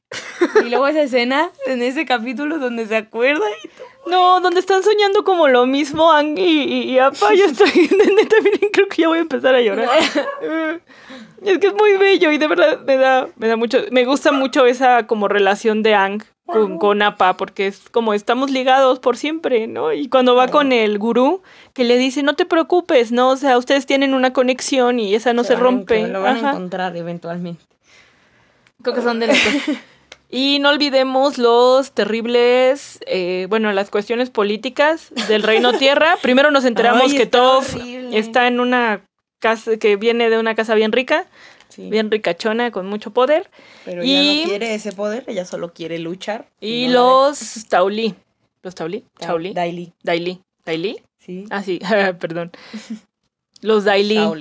Y 0.65 0.69
luego 0.69 0.87
esa 0.87 1.01
escena 1.01 1.49
en 1.65 1.81
ese 1.81 2.05
capítulo 2.05 2.57
donde 2.57 2.85
se 2.85 2.95
acuerda 2.95 3.45
y 3.63 4.09
No, 4.09 4.39
donde 4.39 4.59
están 4.59 4.81
soñando 4.83 5.23
como 5.23 5.47
lo 5.47 5.65
mismo 5.65 6.11
Ang 6.11 6.37
y, 6.37 6.63
y, 6.63 6.91
y 6.91 6.99
Apa, 6.99 7.33
yo 7.33 7.45
estoy, 7.45 7.69
neta, 8.15 8.35
miren, 8.43 8.69
creo 8.71 8.87
que 8.87 9.01
ya 9.01 9.07
voy 9.09 9.17
a 9.17 9.21
empezar 9.21 9.55
a 9.55 9.61
llorar. 9.61 9.89
es 11.43 11.59
que 11.59 11.67
es 11.67 11.73
muy 11.73 11.97
bello 11.97 12.31
y 12.31 12.37
de 12.37 12.47
verdad 12.47 12.79
me 12.85 12.97
da, 12.97 13.27
me 13.35 13.47
da 13.47 13.55
mucho, 13.57 13.79
me 13.91 14.05
gusta 14.05 14.31
mucho 14.31 14.65
esa 14.65 15.07
como 15.07 15.27
relación 15.27 15.83
de 15.83 15.95
Ang 15.95 16.23
con, 16.45 16.77
con 16.77 17.01
Appa, 17.01 17.37
porque 17.37 17.67
es 17.67 17.89
como 17.89 18.13
estamos 18.13 18.51
ligados 18.51 18.99
por 18.99 19.17
siempre, 19.17 19.67
¿no? 19.67 19.91
Y 19.93 20.07
cuando 20.09 20.35
va 20.35 20.47
con 20.49 20.71
el 20.71 20.97
gurú, 20.99 21.41
que 21.73 21.83
le 21.83 21.97
dice, 21.97 22.21
no 22.23 22.35
te 22.35 22.45
preocupes, 22.45 23.11
¿no? 23.11 23.29
O 23.29 23.35
sea, 23.35 23.57
ustedes 23.57 23.85
tienen 23.85 24.13
una 24.13 24.31
conexión 24.33 24.99
y 24.99 25.15
esa 25.15 25.33
no 25.33 25.43
se, 25.43 25.53
van 25.53 25.61
a 25.61 25.63
rompe. 25.63 26.07
Lo 26.07 26.21
van 26.21 26.37
Ajá. 26.37 26.47
a 26.47 26.51
encontrar 26.51 26.95
eventualmente. 26.95 27.63
Creo 28.81 28.93
que 28.95 29.01
son 29.01 29.19
de 29.19 29.27
las 29.27 29.37
cosas- 29.43 29.77
Y 30.29 30.59
no 30.59 30.69
olvidemos 30.69 31.37
los 31.37 31.91
terribles, 31.91 32.99
eh, 33.07 33.47
bueno, 33.49 33.71
las 33.73 33.89
cuestiones 33.89 34.29
políticas 34.29 35.11
del 35.27 35.43
Reino 35.43 35.73
Tierra. 35.79 36.15
Primero 36.21 36.51
nos 36.51 36.65
enteramos 36.65 37.11
Ay, 37.11 37.17
que 37.17 37.25
Toph 37.25 37.75
horrible. 37.75 38.17
está 38.17 38.47
en 38.47 38.59
una 38.59 39.01
casa 39.39 39.77
que 39.77 39.95
viene 39.95 40.29
de 40.29 40.37
una 40.39 40.55
casa 40.55 40.75
bien 40.75 40.91
rica, 40.91 41.25
Sí. 41.75 41.89
bien 41.89 42.09
ricachona, 42.09 42.71
con 42.71 42.87
mucho 42.87 43.11
poder. 43.11 43.49
Pero 43.83 44.03
Y- 44.03 44.11
ella 44.15 44.41
no 44.43 44.49
quiere 44.49 44.73
ese 44.75 44.91
poder, 44.93 45.23
ella 45.27 45.45
solo 45.45 45.73
quiere 45.73 45.99
luchar. 45.99 46.47
Y 46.61 46.87
no 46.87 46.93
los 47.29 47.65
Tauli. 47.69 48.15
¿Los 48.63 48.75
Tauli? 48.75 49.03
deja. 49.19 49.31
Chauli. 49.31 49.53
Daily. 49.53 49.93
Daili. 50.03 50.41
¿Daili? 50.65 51.01
Sí. 51.17 51.45
Ah, 51.49 51.61
sí, 51.63 51.79
perdón. 52.19 52.51
Los 53.61 53.83
no. 53.85 54.33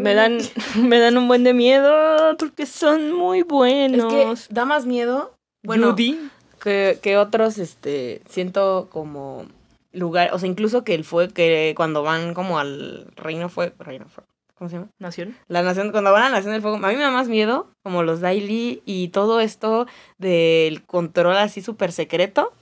Me 0.00 0.14
dan, 0.14 0.38
me 0.82 0.98
dan 0.98 1.16
un 1.16 1.28
buen 1.28 1.44
de 1.44 1.54
miedo 1.54 2.36
porque 2.38 2.66
son 2.66 3.12
muy 3.12 3.40
Es 3.40 3.46
buenos. 3.46 4.12
que 4.48 4.54
da 4.54 4.64
más 4.64 4.86
miedo. 4.86 5.34
Bueno, 5.62 5.90
Judy. 5.92 6.18
que, 6.60 6.98
que 7.02 7.16
otros, 7.16 7.58
este, 7.58 8.22
siento 8.28 8.88
como 8.90 9.46
lugar, 9.92 10.30
o 10.32 10.38
sea, 10.38 10.48
incluso 10.48 10.84
que 10.84 10.94
el 10.94 11.04
fue, 11.04 11.28
que 11.32 11.74
cuando 11.76 12.02
van 12.02 12.34
como 12.34 12.58
al 12.58 13.06
reino 13.16 13.48
fue, 13.48 13.72
reino 13.78 14.06
fue, 14.08 14.24
¿cómo 14.56 14.68
se 14.70 14.76
llama? 14.76 14.88
Nación. 14.98 15.36
La 15.48 15.62
nación, 15.62 15.92
cuando 15.92 16.12
van 16.12 16.22
a 16.24 16.28
la 16.30 16.36
nación 16.36 16.52
del 16.52 16.62
fuego, 16.62 16.76
a 16.76 16.88
mí 16.88 16.96
me 16.96 17.02
da 17.02 17.10
más 17.10 17.28
miedo, 17.28 17.70
como 17.82 18.02
los 18.02 18.20
Daily 18.20 18.82
y 18.84 19.08
todo 19.08 19.40
esto 19.40 19.86
del 20.18 20.82
control 20.84 21.36
así 21.36 21.60
súper 21.62 21.92
secreto, 21.92 22.52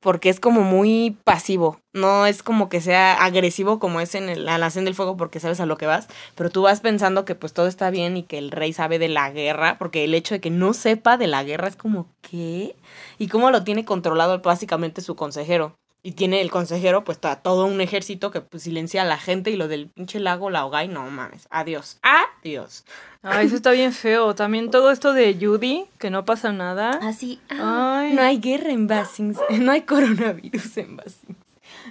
porque 0.00 0.30
es 0.30 0.40
como 0.40 0.62
muy 0.62 1.18
pasivo, 1.24 1.78
no 1.92 2.24
es 2.24 2.42
como 2.42 2.70
que 2.70 2.80
sea 2.80 3.22
agresivo 3.22 3.78
como 3.78 4.00
es 4.00 4.14
en 4.14 4.30
el- 4.30 4.46
la 4.46 4.56
nación 4.56 4.86
del 4.86 4.94
fuego 4.94 5.16
porque 5.18 5.40
sabes 5.40 5.60
a 5.60 5.66
lo 5.66 5.76
que 5.76 5.84
vas, 5.86 6.08
pero 6.36 6.48
tú 6.48 6.62
vas 6.62 6.80
pensando 6.80 7.26
que 7.26 7.34
pues 7.34 7.52
todo 7.52 7.66
está 7.66 7.90
bien 7.90 8.16
y 8.16 8.22
que 8.22 8.38
el 8.38 8.50
rey 8.50 8.72
sabe 8.72 8.98
de 8.98 9.08
la 9.08 9.30
guerra, 9.30 9.76
porque 9.78 10.04
el 10.04 10.14
hecho 10.14 10.34
de 10.34 10.40
que 10.40 10.48
no 10.48 10.72
sepa 10.72 11.18
de 11.18 11.26
la 11.26 11.44
guerra 11.44 11.68
es 11.68 11.76
como, 11.76 12.06
¿qué? 12.22 12.76
Y 13.18 13.28
cómo 13.28 13.50
lo 13.50 13.62
tiene 13.62 13.84
controlado 13.84 14.40
básicamente 14.40 15.02
su 15.02 15.16
consejero. 15.16 15.74
Y 16.02 16.12
tiene 16.12 16.40
el 16.40 16.50
consejero, 16.50 17.04
pues, 17.04 17.16
está 17.16 17.36
todo 17.36 17.66
un 17.66 17.80
ejército 17.80 18.30
que 18.30 18.40
pues, 18.40 18.62
silencia 18.62 19.02
a 19.02 19.04
la 19.04 19.18
gente 19.18 19.50
y 19.50 19.56
lo 19.56 19.68
del 19.68 19.88
pinche 19.88 20.18
lago 20.18 20.48
la 20.48 20.60
ahoga 20.60 20.82
y 20.82 20.88
no 20.88 21.08
mames. 21.10 21.46
Adiós. 21.50 21.98
Adiós. 22.02 22.84
Ay, 23.22 23.46
eso 23.46 23.56
está 23.56 23.72
bien 23.72 23.92
feo. 23.92 24.34
También 24.34 24.70
todo 24.70 24.90
esto 24.90 25.12
de 25.12 25.36
Judy, 25.38 25.84
que 25.98 26.10
no 26.10 26.24
pasa 26.24 26.52
nada. 26.52 26.92
Así. 27.02 27.38
Ay. 27.50 28.14
No 28.14 28.22
hay 28.22 28.38
guerra 28.38 28.70
en 28.70 28.86
Basings. 28.86 29.38
No 29.50 29.72
hay 29.72 29.82
coronavirus 29.82 30.78
en 30.78 30.96
Basings. 30.96 31.36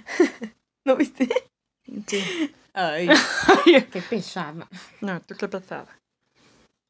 ¿No 0.84 0.96
viste? 0.96 1.28
Sí. 2.06 2.52
Ay, 2.72 3.08
qué 3.92 4.02
pesada. 4.02 4.68
no, 5.00 5.20
tú 5.20 5.34
qué 5.36 5.48
pasada. 5.48 5.99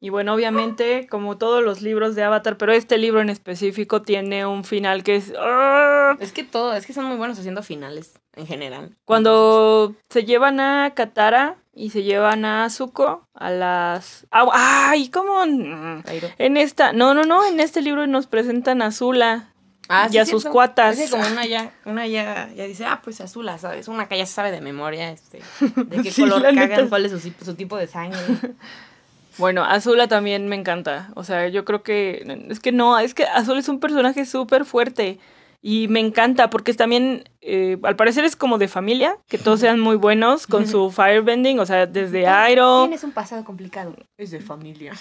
Y 0.03 0.09
bueno, 0.09 0.33
obviamente, 0.33 1.05
como 1.11 1.37
todos 1.37 1.63
los 1.63 1.83
libros 1.83 2.15
de 2.15 2.23
Avatar, 2.23 2.57
pero 2.57 2.73
este 2.73 2.97
libro 2.97 3.21
en 3.21 3.29
específico 3.29 4.01
tiene 4.01 4.47
un 4.47 4.63
final 4.63 5.03
que 5.03 5.15
es... 5.17 5.31
¡ah! 5.39 6.17
Es 6.19 6.31
que 6.31 6.43
todo, 6.43 6.73
es 6.73 6.87
que 6.87 6.93
son 6.93 7.05
muy 7.05 7.17
buenos 7.17 7.37
haciendo 7.37 7.61
finales 7.61 8.13
en 8.35 8.47
general. 8.47 8.97
Cuando 9.05 9.93
se 10.09 10.23
llevan 10.25 10.59
a 10.59 10.93
Katara 10.95 11.57
y 11.71 11.91
se 11.91 12.01
llevan 12.01 12.45
a 12.45 12.67
Zuko 12.71 13.27
a 13.35 13.51
las... 13.51 14.25
ah, 14.31 14.47
¡Ay! 14.89 15.09
¿Cómo? 15.09 15.45
Mm. 15.45 16.01
En 16.39 16.57
esta... 16.57 16.93
No, 16.93 17.13
no, 17.13 17.23
no. 17.23 17.45
En 17.45 17.59
este 17.59 17.83
libro 17.83 18.07
nos 18.07 18.25
presentan 18.25 18.81
a 18.81 18.89
Zula. 18.91 19.53
y 20.11 20.17
a 20.17 20.25
sus 20.25 20.45
cuatas. 20.45 20.97
Es 20.97 21.11
que 21.11 21.15
como 21.17 21.29
una 21.31 21.45
ya, 21.45 21.73
una 21.85 22.07
ya, 22.07 22.49
ya 22.55 22.63
dice, 22.65 22.85
ah, 22.85 23.01
pues 23.03 23.21
azula, 23.21 23.59
¿sabes? 23.59 23.87
Una 23.87 24.07
que 24.07 24.17
ya 24.17 24.25
sabe 24.25 24.49
de 24.49 24.61
memoria, 24.61 25.11
este, 25.11 25.41
de 25.75 26.01
qué 26.03 26.11
Sí, 26.11 26.23
color 26.23 26.41
cagan, 26.41 26.55
neta. 26.55 26.89
cuál 26.89 27.05
es 27.05 27.11
su 27.45 27.53
tipo 27.53 27.77
de 27.77 27.85
sangre. 27.85 28.17
Bueno, 29.37 29.63
Azula 29.63 30.07
también 30.07 30.47
me 30.47 30.55
encanta. 30.55 31.09
O 31.15 31.23
sea, 31.23 31.47
yo 31.47 31.65
creo 31.65 31.83
que. 31.83 32.45
Es 32.49 32.59
que 32.59 32.71
no, 32.71 32.99
es 32.99 33.13
que 33.13 33.23
Azul 33.23 33.57
es 33.57 33.69
un 33.69 33.79
personaje 33.79 34.25
súper 34.25 34.65
fuerte. 34.65 35.19
Y 35.63 35.87
me 35.89 35.99
encanta 35.99 36.49
porque 36.49 36.73
también, 36.73 37.23
eh, 37.39 37.77
al 37.83 37.95
parecer 37.95 38.25
es 38.25 38.35
como 38.35 38.57
de 38.57 38.67
familia, 38.67 39.17
que 39.27 39.37
todos 39.37 39.59
sean 39.59 39.79
muy 39.79 39.95
buenos 39.95 40.47
con 40.47 40.67
su 40.67 40.89
firebending, 40.91 41.59
o 41.59 41.65
sea, 41.67 41.85
desde 41.85 42.25
Airo, 42.27 42.81
Tienes 42.81 43.03
un 43.03 43.11
pasado 43.11 43.43
complicado. 43.43 43.95
Es 44.17 44.31
de 44.31 44.39
familia. 44.39 44.93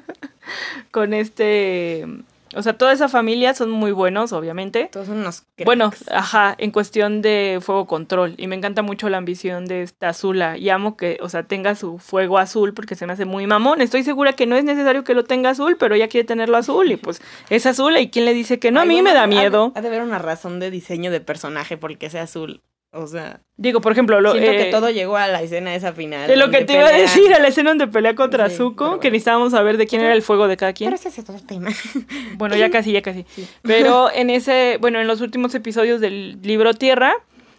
con 0.90 1.12
este... 1.12 2.06
O 2.54 2.62
sea, 2.62 2.72
toda 2.72 2.92
esa 2.92 3.08
familia 3.08 3.54
son 3.54 3.70
muy 3.70 3.92
buenos, 3.92 4.32
obviamente. 4.32 4.88
Todos 4.92 5.06
son 5.06 5.18
unos 5.18 5.42
cracks. 5.54 5.66
Bueno, 5.66 5.92
ajá, 6.10 6.54
en 6.58 6.72
cuestión 6.72 7.22
de 7.22 7.58
fuego 7.62 7.86
control. 7.86 8.34
Y 8.38 8.48
me 8.48 8.56
encanta 8.56 8.82
mucho 8.82 9.08
la 9.08 9.18
ambición 9.18 9.66
de 9.66 9.82
esta 9.82 10.08
Azula. 10.08 10.56
Y 10.58 10.68
amo 10.70 10.96
que, 10.96 11.18
o 11.22 11.28
sea, 11.28 11.44
tenga 11.44 11.74
su 11.74 11.98
fuego 11.98 12.38
azul 12.38 12.74
porque 12.74 12.96
se 12.96 13.06
me 13.06 13.12
hace 13.12 13.24
muy 13.24 13.46
mamón. 13.46 13.80
Estoy 13.80 14.02
segura 14.02 14.32
que 14.32 14.46
no 14.46 14.56
es 14.56 14.64
necesario 14.64 15.04
que 15.04 15.14
lo 15.14 15.24
tenga 15.24 15.50
azul, 15.50 15.76
pero 15.78 15.94
ella 15.94 16.08
quiere 16.08 16.26
tenerlo 16.26 16.56
azul. 16.56 16.90
Y 16.90 16.96
pues 16.96 17.22
es 17.50 17.66
azul. 17.66 17.96
¿Y 17.96 18.10
quién 18.10 18.24
le 18.24 18.34
dice 18.34 18.58
que 18.58 18.72
no? 18.72 18.80
a 18.80 18.84
mí 18.84 18.94
bueno, 18.94 19.10
me 19.10 19.14
da 19.14 19.24
ha 19.24 19.26
miedo. 19.26 19.72
Ha 19.74 19.80
de 19.80 19.88
haber 19.88 20.02
una 20.02 20.18
razón 20.18 20.58
de 20.58 20.70
diseño 20.70 21.10
de 21.10 21.20
personaje 21.20 21.76
por 21.76 21.92
el 21.92 21.98
que 21.98 22.10
sea 22.10 22.22
azul. 22.22 22.62
O 22.92 23.06
sea, 23.06 23.40
Digo, 23.60 23.82
por 23.82 23.92
ejemplo, 23.92 24.22
lo, 24.22 24.32
siento 24.32 24.52
eh, 24.52 24.56
que 24.56 24.64
todo 24.70 24.88
llegó 24.88 25.18
a 25.18 25.28
la 25.28 25.42
escena 25.42 25.74
esa 25.74 25.92
final. 25.92 26.26
de 26.26 26.36
lo 26.38 26.50
que 26.50 26.64
te 26.64 26.72
iba 26.72 26.86
a 26.86 26.92
decir 26.92 27.34
a 27.34 27.38
la 27.38 27.48
escena 27.48 27.70
donde 27.70 27.86
pelea 27.86 28.14
contra 28.14 28.48
Sí, 28.48 28.56
Zuko, 28.56 28.98
que 29.00 29.10
necesitábamos 29.10 29.52
saber 29.52 29.76
de 29.76 29.86
quién 29.86 30.00
era 30.00 30.14
el 30.14 30.22
fuego 30.22 30.48
de 30.48 30.56
cada 30.56 30.72
quien. 30.72 30.88
Pero 30.88 30.98
ese 30.98 31.10
es 31.10 31.18
otro 31.18 31.38
tema. 31.46 31.68
Bueno, 32.38 32.56
ya 32.56 32.70
casi, 32.70 32.90
ya 32.92 33.02
casi. 33.02 33.26
Pero 33.60 34.10
en 34.14 34.30
ese, 34.30 34.78
bueno, 34.80 34.98
en 34.98 35.06
los 35.06 35.20
últimos 35.20 35.54
episodios 35.54 36.00
del 36.00 36.40
libro 36.40 36.72
Tierra, 36.72 37.12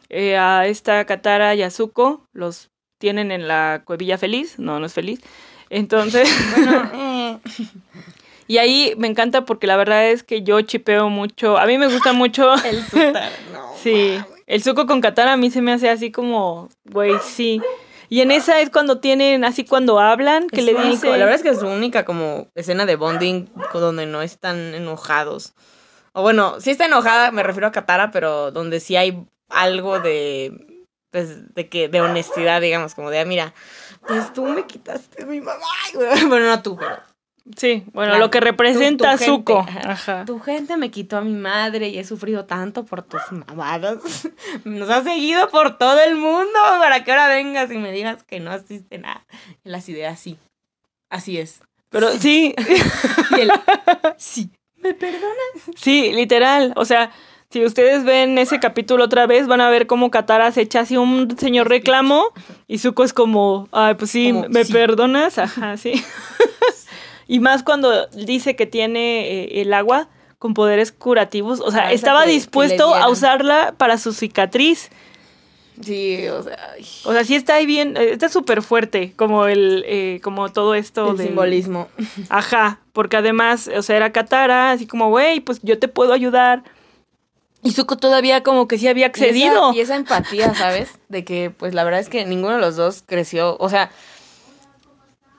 eh, 0.09 0.37
a 0.37 0.65
esta 0.65 1.05
Katara 1.05 1.53
y 1.53 1.61
a 1.61 1.69
Zuko 1.69 2.27
los 2.33 2.71
tienen 2.97 3.31
en 3.31 3.47
la 3.47 3.83
cuevilla 3.85 4.17
feliz. 4.17 4.57
No, 4.57 4.79
no 4.79 4.87
es 4.87 4.93
feliz. 4.93 5.21
Entonces, 5.69 6.27
bueno, 6.55 6.91
eh, 6.95 7.37
y 8.47 8.57
ahí 8.57 8.95
me 8.97 9.07
encanta 9.07 9.45
porque 9.45 9.67
la 9.67 9.77
verdad 9.77 10.09
es 10.09 10.23
que 10.23 10.41
yo 10.41 10.59
chipeo 10.61 11.09
mucho. 11.09 11.59
A 11.59 11.67
mí 11.67 11.77
me 11.77 11.85
gusta 11.85 12.11
mucho. 12.11 12.55
el 12.65 12.83
Sutar, 12.83 13.31
no. 13.53 13.71
Sí, 13.81 14.17
el 14.51 14.61
Zuko 14.61 14.85
con 14.85 14.99
Katara 14.99 15.31
a 15.31 15.37
mí 15.37 15.49
se 15.49 15.61
me 15.61 15.71
hace 15.71 15.89
así 15.89 16.11
como, 16.11 16.67
güey, 16.83 17.13
sí. 17.23 17.61
Y 18.09 18.19
en 18.19 18.31
esa 18.31 18.59
es 18.59 18.69
cuando 18.69 18.99
tienen, 18.99 19.45
así 19.45 19.63
cuando 19.63 19.97
hablan, 19.97 20.49
que 20.49 20.59
Es 20.59 20.65
le 20.65 20.73
dicen. 20.73 21.11
La 21.11 21.19
verdad 21.19 21.35
es 21.35 21.41
que 21.41 21.51
es 21.51 21.59
su 21.59 21.67
única 21.67 22.03
como 22.03 22.49
escena 22.53 22.85
de 22.85 22.97
bonding 22.97 23.47
donde 23.73 24.05
no 24.05 24.21
están 24.21 24.75
enojados. 24.75 25.53
O 26.11 26.21
bueno, 26.21 26.59
sí 26.59 26.69
está 26.69 26.85
enojada, 26.85 27.31
me 27.31 27.43
refiero 27.43 27.67
a 27.67 27.71
Katara, 27.71 28.11
pero 28.11 28.51
donde 28.51 28.81
sí 28.81 28.97
hay 28.97 29.25
algo 29.47 30.01
de 30.01 30.83
pues 31.11 31.55
de 31.55 31.69
que 31.69 31.87
de 31.87 32.01
honestidad, 32.01 32.59
digamos, 32.59 32.93
como 32.93 33.09
de, 33.09 33.19
ah, 33.19 33.25
mira, 33.25 33.53
pues 34.05 34.33
tú 34.33 34.43
me 34.45 34.67
quitaste 34.67 35.23
a 35.23 35.25
mi 35.25 35.39
mamá. 35.39 35.63
Bueno, 36.27 36.47
no 36.47 36.61
tú, 36.61 36.75
pero 36.75 36.97
Sí, 37.57 37.83
bueno, 37.93 38.11
Claro, 38.11 38.25
lo 38.25 38.31
que 38.31 38.39
tu- 38.39 38.45
representa 38.45 39.11
tu 39.13 39.17
gente, 39.17 39.25
Zuko. 39.25 39.59
ajá. 39.59 39.91
Ajá. 39.91 40.25
tu 40.25 40.39
gente 40.39 40.77
me 40.77 40.91
quitó 40.91 41.17
a 41.17 41.21
mi 41.21 41.33
madre 41.33 41.89
y 41.89 41.97
he 41.97 42.03
sufrido 42.03 42.45
tanto 42.45 42.85
por 42.85 43.01
tus 43.01 43.21
mamadas. 43.31 43.97
Nos 44.63 44.89
has 44.89 45.03
seguido 45.03 45.49
por 45.49 45.77
todo 45.77 45.99
el 46.01 46.15
mundo 46.15 46.59
para 46.79 47.03
que 47.03 47.11
ahora 47.11 47.27
vengas 47.27 47.71
y 47.71 47.77
me 47.77 47.91
digas 47.91 48.23
que 48.23 48.39
no 48.39 48.51
asiste 48.51 48.99
nada. 48.99 49.25
Las 49.63 49.89
ideas 49.89 50.19
sí. 50.19 50.37
Así 51.09 51.37
es. 51.39 51.61
Pero 51.89 52.09
sí, 52.11 52.55
Y 53.37 53.41
él, 53.41 53.51
sí. 54.17 54.49
¿Me 54.77 54.93
perdonas? 54.93 55.27
Sí, 55.75 56.11
literal. 56.13 56.73
O 56.75 56.85
sea, 56.85 57.11
si 57.49 57.65
ustedes 57.65 58.03
ven 58.03 58.37
ese 58.37 58.59
capítulo 58.59 59.03
otra 59.05 59.25
vez, 59.27 59.47
van 59.47 59.61
a 59.61 59.69
ver 59.69 59.87
cómo 59.87 60.09
Katara 60.09 60.51
se 60.51 60.61
echa 60.61 60.81
así 60.81 60.95
un 60.95 61.37
señor 61.37 61.67
reclamo 61.69 62.23
y 62.67 62.77
Zuko 62.77 63.03
es 63.03 63.13
como, 63.13 63.67
ay, 63.71 63.95
pues 63.95 64.11
sí, 64.11 64.31
Como, 64.31 64.47
¿me 64.49 64.63
sí. 64.63 64.71
perdonas? 64.73 65.37
Ajá, 65.37 65.75
sí. 65.77 65.93
y 67.31 67.39
más 67.39 67.63
cuando 67.63 68.07
dice 68.07 68.55
que 68.57 68.65
tiene 68.65 69.21
eh, 69.43 69.61
el 69.61 69.73
agua 69.73 70.09
con 70.37 70.53
poderes 70.53 70.91
curativos. 70.91 71.61
O 71.61 71.71
sea, 71.71 71.87
Ah, 71.87 71.91
estaba 71.93 72.19
que- 72.21 72.25
que 72.25 72.31
le 72.31 72.33
dispuesto 72.33 72.93
a 72.93 73.07
usarla 73.09 73.73
para 73.77 73.97
su 73.97 74.11
cicatriz. 74.11 74.89
Sí, 75.81 76.27
o 76.27 76.43
sea, 76.43 76.57
ay, 76.75 76.85
O 77.05 77.13
sea, 77.13 77.23
sí 77.23 77.35
está 77.35 77.55
ahí 77.55 77.65
bien, 77.65 77.95
eh, 77.97 78.11
está 78.11 78.27
súper 78.29 78.61
fuerte, 78.61 79.13
como 79.15 79.45
el, 79.47 79.83
eh, 79.87 80.19
como 80.21 80.49
todo 80.51 80.75
esto 80.75 81.11
el 81.11 81.17
simbolismo. 81.17 81.87
Ajá, 82.29 82.79
porque 82.93 83.17
además, 83.17 83.69
o 83.75 83.81
sea, 83.81 83.95
era 83.97 84.11
Katara, 84.11 84.71
así 84.71 84.85
como, 84.85 85.09
güey, 85.09 85.39
pues 85.39 85.59
yo 85.63 85.79
te 85.79 85.87
puedo 85.87 86.13
ayudar. 86.13 86.63
Y 87.63 87.71
Zuko 87.71 87.95
todavía 87.97 88.43
como 88.43 88.67
que 88.67 88.77
sí 88.77 88.87
había 88.87 89.05
accedido. 89.07 89.69
Y 89.73 89.75
esa, 89.75 89.77
y 89.77 89.79
esa 89.81 89.95
empatía, 89.95 90.53
¿sabes? 90.55 90.89
De 91.09 91.23
que, 91.23 91.49
pues 91.51 91.73
la 91.73 91.83
verdad 91.83 91.99
es 91.99 92.09
que 92.09 92.25
ninguno 92.25 92.55
de 92.55 92.61
los 92.61 92.75
dos 92.75 93.03
creció. 93.05 93.55
O 93.59 93.69
sea, 93.69 93.91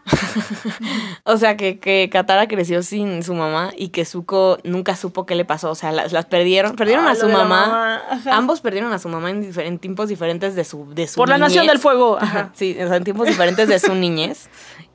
o 1.24 1.36
sea, 1.36 1.56
que, 1.56 1.78
que 1.78 2.08
Katara 2.10 2.48
creció 2.48 2.82
sin 2.82 3.22
su 3.22 3.34
mamá 3.34 3.72
y 3.76 3.88
que 3.88 4.04
Zuko 4.04 4.58
nunca 4.64 4.96
supo 4.96 5.26
qué 5.26 5.34
le 5.34 5.44
pasó. 5.44 5.70
O 5.70 5.74
sea, 5.74 5.92
las, 5.92 6.12
las 6.12 6.26
perdieron. 6.26 6.76
Perdieron 6.76 7.06
Ah, 7.06 7.10
a 7.10 7.14
lo 7.14 7.20
su 7.20 7.28
mamá. 7.28 8.02
Ambos 8.30 8.60
perdieron 8.60 8.92
a 8.92 8.98
su 8.98 9.08
mamá 9.08 9.30
en, 9.30 9.52
en 9.58 9.78
tiempos 9.78 10.08
diferentes 10.08 10.54
de 10.54 10.64
su, 10.64 10.92
de 10.94 11.06
su 11.06 11.16
Por 11.16 11.28
la 11.28 11.38
Nación 11.38 11.62
niñez. 11.62 11.72
del 11.74 11.78
Fuego. 11.80 12.18
Ajá, 12.20 12.50
sí, 12.54 12.76
o 12.82 12.88
sea, 12.88 12.96
en 12.96 13.04
tiempos 13.04 13.26
diferentes 13.28 13.68
de 13.68 13.78
su 13.78 13.94
niñez. 13.94 14.48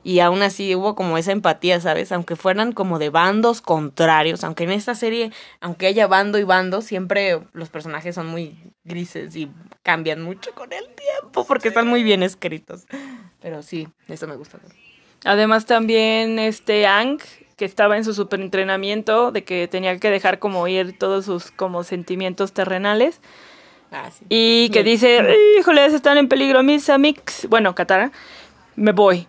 Y 0.04 0.20
aún 0.20 0.42
así 0.42 0.74
hubo 0.74 0.94
como 0.94 1.18
esa 1.18 1.32
empatía, 1.32 1.80
¿sabes? 1.80 2.12
Aunque 2.12 2.36
fueran 2.36 2.72
como 2.72 2.98
de 2.98 3.10
bandos 3.10 3.60
contrarios, 3.60 4.44
aunque 4.44 4.64
en 4.64 4.70
esta 4.70 4.94
serie, 4.94 5.32
aunque 5.60 5.86
haya 5.86 6.06
bando 6.06 6.38
y 6.38 6.44
bando, 6.44 6.80
siempre 6.82 7.40
los 7.52 7.68
personajes 7.68 8.14
son 8.14 8.26
muy 8.28 8.56
grises 8.84 9.36
y 9.36 9.50
cambian 9.82 10.22
mucho 10.22 10.52
con 10.54 10.72
el 10.72 10.84
tiempo 10.94 11.44
porque 11.46 11.68
están 11.68 11.88
muy 11.88 12.02
bien 12.02 12.22
escritos. 12.22 12.86
Pero 13.42 13.62
sí, 13.62 13.88
eso 14.08 14.26
me 14.26 14.36
gusta. 14.36 14.58
Además 15.24 15.66
también 15.66 16.38
este 16.38 16.86
Ang, 16.86 17.18
que 17.56 17.64
estaba 17.64 17.96
en 17.96 18.04
su 18.04 18.14
superentrenamiento, 18.14 19.32
de 19.32 19.44
que 19.44 19.68
tenía 19.68 19.98
que 19.98 20.10
dejar 20.10 20.38
como 20.38 20.68
ir 20.68 20.96
todos 20.98 21.24
sus 21.24 21.50
como 21.50 21.82
sentimientos 21.84 22.52
terrenales. 22.52 23.20
Ah, 23.90 24.10
sí. 24.16 24.24
Y 24.28 24.70
que 24.70 24.82
dice, 24.82 25.36
híjoles, 25.58 25.92
están 25.92 26.18
en 26.18 26.28
peligro 26.28 26.62
mis 26.62 26.88
amigos. 26.90 27.46
Bueno, 27.48 27.74
Katara, 27.74 28.12
me 28.76 28.92
voy. 28.92 29.26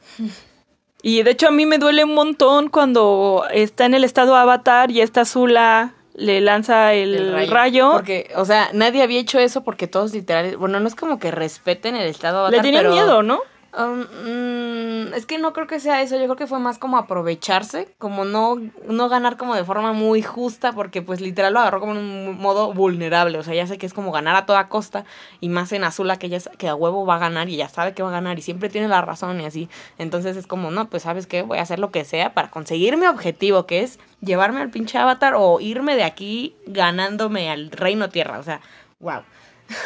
Y 1.02 1.24
de 1.24 1.32
hecho 1.32 1.48
a 1.48 1.52
mí 1.52 1.66
me 1.66 1.78
duele 1.78 2.04
un 2.04 2.14
montón 2.14 2.70
cuando 2.70 3.46
está 3.52 3.86
en 3.86 3.94
el 3.94 4.04
estado 4.04 4.36
avatar 4.36 4.92
y 4.92 5.02
esta 5.02 5.26
Zula 5.26 5.94
le 6.14 6.42
lanza 6.42 6.94
el, 6.94 7.50
rayo. 7.50 7.94
Porque, 7.94 8.30
o 8.36 8.46
sea, 8.46 8.70
nadie 8.74 9.02
había 9.02 9.20
hecho 9.20 9.40
eso 9.40 9.64
porque 9.64 9.88
todos 9.88 10.14
literal, 10.14 10.58
bueno, 10.58 10.80
no 10.80 10.88
es 10.88 10.96
como 10.96 11.18
que 11.18 11.32
respeten 11.32 11.96
el 11.96 12.08
estado 12.08 12.50
le 12.50 12.58
avatar, 12.58 12.62
tenían 12.62 12.84
pero- 12.84 12.94
miedo, 12.94 13.24
¿no? 13.24 13.40
Mm, 13.72 15.14
es 15.14 15.28
que 15.28 15.38
no 15.38 15.54
creo 15.54 15.68
que 15.68 15.80
sea 15.80 16.02
eso, 16.02 16.16
yo 16.16 16.24
creo 16.24 16.36
que 16.36 16.48
fue 16.48 16.60
más 16.60 16.80
como 16.80 16.98
aprovecharse, 16.98 17.94
como 18.00 18.26
no, 18.26 18.60
no 18.88 19.10
ganar 19.10 19.38
como 19.38 19.54
de 19.54 19.64
forma 19.64 19.94
muy 19.94 20.24
justa, 20.24 20.74
porque 20.74 21.04
pues 21.04 21.22
literal 21.22 21.54
lo 21.54 21.60
agarró 21.60 21.80
como 21.80 21.94
en 21.94 22.00
un 22.00 22.38
modo 22.40 22.74
vulnerable, 22.74 23.38
o 23.38 23.44
sea, 23.44 23.54
ya 23.54 23.68
sé 23.68 23.78
que 23.78 23.86
es 23.86 23.94
como 23.94 24.12
ganar 24.12 24.36
a 24.36 24.48
toda 24.48 24.70
costa, 24.70 25.06
y 25.40 25.50
más 25.50 25.72
en 25.72 25.84
Azula 25.84 26.18
que 26.18 26.30
ya 26.30 26.40
que 26.58 26.68
a 26.68 26.76
huevo 26.76 27.06
va 27.06 27.16
a 27.16 27.20
ganar 27.20 27.48
y 27.50 27.58
ya 27.58 27.70
sabe 27.70 27.94
que 27.94 28.02
va 28.02 28.10
a 28.10 28.14
ganar 28.14 28.40
y 28.40 28.42
siempre 28.42 28.70
tiene 28.70 28.88
la 28.88 29.02
razón 29.02 29.40
y 29.40 29.46
así, 29.46 29.70
entonces 30.00 30.36
es 30.36 30.48
como, 30.48 30.72
no, 30.72 30.90
pues 30.90 31.04
sabes 31.04 31.28
qué, 31.28 31.44
voy 31.44 31.60
a 31.60 31.62
hacer 31.62 31.78
lo 31.80 31.92
que 31.92 32.06
sea 32.06 32.34
para 32.34 32.50
conseguir 32.50 32.98
mi 32.98 33.06
objetivo, 33.06 33.68
que 33.68 33.84
es 33.84 34.00
llevarme 34.22 34.62
al 34.62 34.72
pinche 34.72 34.98
avatar 34.98 35.36
o 35.38 35.60
irme 35.60 35.96
de 35.96 36.04
aquí 36.04 36.56
ganándome 36.66 37.52
al 37.52 37.70
reino 37.70 38.10
tierra, 38.10 38.40
o 38.40 38.44
sea, 38.44 38.62
wow. 39.00 39.22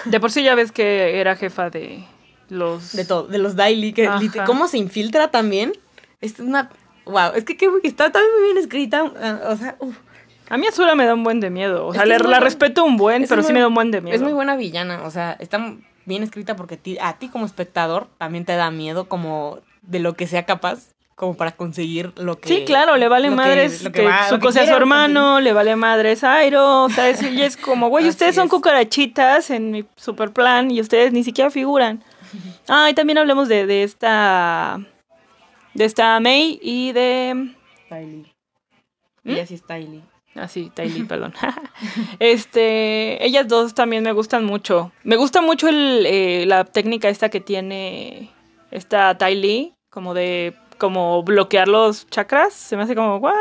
De 0.05 0.21
por 0.21 0.31
sí 0.31 0.43
ya 0.43 0.55
ves 0.55 0.71
que 0.71 1.19
era 1.19 1.35
jefa 1.35 1.69
de 1.69 2.05
los... 2.53 2.93
De 2.93 3.03
todo, 3.05 3.23
de 3.27 3.37
los 3.37 3.55
daily, 3.55 3.91
que 3.93 4.07
Ajá. 4.07 4.45
cómo 4.45 4.67
se 4.67 4.77
infiltra 4.77 5.29
también. 5.29 5.73
Es 6.21 6.39
una 6.39 6.69
wow, 7.05 7.31
es 7.35 7.43
que, 7.43 7.57
que 7.57 7.67
está 7.83 8.11
también 8.11 8.31
muy 8.39 8.43
bien 8.53 8.57
escrita, 8.57 9.03
ah, 9.21 9.39
o 9.49 9.57
sea, 9.57 9.75
uf. 9.79 9.97
A 10.49 10.57
mí 10.57 10.67
Azula 10.67 10.95
me 10.95 11.05
da 11.05 11.13
un 11.15 11.23
buen 11.23 11.39
de 11.39 11.49
miedo. 11.49 11.87
O 11.87 11.93
sea, 11.93 12.05
le- 12.05 12.19
la 12.19 12.39
respeto 12.39 12.83
un 12.85 12.95
buen, 12.97 13.23
pero 13.27 13.41
muy- 13.41 13.47
sí 13.47 13.53
me 13.53 13.59
da 13.59 13.67
un 13.67 13.73
buen 13.73 13.91
de 13.91 14.01
miedo. 14.01 14.15
Es 14.15 14.21
muy 14.21 14.33
buena 14.33 14.55
villana, 14.55 15.01
o 15.03 15.11
sea, 15.11 15.35
está 15.39 15.73
bien 16.05 16.21
escrita 16.23 16.55
porque 16.55 16.77
ti- 16.77 16.97
a 17.01 17.13
ti 17.17 17.27
como 17.29 17.45
espectador 17.45 18.07
también 18.17 18.45
te 18.45 18.53
da 18.55 18.69
miedo 18.71 19.09
como 19.09 19.59
de 19.81 19.99
lo 19.99 20.13
que 20.13 20.27
sea 20.27 20.45
capaz 20.45 20.79
como 21.15 21.35
para 21.37 21.51
conseguir 21.51 22.11
lo 22.17 22.39
que 22.39 22.49
Sí, 22.49 22.63
claro, 22.65 22.97
le 22.97 23.07
vale 23.07 23.29
que- 23.29 23.35
madres 23.35 23.83
lo 23.83 23.91
que, 23.91 24.01
que 24.01 24.07
va- 24.07 24.29
su 24.29 24.39
cosa 24.39 24.61
a 24.61 24.65
su 24.65 24.73
hermano, 24.73 25.39
le 25.41 25.53
vale 25.53 25.75
madres 25.75 26.23
Airo, 26.23 26.83
o 26.83 26.89
sea, 26.89 27.07
es, 27.09 27.21
y 27.21 27.41
es 27.41 27.55
como, 27.57 27.87
güey, 27.89 28.07
ustedes 28.09 28.35
son 28.35 28.45
es. 28.45 28.51
cucarachitas 28.51 29.49
en 29.49 29.71
mi 29.71 29.85
super 29.95 30.31
plan 30.31 30.71
y 30.71 30.81
ustedes 30.81 31.13
ni 31.13 31.23
siquiera 31.23 31.49
figuran. 31.51 32.03
Ah, 32.67 32.89
y 32.89 32.93
también 32.93 33.17
hablemos 33.17 33.47
de, 33.47 33.65
de 33.65 33.83
esta 33.83 34.79
de 35.73 35.85
esta 35.85 36.19
May 36.19 36.59
y 36.61 36.91
de 36.91 37.53
Tylee. 37.89 38.33
¿Mm? 39.23 39.29
Ella 39.29 39.45
sí 39.45 39.55
es 39.55 39.63
Tylee. 39.63 40.01
Ah, 40.35 40.47
sí, 40.47 40.71
Tylee, 40.73 41.05
perdón. 41.05 41.33
este, 42.19 43.23
ellas 43.25 43.47
dos 43.47 43.73
también 43.73 44.03
me 44.03 44.11
gustan 44.11 44.45
mucho. 44.45 44.91
Me 45.03 45.15
gusta 45.15 45.41
mucho 45.41 45.67
el, 45.67 46.05
eh, 46.05 46.45
la 46.47 46.65
técnica 46.65 47.09
esta 47.09 47.29
que 47.29 47.39
tiene 47.39 48.29
esta 48.71 49.17
Tylee, 49.17 49.73
como 49.89 50.13
de 50.13 50.55
como 50.75 51.23
bloquear 51.23 51.67
los 51.67 52.07
chakras. 52.07 52.53
Se 52.53 52.75
me 52.77 52.83
hace 52.83 52.95
como, 52.95 53.17
¿what? 53.17 53.33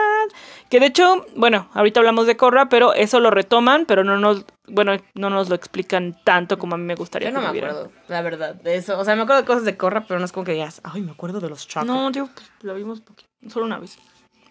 Que 0.69 0.81
de 0.81 0.87
hecho, 0.87 1.27
bueno, 1.37 1.69
ahorita 1.75 2.01
hablamos 2.01 2.27
de 2.27 2.37
Korra, 2.37 2.69
pero 2.69 2.95
eso 2.95 3.21
lo 3.21 3.31
retoman, 3.31 3.85
pero 3.87 4.05
no 4.05 4.19
nos, 4.19 4.45
bueno, 4.67 4.93
no 5.15 5.31
nos 5.31 5.49
lo 5.49 5.55
explican 5.55 6.19
tanto 6.25 6.59
como 6.59 6.75
a 6.75 6.79
mí 6.79 6.85
me 6.85 6.95
gustaría 6.95 7.29
Yo 7.31 7.35
no 7.35 7.41
que 7.41 7.47
me 7.47 7.53
vieran. 7.53 7.71
acuerdo, 7.71 7.93
la 8.09 8.23
verdad, 8.23 8.55
de 8.55 8.77
eso. 8.77 8.99
O 8.99 9.05
sea, 9.05 9.15
me 9.17 9.23
acuerdo 9.23 9.43
de 9.43 9.47
cosas 9.47 9.65
de 9.65 9.77
Corra, 9.77 10.05
pero 10.07 10.19
no 10.19 10.25
es 10.27 10.33
como 10.33 10.45
que 10.45 10.53
digas, 10.53 10.81
ay, 10.85 11.03
me 11.03 11.13
acuerdo 11.13 11.41
de 11.41 11.49
los 11.49 11.67
chakras. 11.69 11.87
No, 11.87 12.11
digo, 12.11 12.29
pues, 12.35 12.51
lo 12.63 12.75
vimos 12.75 13.01
poquito, 13.01 13.29
solo 13.49 13.67
una 13.67 13.79
vez. 13.79 13.99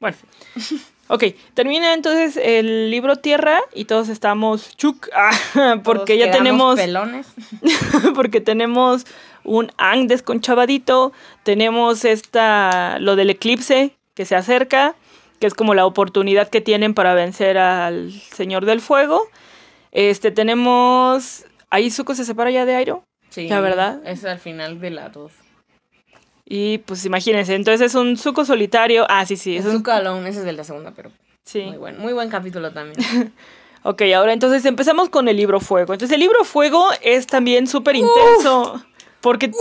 Bueno. 0.02 0.18
Ok, 1.08 1.24
termina 1.54 1.94
entonces 1.94 2.38
el 2.42 2.90
libro 2.90 3.18
Tierra 3.18 3.60
y 3.74 3.86
todos 3.86 4.10
estamos 4.10 4.76
chuk, 4.76 5.08
ah, 5.16 5.32
porque 5.84 6.16
Todos 6.16 6.26
ya 6.26 6.32
tenemos 6.32 6.76
pelones. 6.76 7.28
porque 8.16 8.42
tenemos 8.42 9.06
un 9.44 9.72
Ang 9.78 10.08
desconchavadito, 10.08 11.14
tenemos 11.44 12.04
esta 12.04 12.98
lo 13.00 13.16
del 13.16 13.30
eclipse 13.30 13.96
que 14.14 14.26
se 14.26 14.36
acerca, 14.36 14.96
que 15.40 15.48
es 15.48 15.54
como 15.54 15.74
la 15.74 15.86
oportunidad 15.86 16.50
que 16.50 16.62
tienen 16.62 16.94
para 16.94 17.14
vencer 17.14 17.58
al 17.58 18.12
Señor 18.12 18.66
del 18.66 18.82
Fuego. 18.82 19.22
Este 19.92 20.32
tenemos 20.32 21.46
ahí 21.70 21.92
Zuko 21.92 22.16
se 22.16 22.26
separa 22.26 22.52
ya 22.52 22.66
de 22.66 22.76
Airo 22.76 23.04
Sí, 23.30 23.48
La 23.48 23.62
verdad. 23.62 24.02
Es 24.06 24.26
al 24.26 24.40
final 24.40 24.82
de 24.82 24.90
la 24.90 25.10
2. 25.10 25.32
Y 26.54 26.80
pues 26.80 27.06
imagínense, 27.06 27.56
entonces 27.56 27.80
es 27.80 27.96
un 27.96 28.18
Zuko 28.18 28.44
solitario. 28.44 29.06
Ah, 29.08 29.26
sí, 29.26 29.38
sí, 29.38 29.56
es 29.56 29.64
un 29.64 29.78
Zuko 29.78 29.92
Alone, 29.92 30.30
ese 30.30 30.40
es 30.40 30.46
de 30.46 30.52
la 30.52 30.66
segunda, 30.66 30.92
pero 30.94 31.10
sí. 31.46 31.62
muy 31.62 31.78
buen, 31.78 31.98
muy 31.98 32.12
buen 32.12 32.30
capítulo 32.30 32.72
también. 32.72 33.00
Ok, 33.84 34.04
ahora 34.16 34.32
entonces 34.32 34.64
empezamos 34.66 35.10
con 35.10 35.28
el 35.28 35.38
libro 35.38 35.60
Fuego. 35.60 35.94
Entonces 35.94 36.14
el 36.14 36.20
libro 36.20 36.44
Fuego 36.44 36.86
es 37.02 37.26
también 37.26 37.66
súper 37.66 37.96
intenso. 37.96 38.80
Porque. 39.22 39.50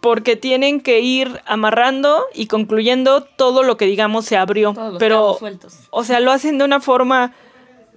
porque 0.00 0.34
tienen 0.34 0.80
que 0.80 0.98
ir 0.98 1.40
amarrando 1.46 2.24
y 2.34 2.48
concluyendo 2.48 3.22
todo 3.22 3.62
lo 3.62 3.76
que 3.76 3.86
digamos 3.86 4.24
se 4.24 4.36
abrió. 4.36 4.72
Todos 4.72 4.94
los 4.94 4.98
Pero. 4.98 5.36
sueltos. 5.38 5.76
O 5.90 6.02
sea, 6.02 6.18
lo 6.18 6.32
hacen 6.32 6.58
de 6.58 6.64
una 6.64 6.80
forma 6.80 7.34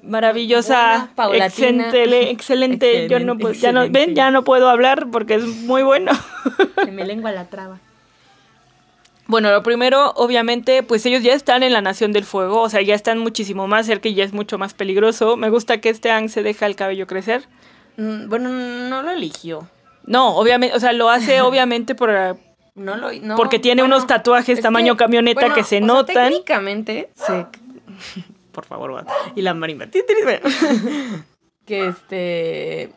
maravillosa, 0.06 1.10
Buena, 1.16 1.46
excelente, 1.48 2.30
excelente. 2.32 3.08
Yo 3.10 3.20
no 3.20 3.38
puedo, 3.38 3.54
ya 3.54 3.72
no, 3.72 3.90
ven, 3.90 4.16
ya 4.16 4.32
no 4.32 4.44
puedo 4.44 4.70
hablar 4.70 5.08
porque 5.12 5.36
es 5.36 5.46
muy 5.46 5.84
bueno. 5.84 6.12
Se 6.86 6.92
me 6.92 7.06
lengua 7.06 7.32
la 7.32 7.46
traba. 7.46 7.80
Bueno, 9.28 9.52
lo 9.52 9.64
primero, 9.64 10.12
obviamente, 10.16 10.84
pues 10.84 11.04
ellos 11.08 11.24
ya 11.24 11.34
están 11.34 11.64
en 11.64 11.74
la 11.74 11.82
Nación 11.82 12.14
del 12.14 12.26
Fuego, 12.26 12.62
o 12.62 12.70
sea, 12.70 12.82
ya 12.82 12.94
están 12.94 13.18
muchísimo 13.18 13.68
más 13.68 13.88
cerca 13.88 14.08
y 14.08 14.14
ya 14.14 14.24
es 14.24 14.34
mucho 14.34 14.60
más 14.60 14.76
peligroso. 14.76 15.36
Me 15.36 15.50
gusta 15.50 15.82
que 15.82 15.90
este 15.90 16.12
Ang 16.12 16.30
se 16.30 16.44
deja 16.44 16.68
el 16.68 16.76
cabello 16.76 17.08
crecer. 17.08 17.44
Mm, 17.98 18.30
Bueno, 18.30 18.50
no 18.50 19.02
lo 19.02 19.10
eligió. 19.12 19.68
No, 20.06 20.36
obviamente, 20.36 20.76
o 20.76 20.80
sea, 20.80 20.94
lo 20.94 21.10
hace 21.10 21.42
obviamente 21.42 21.96
por... 21.96 22.38
No 22.76 22.98
lo, 22.98 23.12
no, 23.14 23.36
Porque 23.38 23.58
tiene 23.58 23.82
bueno, 23.82 23.96
unos 23.96 24.06
tatuajes 24.06 24.58
es 24.60 24.62
tamaño 24.64 24.98
camioneta 24.98 25.54
que 25.54 25.64
se 25.64 25.78
o 25.78 25.80
sea, 25.80 25.88
notan. 25.88 26.30
técnicamente, 26.30 27.10
se... 27.16 27.48
Por 28.56 28.66
favor. 28.66 29.06
Y 29.36 29.42
la 29.42 29.54
marimba. 29.54 29.86
Que 31.66 31.88
este... 31.88 32.92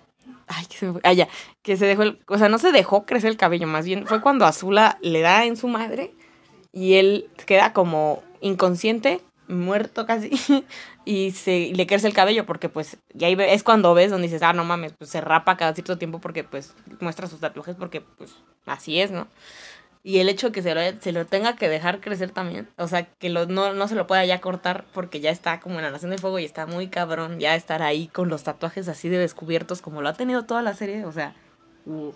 Ay, 0.47 0.67
que 0.67 0.77
se 0.77 0.93
fue. 0.93 1.01
Ah, 1.03 1.15
ya. 1.15 1.27
Que 1.63 1.79
se 1.79 1.87
dejó 1.87 2.03
el... 2.03 2.19
O 2.29 2.37
sea, 2.37 2.51
no 2.51 2.59
se 2.59 2.71
dejó 2.71 3.07
crecer 3.07 3.31
el 3.31 3.39
cabello. 3.39 3.67
Más 3.67 3.87
bien 3.87 4.07
fue 4.07 4.21
cuando 4.21 4.45
Azula 4.45 4.99
le 5.01 5.21
da 5.23 5.47
en 5.47 5.57
su 5.57 5.69
madre 5.69 6.13
y 6.71 6.95
él 6.95 7.31
queda 7.47 7.73
como 7.73 8.23
inconsciente, 8.43 9.23
muerto 9.49 10.05
casi. 10.05 10.31
y 11.07 11.31
se 11.31 11.73
le 11.75 11.87
crece 11.87 12.07
el 12.07 12.13
cabello 12.13 12.45
porque 12.45 12.69
pues... 12.69 12.99
Y 13.19 13.25
ahí 13.25 13.37
es 13.41 13.63
cuando 13.63 13.95
ves 13.95 14.11
donde 14.11 14.27
dices, 14.27 14.43
ah, 14.43 14.53
no 14.53 14.65
mames, 14.65 14.93
pues 14.99 15.09
se 15.09 15.23
rapa 15.23 15.57
cada 15.57 15.73
cierto 15.73 15.97
tiempo 15.97 16.21
porque 16.21 16.45
pues 16.45 16.75
muestra 17.01 17.27
sus 17.27 17.41
tatuajes 17.41 17.75
porque 17.75 18.03
pues 18.03 18.37
así 18.67 19.01
es, 19.01 19.11
¿no? 19.11 19.29
Y 20.05 20.21
el 20.21 20.29
hecho 20.29 20.49
de 20.49 20.53
que 20.53 20.63
se 20.63 20.75
lo, 20.75 20.81
se 21.01 21.13
lo 21.13 21.27
tenga 21.27 21.57
que 21.57 21.69
dejar 21.69 22.01
crecer 22.01 22.31
también. 22.31 22.69
O 22.77 22.89
sea, 22.89 23.05
que 23.05 23.29
lo, 23.29 23.47
no, 23.47 23.73
no 23.75 23.89
se 23.89 23.95
lo 23.95 24.07
pueda 24.07 24.25
ya 24.25 24.41
cortar 24.41 24.85
porque 24.95 25.21
ya 25.21 25.31
está 25.31 25.61
como 25.61 25.77
en 25.77 25.83
la 25.85 25.91
Nación 25.91 26.11
del 26.11 26.21
Fuego 26.21 26.39
y 26.39 26.45
está 26.45 26.67
muy 26.67 26.89
cabrón 26.89 27.41
ya 27.41 27.55
estar 27.57 27.83
ahí 27.83 28.09
con 28.09 28.29
los 28.29 28.43
tatuajes 28.45 28.89
así 28.89 29.09
de 29.09 29.19
descubiertos 29.19 29.83
como 29.83 30.01
lo 30.01 30.09
ha 30.09 30.15
tenido 30.15 30.45
toda 30.45 30.63
la 30.63 30.75
serie. 30.75 31.05
O 31.05 31.13
sea, 31.13 31.35
uh, 31.87 32.13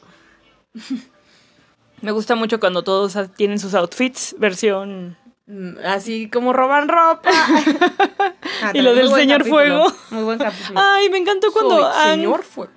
Me 2.00 2.10
gusta 2.10 2.34
mucho 2.34 2.58
cuando 2.58 2.82
todos 2.82 3.16
tienen 3.36 3.58
sus 3.60 3.74
outfits, 3.74 4.34
versión... 4.38 5.16
mm, 5.46 5.78
así 5.84 6.28
como 6.28 6.52
roban 6.52 6.88
ropa. 6.88 7.30
Ah, 8.64 8.70
Y 8.74 8.80
lo 8.80 8.94
del 8.94 9.08
señor 9.08 9.38
capítulo, 9.38 9.56
fuego. 9.88 9.92
Muy 10.10 10.22
buen 10.22 10.38
capítulo. 10.38 10.78
Ay, 10.80 11.10
me 11.10 11.18
encantó 11.18 11.50
cuando 11.52 11.78
Soy 11.78 11.92
Ang, 11.96 12.10
señor 12.12 12.42
fuego. 12.44 12.70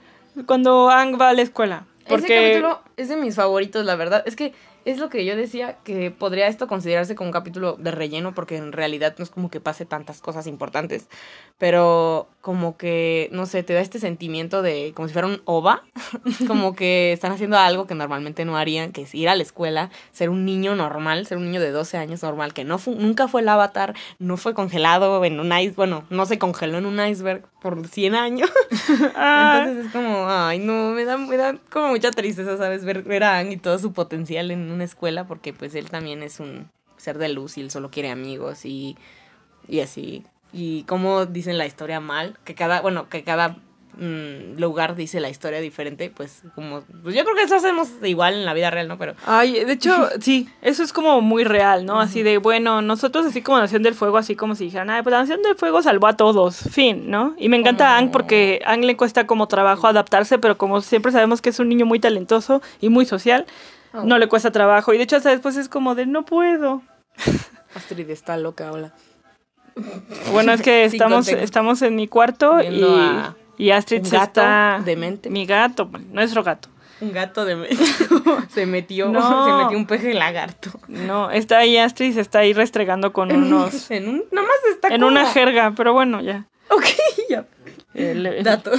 cuando 0.48 0.90
Ang 0.90 1.22
va 1.22 1.30
a 1.30 1.34
la 1.34 1.44
escuela. 1.44 1.86
Ese 2.00 2.10
Porque... 2.10 2.36
capítulo 2.36 2.82
es 2.98 3.10
de 3.10 3.18
mis 3.18 3.36
favoritos, 3.36 3.86
la 3.86 3.96
verdad. 3.96 4.24
Es 4.26 4.36
que 4.36 4.56
es 4.86 5.00
lo 5.00 5.10
que 5.10 5.26
yo 5.26 5.36
decía, 5.36 5.80
que 5.84 6.12
podría 6.12 6.48
esto 6.48 6.68
considerarse 6.68 7.16
como 7.16 7.30
un 7.30 7.34
capítulo 7.34 7.74
de 7.74 7.92
relleno, 7.92 8.34
porque 8.36 8.58
en 8.58 8.72
realidad 8.72 9.16
no 9.18 9.24
es 9.24 9.32
como 9.32 9.50
que 9.50 9.60
pase 9.60 9.86
tantas 9.86 10.22
cosas 10.22 10.48
importantes. 10.48 11.10
Pero 11.58 12.28
como 12.46 12.78
que, 12.78 13.28
no 13.32 13.48
sé, 13.48 13.64
te 13.64 13.74
da 13.74 13.80
este 13.80 13.98
sentimiento 13.98 14.62
de 14.62 14.92
como 14.94 15.08
si 15.08 15.14
fuera 15.14 15.28
un 15.28 15.42
ova, 15.46 15.82
como 16.48 16.76
que 16.76 17.12
están 17.12 17.32
haciendo 17.32 17.58
algo 17.58 17.88
que 17.88 17.96
normalmente 17.96 18.46
no 18.46 18.56
harían, 18.56 18.92
que 18.92 19.02
es 19.02 19.16
ir 19.16 19.30
a 19.30 19.36
la 19.36 19.42
escuela, 19.42 19.90
ser 20.12 20.30
un 20.30 20.46
niño 20.46 20.76
normal, 20.76 21.26
ser 21.26 21.40
un 21.40 21.46
niño 21.46 21.60
de 21.60 21.72
12 21.72 21.98
años 21.98 22.22
normal, 22.22 22.54
que 22.54 22.64
no 22.64 22.80
nunca 22.86 23.28
fue 23.28 23.42
el 23.42 23.50
avatar, 23.50 23.96
no 24.20 24.38
fue 24.38 24.54
congelado 24.54 25.26
en 25.26 25.40
un 25.40 25.48
iceberg, 25.48 25.76
bueno, 25.76 26.06
no 26.12 26.28
se 26.28 26.38
congeló 26.38 26.78
en 26.78 26.86
un 26.86 27.04
iceberg 27.04 27.48
por 27.64 27.88
100 27.88 28.14
años. 28.14 28.52
Entonces 28.90 29.88
es 29.88 29.92
como, 29.92 30.30
ay, 30.30 30.60
no, 30.60 30.92
me 30.92 31.04
da, 31.04 31.18
me 31.18 31.38
da 31.38 31.58
como 31.72 31.88
mucha 31.88 32.12
tristeza, 32.12 32.58
¿sabes? 32.58 32.86
Ver, 32.86 33.02
ver 33.02 33.24
a 33.24 33.40
Ang 33.40 33.54
y 33.54 33.58
todo 33.58 33.80
su 33.80 33.92
potencial 33.92 34.52
en 34.52 34.72
una 34.72 34.84
escuela, 34.84 35.26
porque 35.26 35.52
pues 35.52 35.74
él 35.74 35.90
también 35.90 36.22
es 36.22 36.40
un 36.40 36.70
ser 36.98 37.18
de 37.18 37.30
luz 37.30 37.58
y 37.58 37.62
él 37.62 37.72
solo 37.72 37.90
quiere 37.90 38.12
amigos 38.12 38.66
y, 38.66 38.98
y 39.68 39.80
así 39.80 40.24
y 40.56 40.84
cómo 40.84 41.26
dicen 41.26 41.58
la 41.58 41.66
historia 41.66 42.00
mal, 42.00 42.38
que 42.46 42.56
cada, 42.56 42.80
bueno, 42.80 43.10
que 43.10 43.26
cada 43.26 43.58
mm, 43.98 44.58
lugar 44.58 44.96
dice 44.96 45.20
la 45.20 45.28
historia 45.28 45.60
diferente, 45.60 46.10
pues 46.16 46.44
como, 46.56 46.82
pues 47.04 47.14
yo 47.14 47.26
creo 47.26 47.36
que 47.36 47.42
eso 47.42 47.58
hacemos 47.58 47.90
igual 48.04 48.36
en 48.36 48.46
la 48.46 48.54
vida 48.54 48.72
real, 48.72 48.88
¿no? 48.88 48.98
Pero... 48.98 49.16
Ay, 49.26 49.66
de 49.66 49.74
hecho, 49.74 50.08
sí, 50.22 50.48
eso 50.62 50.82
es 50.82 50.94
como 50.94 51.20
muy 51.20 51.44
real, 51.44 51.86
¿no? 51.86 52.00
Así 52.00 52.24
de, 52.24 52.38
bueno, 52.38 52.82
nosotros 52.82 53.26
así 53.26 53.42
como 53.42 53.60
Nación 53.60 53.84
del 53.84 53.96
Fuego, 53.96 54.16
así 54.16 54.38
como 54.38 54.56
si 54.56 54.64
dijeran, 54.64 54.90
ay, 54.90 55.04
pues 55.04 55.12
la 55.12 55.20
Nación 55.20 55.42
del 55.42 55.56
Fuego 55.56 55.82
salvó 55.82 56.08
a 56.08 56.16
todos, 56.16 56.56
fin, 56.72 57.12
¿no? 57.12 57.36
Y 57.38 57.50
me 57.50 57.58
encanta 57.58 57.98
Ang 57.98 58.12
porque 58.12 58.62
a 58.66 58.72
Ang 58.72 58.86
le 58.86 58.96
cuesta 58.96 59.28
como 59.28 59.50
trabajo 59.50 59.88
adaptarse, 59.88 60.40
pero 60.40 60.58
como 60.58 60.80
siempre 60.80 61.12
sabemos 61.12 61.42
que 61.42 61.50
es 61.50 61.60
un 61.60 61.68
niño 61.68 61.86
muy 61.86 62.00
talentoso 62.00 62.62
y 62.80 62.88
muy 62.88 63.06
social, 63.06 63.46
oh. 63.94 64.04
no 64.04 64.18
le 64.20 64.30
cuesta 64.30 64.52
trabajo. 64.52 64.94
Y 64.94 64.98
de 64.98 65.04
hecho 65.04 65.18
hasta 65.18 65.32
después 65.32 65.58
es 65.58 65.68
como 65.68 65.96
de, 65.96 66.06
no 66.06 66.24
puedo. 66.24 66.82
Astrid 67.76 68.10
está 68.10 68.38
loca, 68.38 68.72
hola. 68.72 68.94
Bueno, 70.32 70.54
es 70.54 70.62
que 70.62 70.86
estamos, 70.86 71.28
estamos 71.28 71.82
en 71.82 71.96
mi 71.96 72.08
cuarto 72.08 72.62
y, 72.62 72.84
y, 73.58 73.72
Astrid 73.72 74.04
se 74.04 74.18
está... 74.18 74.82
Demente. 74.84 75.30
Mi 75.30 75.46
gato, 75.46 75.90
nuestro 76.12 76.44
gato. 76.44 76.70
Un 77.02 77.12
gato 77.12 77.44
de 77.44 77.76
se 78.50 78.66
metió, 78.66 79.08
se 79.12 79.64
metió 79.64 79.78
un 79.78 79.86
peje 79.86 80.14
lagarto. 80.14 80.70
No, 80.88 81.30
está 81.30 81.60
ahí 81.60 81.78
Astrid, 81.78 82.14
se 82.14 82.22
está 82.22 82.40
ahí 82.40 82.54
restregando 82.54 83.12
con 83.12 83.32
unos. 83.32 83.92
en 83.92 84.08
un, 84.08 84.24
nomás 84.32 84.56
está 84.72 84.88
En 84.88 85.04
una 85.04 85.26
jerga, 85.26 85.74
pero 85.76 85.94
bueno, 85.94 86.22
ya. 86.22 86.46
Ok, 86.70 86.86
ya. 87.30 87.46
El, 87.94 88.44
Dato. 88.44 88.72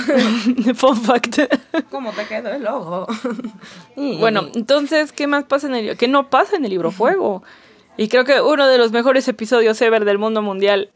Fun 0.75 0.97
fact. 0.97 1.39
¿Cómo 1.91 2.13
te 2.13 2.27
quedó 2.27 2.51
el 2.51 2.67
ojo? 2.67 3.07
bueno, 3.97 4.49
entonces, 4.55 5.13
¿qué 5.13 5.27
más 5.27 5.45
pasa 5.45 5.67
en 5.67 5.75
el 5.75 5.83
libro? 5.83 5.99
¿Qué 5.99 6.09
no 6.09 6.29
pasa 6.29 6.57
en 6.57 6.65
el 6.65 6.71
libro 6.71 6.91
Fuego? 6.91 7.43
Y 7.97 8.09
creo 8.09 8.25
que 8.25 8.41
uno 8.41 8.67
de 8.67 8.79
los 8.79 8.93
mejores 8.93 9.27
episodios 9.29 9.81
ever 9.81 10.05
del 10.05 10.19
mundo 10.19 10.43
mundial. 10.43 10.91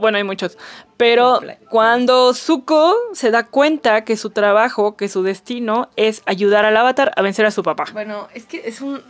Bueno, 0.00 0.18
hay 0.18 0.24
muchos. 0.24 0.58
Pero 0.96 1.40
cuando 1.70 2.34
Zuko 2.34 2.94
se 3.12 3.30
da 3.30 3.46
cuenta 3.46 4.04
que 4.04 4.16
su 4.16 4.30
trabajo, 4.30 4.96
que 4.96 5.08
su 5.08 5.22
destino 5.22 5.88
es 5.96 6.22
ayudar 6.26 6.64
al 6.64 6.76
avatar 6.76 7.12
a 7.16 7.22
vencer 7.22 7.46
a 7.46 7.50
su 7.50 7.62
papá. 7.62 7.86
Bueno, 7.92 8.28
es 8.34 8.44
que 8.44 8.62
es 8.66 8.80
un. 8.80 9.02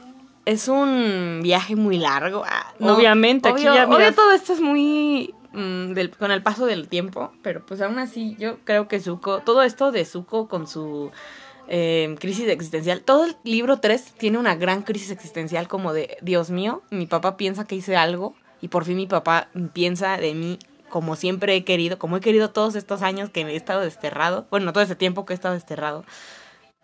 Es 0.45 0.69
un 0.69 1.41
viaje 1.43 1.75
muy 1.75 1.99
largo. 1.99 2.45
Ah, 2.47 2.73
Obviamente, 2.79 3.49
aquí 3.49 3.65
ya. 3.65 3.89
Obvio 3.89 4.15
todo 4.15 4.31
esto 4.31 4.53
es 4.53 4.61
muy. 4.61 5.35
Mm, 5.53 5.93
con 6.19 6.31
el 6.31 6.43
paso 6.43 6.67
del 6.67 6.87
tiempo. 6.89 7.33
Pero 7.43 7.67
pues 7.67 7.81
aún 7.81 7.99
así, 7.99 8.37
yo 8.39 8.59
creo 8.63 8.87
que 8.87 9.01
Zuko. 9.01 9.41
Todo 9.41 9.63
esto 9.63 9.91
de 9.91 10.05
Zuko 10.05 10.47
con 10.47 10.69
su 10.69 11.11
Em, 11.69 12.17
crisis 12.17 12.49
existencial. 12.49 13.03
Todo 13.03 13.25
el 13.25 13.37
libro 13.43 13.79
3 13.79 14.15
tiene 14.19 14.39
una 14.39 14.55
gran 14.55 14.83
crisis 14.83 15.11
existencial 15.11 15.67
como 15.67 15.93
de, 15.93 16.17
Dios 16.23 16.51
mío, 16.51 16.83
mi 16.91 17.07
papá 17.07 17.37
piensa 17.37 17.65
que 17.65 17.75
hice 17.75 17.97
algo 17.97 18.35
y 18.61 18.69
por 18.69 18.85
fin 18.85 18.97
mi 18.97 19.07
papá 19.07 19.49
piensa 19.73 20.17
de 20.17 20.35
mí 20.35 20.59
como 20.89 21.17
siempre 21.17 21.57
he 21.57 21.65
querido, 21.65 21.99
como 21.99 22.17
he 22.17 22.21
querido 22.21 22.51
todos 22.51 22.77
estos 22.77 23.03
años 23.03 23.31
que 23.31 23.41
he 23.41 23.57
estado 23.57 23.81
desterrado, 23.81 24.47
bueno, 24.51 24.73
todo 24.73 24.85
ese 24.85 24.95
tiempo 24.95 25.27
que 25.27 25.33
he 25.33 25.35
estado 25.35 25.55
desterrado. 25.55 26.05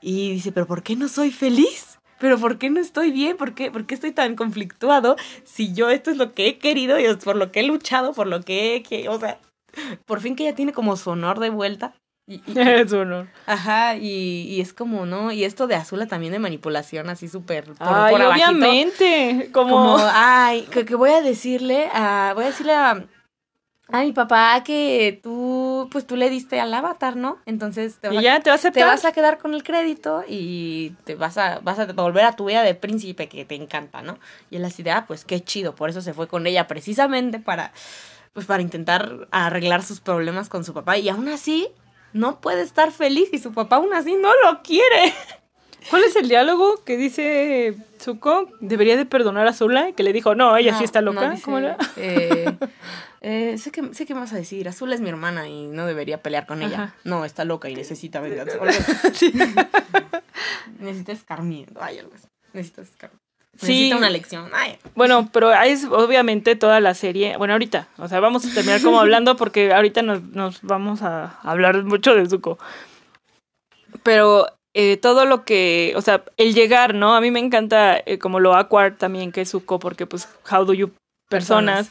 Y 0.00 0.32
dice, 0.32 0.50
pero 0.50 0.66
¿por 0.66 0.82
qué 0.82 0.96
no 0.96 1.08
soy 1.08 1.30
feliz? 1.30 2.00
¿Pero 2.18 2.38
por 2.38 2.58
qué 2.58 2.70
no 2.70 2.80
estoy 2.80 3.10
bien? 3.12 3.36
¿Por 3.36 3.54
qué, 3.54 3.70
¿Por 3.70 3.86
qué 3.86 3.94
estoy 3.94 4.12
tan 4.12 4.36
conflictuado 4.36 5.16
si 5.44 5.72
yo 5.72 5.90
esto 5.90 6.10
es 6.10 6.16
lo 6.16 6.32
que 6.32 6.48
he 6.48 6.58
querido 6.58 6.98
y 6.98 7.04
es 7.04 7.16
por 7.16 7.36
lo 7.36 7.52
que 7.52 7.60
he 7.60 7.62
luchado, 7.64 8.12
por 8.12 8.26
lo 8.26 8.42
que 8.42 8.76
he... 8.76 8.82
Que, 8.82 9.08
o 9.08 9.18
sea, 9.18 9.38
por 10.06 10.20
fin 10.20 10.36
que 10.36 10.44
ya 10.44 10.54
tiene 10.54 10.72
como 10.72 10.96
su 10.96 11.10
honor 11.10 11.40
de 11.40 11.50
vuelta. 11.50 11.94
Y, 12.32 12.42
es 12.58 12.92
honor. 12.92 13.28
Ajá, 13.46 13.96
y, 13.96 14.60
es 14.60 14.72
como, 14.72 15.04
¿no? 15.04 15.32
Y 15.32 15.44
esto 15.44 15.66
de 15.66 15.74
Azula 15.74 16.06
también 16.06 16.32
de 16.32 16.38
manipulación, 16.38 17.10
así 17.10 17.28
súper 17.28 17.64
por, 17.74 17.76
ay, 17.80 18.14
obviamente. 18.14 19.50
Como... 19.52 19.98
ay, 19.98 20.62
que, 20.70 20.94
voy 20.94 21.10
a 21.10 21.20
decirle 21.20 21.88
a. 21.92 22.32
Voy 22.34 22.44
a 22.44 22.48
decirle 22.48 22.74
a. 22.74 23.04
A 23.88 24.00
mi 24.00 24.12
papá 24.12 24.62
que 24.64 25.20
tú, 25.22 25.86
pues 25.92 26.06
tú 26.06 26.16
le 26.16 26.30
diste 26.30 26.58
al 26.60 26.72
avatar, 26.72 27.14
¿no? 27.14 27.36
Entonces 27.44 27.96
te 27.96 28.08
vas, 28.08 28.22
ya, 28.22 28.40
te, 28.40 28.48
vas 28.48 28.64
a 28.64 28.70
te 28.70 28.82
vas 28.84 29.04
a 29.04 29.12
quedar 29.12 29.36
con 29.36 29.52
el 29.52 29.62
crédito 29.62 30.24
y 30.26 30.94
te 31.04 31.14
vas 31.14 31.36
a, 31.36 31.58
vas 31.58 31.78
a 31.78 31.84
volver 31.92 32.24
a 32.24 32.34
tu 32.34 32.46
vida 32.46 32.62
de 32.62 32.74
príncipe 32.74 33.28
que 33.28 33.44
te 33.44 33.54
encanta, 33.54 34.00
¿no? 34.00 34.18
Y 34.48 34.56
él 34.56 34.64
así 34.64 34.82
de, 34.82 34.92
ah, 34.92 35.04
pues 35.06 35.26
qué 35.26 35.44
chido, 35.44 35.74
por 35.74 35.90
eso 35.90 36.00
se 36.00 36.14
fue 36.14 36.26
con 36.26 36.46
ella 36.46 36.66
precisamente 36.68 37.38
para, 37.38 37.72
pues 38.32 38.46
para 38.46 38.62
intentar 38.62 39.28
arreglar 39.30 39.82
sus 39.82 40.00
problemas 40.00 40.48
con 40.48 40.64
su 40.64 40.72
papá. 40.72 40.96
Y 40.96 41.10
aún 41.10 41.28
así, 41.28 41.68
no 42.12 42.40
puede 42.40 42.62
estar 42.62 42.90
feliz 42.92 43.28
y 43.32 43.38
su 43.38 43.52
papá 43.52 43.76
aún 43.76 43.92
así 43.94 44.14
no 44.14 44.30
lo 44.44 44.62
quiere. 44.62 45.14
¿Cuál 45.90 46.04
es 46.04 46.16
el 46.16 46.28
diálogo 46.28 46.82
que 46.84 46.96
dice 46.96 47.76
Zuko? 48.00 48.48
Debería 48.60 48.96
de 48.96 49.04
perdonar 49.04 49.46
a 49.46 49.52
Zula, 49.52 49.92
que 49.92 50.02
le 50.02 50.12
dijo, 50.12 50.34
no, 50.34 50.56
ella 50.56 50.76
sí 50.78 50.84
está 50.84 51.00
loca. 51.00 51.34
¿Cómo 51.44 51.58
era? 51.58 51.76
Eh, 51.96 52.56
eh, 53.20 53.58
sé, 53.58 53.70
que, 53.72 53.92
sé 53.94 54.06
que 54.06 54.14
vas 54.14 54.32
a 54.32 54.36
decir, 54.36 54.68
Azula 54.68 54.94
es 54.94 55.00
mi 55.00 55.08
hermana 55.08 55.48
y 55.48 55.66
no 55.66 55.86
debería 55.86 56.22
pelear 56.22 56.46
con 56.46 56.62
ella. 56.62 56.94
No, 57.04 57.24
está 57.24 57.44
loca 57.44 57.68
y 57.68 57.74
necesita 57.74 58.20
venganza. 58.20 58.58
necesita 60.78 61.12
escarmiento. 61.12 61.80
Ay, 61.82 61.98
algo 61.98 62.12
así. 62.14 62.28
Necesita 62.52 62.82
escarmiento. 62.82 63.31
Necesita 63.62 63.96
una 63.96 64.10
lección. 64.10 64.50
Bueno, 64.94 65.28
pero 65.32 65.52
es 65.52 65.84
obviamente 65.84 66.56
toda 66.56 66.80
la 66.80 66.94
serie. 66.94 67.36
Bueno, 67.36 67.54
ahorita. 67.54 67.88
O 67.98 68.08
sea, 68.08 68.20
vamos 68.20 68.44
a 68.44 68.52
terminar 68.54 68.82
como 68.82 69.00
hablando 69.00 69.36
porque 69.36 69.72
ahorita 69.72 70.02
nos, 70.02 70.62
vamos 70.62 71.02
a 71.02 71.38
hablar 71.42 71.82
mucho 71.84 72.14
de 72.14 72.28
Zuko. 72.28 72.58
Pero 74.02 74.46
eh, 74.74 74.96
todo 74.96 75.24
lo 75.24 75.44
que. 75.44 75.94
O 75.96 76.02
sea, 76.02 76.24
el 76.36 76.54
llegar, 76.54 76.94
¿no? 76.94 77.14
A 77.14 77.20
mí 77.20 77.30
me 77.30 77.40
encanta 77.40 77.96
eh, 78.04 78.18
como 78.18 78.40
lo 78.40 78.54
awkward 78.54 78.96
también 78.96 79.32
que 79.32 79.42
es 79.42 79.50
Zuko, 79.50 79.78
porque 79.78 80.06
pues, 80.06 80.28
how 80.50 80.64
do 80.64 80.74
you 80.74 80.92
personas. 81.32 81.88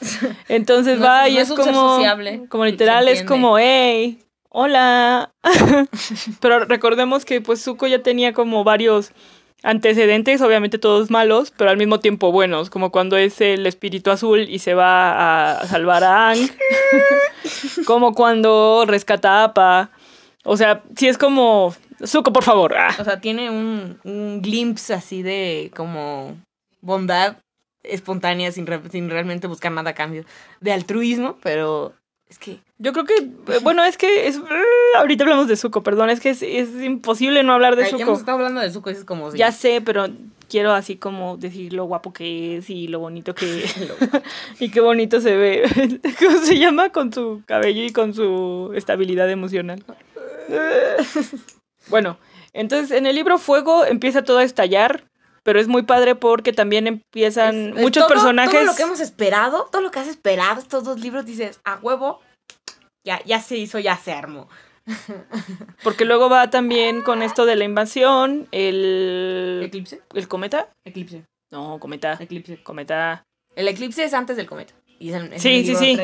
Entonces 0.47 1.01
va 1.01 1.27
y 1.27 1.37
es, 1.37 1.49
como. 1.51 1.99
como 2.47 2.65
literal, 2.65 3.07
es 3.07 3.23
como, 3.23 3.57
hey, 3.57 4.19
hola. 4.49 5.31
pero 6.39 6.65
recordemos 6.65 7.25
que 7.25 7.41
pues 7.41 7.61
Zuko 7.63 7.87
ya 7.87 8.03
tenía 8.03 8.33
como 8.33 8.63
varios 8.63 9.11
antecedentes, 9.63 10.41
obviamente 10.41 10.77
todos 10.77 11.11
malos, 11.11 11.51
pero 11.55 11.69
al 11.69 11.77
mismo 11.77 11.99
tiempo 11.99 12.31
buenos, 12.31 12.69
como 12.69 12.91
cuando 12.91 13.17
es 13.17 13.41
el 13.41 13.65
espíritu 13.67 14.11
azul 14.11 14.47
y 14.49 14.59
se 14.59 14.73
va 14.73 15.59
a 15.59 15.67
salvar 15.67 16.03
a 16.03 16.29
Ang, 16.29 16.49
como 17.85 18.13
cuando 18.13 18.85
rescata 18.87 19.41
a 19.41 19.43
Appa. 19.45 19.91
O 20.43 20.57
sea, 20.57 20.81
si 20.95 21.07
es 21.07 21.17
como, 21.17 21.75
Zuko, 22.05 22.33
por 22.33 22.43
favor. 22.43 22.75
Ah. 22.75 22.95
O 22.99 23.03
sea, 23.03 23.19
tiene 23.19 23.49
un, 23.49 23.99
un 24.03 24.41
glimpse 24.41 24.93
así 24.93 25.21
de 25.21 25.71
como 25.75 26.37
bondad 26.81 27.37
espontánea 27.83 28.51
sin, 28.51 28.67
sin 28.91 29.09
realmente 29.09 29.47
buscar 29.47 29.71
nada 29.71 29.91
a 29.91 29.95
cambio. 29.95 30.25
De 30.59 30.71
altruismo, 30.71 31.37
pero 31.43 31.93
es 32.31 32.39
que 32.39 32.59
yo 32.77 32.93
creo 32.93 33.03
que, 33.03 33.15
eh, 33.15 33.59
bueno, 33.61 33.83
es 33.83 33.97
que 33.97 34.27
es, 34.27 34.39
ahorita 34.97 35.25
hablamos 35.25 35.49
de 35.49 35.57
Zuko, 35.57 35.83
perdón, 35.83 36.09
es 36.09 36.21
que 36.21 36.29
es, 36.29 36.41
imposible 36.41 37.43
no 37.43 37.51
hablar 37.51 37.75
de 37.75 37.85
Zuko. 37.85 37.97
Ya 37.97 38.03
hemos 38.05 38.19
estado 38.19 38.37
hablando 38.37 38.61
de 38.61 38.71
Zuko, 38.71 38.89
es 38.89 39.03
como... 39.03 39.33
Ya 39.35 39.51
sé, 39.51 39.81
pero 39.81 40.07
quiero 40.47 40.71
así 40.71 40.95
como 40.95 41.35
decir 41.35 41.73
lo 41.73 41.83
guapo 41.85 42.13
que 42.13 42.57
es 42.57 42.69
y 42.69 42.87
lo 42.87 42.99
bonito 42.99 43.35
que 43.35 43.63
es. 43.65 43.75
y 44.61 44.71
qué 44.71 44.79
bonito 44.79 45.19
se 45.19 45.35
ve. 45.35 45.99
¿Cómo 46.19 46.37
se 46.37 46.57
llama? 46.57 46.89
Con 46.91 47.11
su 47.11 47.43
cabello 47.45 47.83
y 47.83 47.91
con 47.91 48.13
su 48.13 48.71
estabilidad 48.75 49.29
emocional. 49.29 49.83
bueno, 51.89 52.17
entonces 52.53 52.97
en 52.97 53.07
el 53.07 53.15
libro 53.15 53.39
Fuego 53.39 53.85
empieza 53.85 54.23
todo 54.23 54.37
a 54.37 54.43
estallar, 54.45 55.03
pero 55.43 55.59
es 55.59 55.67
muy 55.67 55.83
padre 55.83 56.15
porque 56.15 56.53
también 56.53 56.87
empiezan 56.87 57.73
muchos 57.73 58.05
personajes. 58.05 58.53
Todo 58.53 58.65
lo 58.65 58.75
que 58.75 58.83
hemos 58.83 58.99
esperado, 58.99 59.67
todo 59.71 59.81
lo 59.81 59.91
que 59.91 59.99
has 59.99 60.07
esperado, 60.07 60.59
estos 60.59 60.83
dos 60.83 60.99
libros, 60.99 61.25
dices, 61.25 61.59
a 61.63 61.77
huevo, 61.77 62.21
ya, 63.03 63.23
ya 63.25 63.41
se 63.41 63.57
hizo, 63.57 63.79
ya 63.79 63.97
se 63.97 64.11
armó. 64.13 64.47
Porque 65.83 66.05
luego 66.05 66.29
va 66.29 66.49
también 66.49 67.01
con 67.01 67.21
esto 67.21 67.45
de 67.45 67.55
la 67.55 67.63
invasión, 67.63 68.47
el... 68.51 69.61
¿Eclipse? 69.65 70.01
¿El 70.13 70.27
cometa? 70.27 70.69
Eclipse. 70.85 71.23
No, 71.51 71.79
cometa. 71.79 72.17
Eclipse. 72.19 72.61
Cometa. 72.63 73.23
El 73.55 73.67
eclipse 73.67 74.03
es 74.03 74.13
antes 74.13 74.37
del 74.37 74.47
cometa. 74.47 74.73
Y 74.99 75.11
sí, 75.37 75.65
sí, 75.65 75.75
sí. 75.75 75.97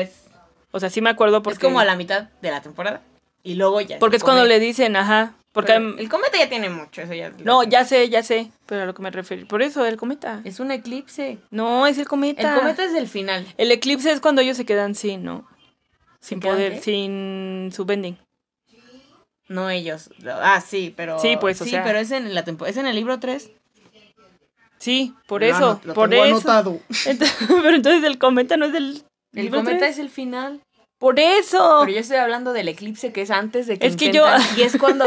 O 0.70 0.80
sea, 0.80 0.90
sí 0.90 1.00
me 1.00 1.10
acuerdo 1.10 1.42
porque... 1.42 1.54
Es 1.54 1.62
como 1.62 1.80
a 1.80 1.84
la 1.84 1.96
mitad 1.96 2.28
de 2.42 2.50
la 2.50 2.60
temporada. 2.60 3.02
Y 3.42 3.54
luego 3.54 3.80
ya... 3.80 3.98
Porque 3.98 4.16
es 4.16 4.24
cuando 4.24 4.44
le 4.44 4.58
dicen, 4.58 4.96
ajá, 4.96 5.34
porque 5.62 6.02
el 6.02 6.08
cometa 6.08 6.38
ya 6.38 6.48
tiene 6.48 6.68
mucho, 6.70 7.02
eso 7.02 7.14
ya. 7.14 7.30
No, 7.44 7.62
ya 7.64 7.84
sé, 7.84 8.08
ya 8.08 8.22
sé, 8.22 8.50
pero 8.66 8.82
a 8.82 8.86
lo 8.86 8.94
que 8.94 9.02
me 9.02 9.10
refiero. 9.10 9.46
Por 9.48 9.62
eso, 9.62 9.84
el 9.86 9.96
cometa. 9.96 10.40
Es 10.44 10.60
un 10.60 10.70
eclipse. 10.70 11.38
No, 11.50 11.86
es 11.86 11.98
el 11.98 12.06
cometa. 12.08 12.54
El 12.54 12.58
cometa 12.60 12.84
es 12.84 12.94
el 12.94 13.08
final. 13.08 13.46
El 13.56 13.70
eclipse 13.72 14.10
es 14.12 14.20
cuando 14.20 14.40
ellos 14.42 14.56
se 14.56 14.64
quedan 14.66 14.94
sin, 14.94 15.24
¿no? 15.24 15.46
sin 16.20 16.40
poder, 16.40 16.72
qué? 16.74 16.80
sin 16.80 17.70
su 17.72 17.84
bending. 17.84 18.18
No 19.48 19.70
ellos. 19.70 20.10
Ah, 20.26 20.60
sí, 20.60 20.92
pero. 20.96 21.18
Sí, 21.20 21.36
pues, 21.40 21.60
o 21.60 21.64
sí, 21.64 21.70
sea- 21.70 21.84
pero 21.84 21.98
es 21.98 22.10
en, 22.10 22.34
la 22.34 22.44
tempo- 22.44 22.66
es 22.66 22.76
en 22.76 22.86
el 22.86 22.94
libro 22.96 23.18
3. 23.18 23.50
Sí, 24.78 25.14
por 25.26 25.42
eso, 25.42 25.80
por 25.94 26.08
tengo 26.10 26.24
eso. 26.24 26.34
anotado. 26.36 26.80
Entonces- 27.06 27.36
pero 27.48 27.74
entonces 27.74 28.04
el 28.04 28.18
cometa 28.18 28.56
no 28.56 28.66
es 28.66 28.72
del 28.72 29.02
El 29.34 29.44
libro 29.44 29.60
cometa 29.64 29.88
es 29.88 29.98
el 29.98 30.10
final. 30.10 30.60
Por 30.98 31.18
eso. 31.20 31.78
Pero 31.80 31.92
yo 31.92 32.00
estoy 32.00 32.16
hablando 32.18 32.52
del 32.52 32.68
eclipse 32.68 33.12
que 33.12 33.22
es 33.22 33.30
antes 33.30 33.66
de 33.66 33.78
que 33.78 33.86
Es 33.86 33.96
que 33.96 34.12
yo- 34.12 34.26
y 34.56 34.62
es 34.62 34.76
cuando 34.80 35.04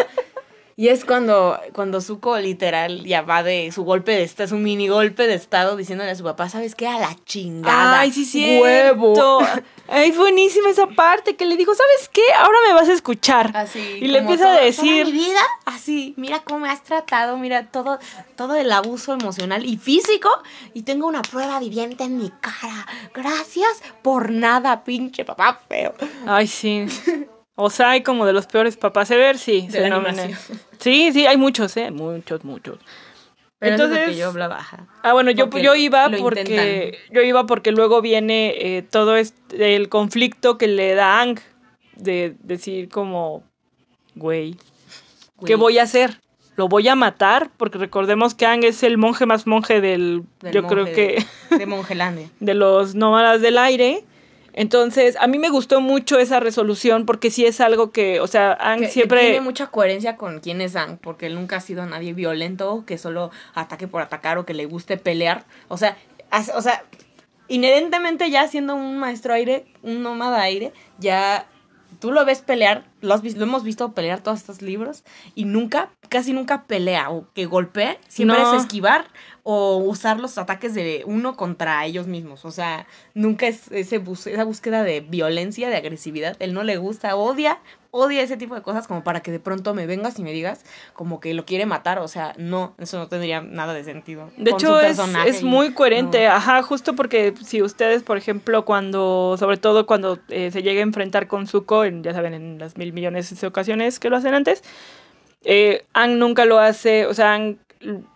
y 0.81 0.87
es 0.89 1.05
cuando 1.05 1.59
cuando 1.73 2.01
Zuko 2.01 2.39
literal 2.39 3.03
ya 3.05 3.21
va 3.21 3.43
de 3.43 3.71
su 3.71 3.83
golpe 3.83 4.13
de 4.13 4.23
estado, 4.23 4.49
su 4.49 4.55
mini 4.55 4.87
golpe 4.87 5.27
de 5.27 5.35
estado 5.35 5.75
diciéndole 5.77 6.09
a 6.09 6.15
su 6.15 6.23
papá, 6.23 6.49
¿sabes 6.49 6.73
qué? 6.73 6.87
A 6.87 6.97
la 6.97 7.15
chingada. 7.23 7.99
Ay, 7.99 8.11
sí, 8.11 8.25
sí. 8.25 8.59
Huevo. 8.59 9.43
Ay, 9.87 10.11
buenísima 10.11 10.69
esa 10.69 10.87
parte 10.87 11.35
que 11.35 11.45
le 11.45 11.55
dijo, 11.55 11.73
¿sabes 11.75 12.09
qué? 12.11 12.23
Ahora 12.35 12.57
me 12.67 12.73
vas 12.73 12.89
a 12.89 12.93
escuchar. 12.93 13.51
Así. 13.55 13.99
y 14.01 14.07
le 14.07 14.19
empieza 14.19 14.45
todo- 14.45 14.57
a 14.57 14.61
decir, 14.61 15.03
toda 15.03 15.05
mi 15.05 15.11
vida, 15.11 15.41
así, 15.65 16.13
mira 16.17 16.39
cómo 16.39 16.61
me 16.61 16.69
has 16.71 16.81
tratado, 16.81 17.37
mira 17.37 17.67
todo, 17.67 17.99
todo 18.35 18.55
el 18.55 18.71
abuso 18.71 19.13
emocional 19.13 19.65
y 19.65 19.77
físico, 19.77 20.29
y 20.73 20.81
tengo 20.81 21.05
una 21.07 21.21
prueba 21.21 21.59
viviente 21.59 22.05
en 22.05 22.17
mi 22.17 22.31
cara. 22.41 22.87
Gracias 23.13 23.83
por 24.01 24.31
nada, 24.31 24.83
pinche 24.83 25.25
papá 25.25 25.59
feo. 25.69 25.93
ay, 26.25 26.47
sí. 26.47 26.85
O 27.55 27.69
sea, 27.69 27.91
hay 27.91 28.01
como 28.01 28.25
de 28.25 28.33
los 28.33 28.47
peores 28.47 28.77
papás 28.77 29.11
ever, 29.11 29.37
sí. 29.37 29.67
De 29.69 29.89
se. 29.89 30.35
Sí, 30.79 31.11
sí, 31.13 31.25
hay 31.27 31.37
muchos, 31.37 31.75
¿eh? 31.77 31.91
Muchos, 31.91 32.43
muchos. 32.43 32.79
Pero 33.59 33.75
es 33.75 33.81
Entonces, 33.81 34.07
lo 34.07 34.13
que 34.13 34.17
yo 34.17 34.27
hablaba. 34.29 34.57
ajá. 34.57 34.87
Ah, 35.03 35.13
bueno, 35.13 35.29
yo, 35.29 35.47
yo 35.51 35.75
iba 35.75 36.09
porque 36.19 36.97
yo 37.11 37.21
iba 37.21 37.45
porque 37.45 37.71
luego 37.71 38.01
viene 38.01 38.55
eh, 38.57 38.81
todo 38.81 39.15
este, 39.15 39.75
el 39.75 39.87
conflicto 39.87 40.57
que 40.57 40.67
le 40.67 40.95
da 40.95 41.21
Ang 41.21 41.39
de 41.95 42.35
decir 42.41 42.89
como, 42.89 43.43
güey, 44.15 44.55
¿qué 45.45 45.53
voy 45.55 45.77
a 45.77 45.83
hacer? 45.83 46.19
¿Lo 46.55 46.67
voy 46.67 46.87
a 46.87 46.95
matar? 46.95 47.51
Porque 47.57 47.77
recordemos 47.77 48.33
que 48.33 48.47
Ang 48.47 48.63
es 48.63 48.81
el 48.81 48.97
monje 48.97 49.27
más 49.27 49.45
monje 49.45 49.79
del, 49.79 50.23
Del 50.39 50.53
yo 50.53 50.65
creo 50.65 50.85
monje 50.85 50.93
que, 50.95 51.25
De, 51.51 51.57
de 51.59 51.65
Mongelandia. 51.67 52.29
de 52.39 52.53
los 52.55 52.95
nómadas 52.95 53.41
del 53.41 53.59
aire. 53.59 54.03
Entonces, 54.53 55.15
a 55.19 55.27
mí 55.27 55.39
me 55.39 55.49
gustó 55.49 55.81
mucho 55.81 56.19
esa 56.19 56.39
resolución 56.39 57.05
porque 57.05 57.31
sí 57.31 57.45
es 57.45 57.61
algo 57.61 57.91
que, 57.91 58.19
o 58.19 58.27
sea, 58.27 58.53
Ang 58.53 58.79
Que, 58.81 58.85
que 58.87 58.91
siempre... 58.91 59.21
tiene 59.21 59.41
mucha 59.41 59.67
coherencia 59.67 60.17
con 60.17 60.39
quién 60.39 60.61
es 60.61 60.73
Zang, 60.73 60.97
porque 60.97 61.27
él 61.27 61.35
nunca 61.35 61.57
ha 61.57 61.61
sido 61.61 61.85
nadie 61.85 62.13
violento, 62.13 62.83
que 62.85 62.97
solo 62.97 63.31
ataque 63.53 63.87
por 63.87 64.01
atacar 64.01 64.37
o 64.37 64.45
que 64.45 64.53
le 64.53 64.65
guste 64.65 64.97
pelear. 64.97 65.45
O 65.67 65.77
sea, 65.77 65.97
as- 66.29 66.51
o 66.55 66.61
sea, 66.61 66.83
inherentemente 67.47 68.29
ya 68.29 68.47
siendo 68.47 68.75
un 68.75 68.97
maestro 68.97 69.33
aire, 69.33 69.65
un 69.83 70.03
nómada 70.03 70.41
aire, 70.41 70.71
ya 70.99 71.45
tú 71.99 72.11
lo 72.11 72.23
ves 72.25 72.39
pelear, 72.41 72.83
lo, 73.01 73.13
has 73.13 73.23
lo 73.23 73.43
hemos 73.43 73.63
visto 73.63 73.91
pelear 73.93 74.21
todos 74.21 74.39
estos 74.39 74.61
libros 74.61 75.03
y 75.35 75.45
nunca, 75.45 75.89
casi 76.11 76.33
nunca 76.33 76.63
pelea 76.63 77.09
o 77.09 77.25
que 77.33 77.45
golpee, 77.45 77.97
siempre 78.09 78.37
No. 78.37 78.53
es 78.53 78.61
esquivar 78.63 79.05
o 79.43 79.77
usar 79.77 80.19
los 80.19 80.37
ataques 80.37 80.73
de 80.75 81.03
uno 81.07 81.35
contra 81.37 81.83
ellos 81.85 82.05
mismos. 82.05 82.43
O 82.45 82.51
sea, 82.51 82.85
nunca 83.15 83.47
es 83.47 83.71
ese 83.71 83.97
bus- 83.97 84.27
esa 84.27 84.43
búsqueda 84.43 84.83
de 84.83 84.99
violencia, 84.99 85.69
de 85.69 85.77
agresividad. 85.77 86.35
Él 86.39 86.53
no 86.53 86.63
le 86.63 86.75
gusta, 86.77 87.15
odia, 87.15 87.59
odia 87.89 88.21
ese 88.21 88.35
tipo 88.37 88.53
de 88.55 88.61
cosas 88.61 88.87
como 88.87 89.03
para 89.03 89.21
que 89.21 89.31
de 89.31 89.39
pronto 89.39 89.73
me 89.73 89.87
vengas 89.87 90.19
y 90.19 90.23
me 90.23 90.31
digas 90.33 90.63
como 90.93 91.19
que 91.21 91.33
lo 91.33 91.45
quiere 91.45 91.65
matar. 91.65 91.97
O 91.99 92.07
sea, 92.09 92.33
no, 92.37 92.75
eso 92.77 92.99
no 92.99 93.07
tendría 93.07 93.41
nada 93.41 93.73
de 93.73 93.83
sentido. 93.85 94.29
De 94.37 94.51
hecho, 94.51 94.79
es, 94.81 94.99
es 95.25 95.41
muy 95.43 95.73
coherente, 95.73 96.27
no. 96.27 96.33
ajá, 96.33 96.61
justo 96.61 96.93
porque 96.93 97.33
si 97.43 97.61
ustedes, 97.63 98.03
por 98.03 98.17
ejemplo, 98.17 98.63
cuando, 98.65 99.37
sobre 99.39 99.55
todo 99.57 99.87
cuando 99.87 100.19
eh, 100.27 100.51
se 100.51 100.61
llega 100.61 100.81
a 100.81 100.83
enfrentar 100.83 101.27
con 101.27 101.47
Zuko, 101.47 101.83
en, 101.85 102.03
ya 102.03 102.13
saben, 102.13 102.33
en 102.35 102.59
las 102.59 102.77
mil 102.77 102.91
millones 102.93 103.39
de 103.39 103.47
ocasiones 103.47 103.99
que 103.99 104.09
lo 104.11 104.17
hacen 104.17 104.33
antes, 104.35 104.61
eh, 105.43 105.85
Ang 105.93 106.19
nunca 106.19 106.45
lo 106.45 106.59
hace, 106.59 107.05
o 107.05 107.13
sea, 107.13 107.33
Ang 107.33 107.57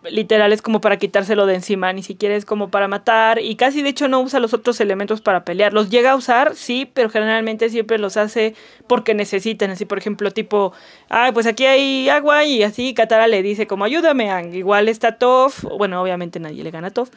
literal 0.08 0.52
es 0.52 0.62
como 0.62 0.80
para 0.80 0.96
quitárselo 0.96 1.46
de 1.46 1.56
encima, 1.56 1.92
ni 1.92 2.02
siquiera 2.02 2.36
es 2.36 2.44
como 2.44 2.70
para 2.70 2.88
matar, 2.88 3.40
y 3.40 3.56
casi 3.56 3.82
de 3.82 3.88
hecho 3.88 4.08
no 4.08 4.20
usa 4.20 4.38
los 4.40 4.54
otros 4.54 4.80
elementos 4.80 5.20
para 5.20 5.44
pelear. 5.44 5.72
Los 5.72 5.90
llega 5.90 6.12
a 6.12 6.16
usar, 6.16 6.54
sí, 6.54 6.90
pero 6.92 7.10
generalmente 7.10 7.68
siempre 7.68 7.98
los 7.98 8.16
hace 8.16 8.54
porque 8.86 9.14
necesitan, 9.14 9.70
así 9.70 9.84
por 9.84 9.98
ejemplo, 9.98 10.30
tipo, 10.30 10.72
ah, 11.10 11.30
pues 11.34 11.46
aquí 11.46 11.66
hay 11.66 12.08
agua, 12.08 12.44
y 12.44 12.62
así 12.62 12.94
Katara 12.94 13.26
le 13.26 13.42
dice 13.42 13.66
como, 13.66 13.84
ayúdame, 13.84 14.30
Ang, 14.30 14.54
igual 14.54 14.88
está 14.88 15.18
Toph, 15.18 15.64
bueno, 15.76 16.00
obviamente 16.00 16.38
nadie 16.38 16.62
le 16.62 16.70
gana 16.70 16.88
a 16.88 16.92
Toph. 16.92 17.10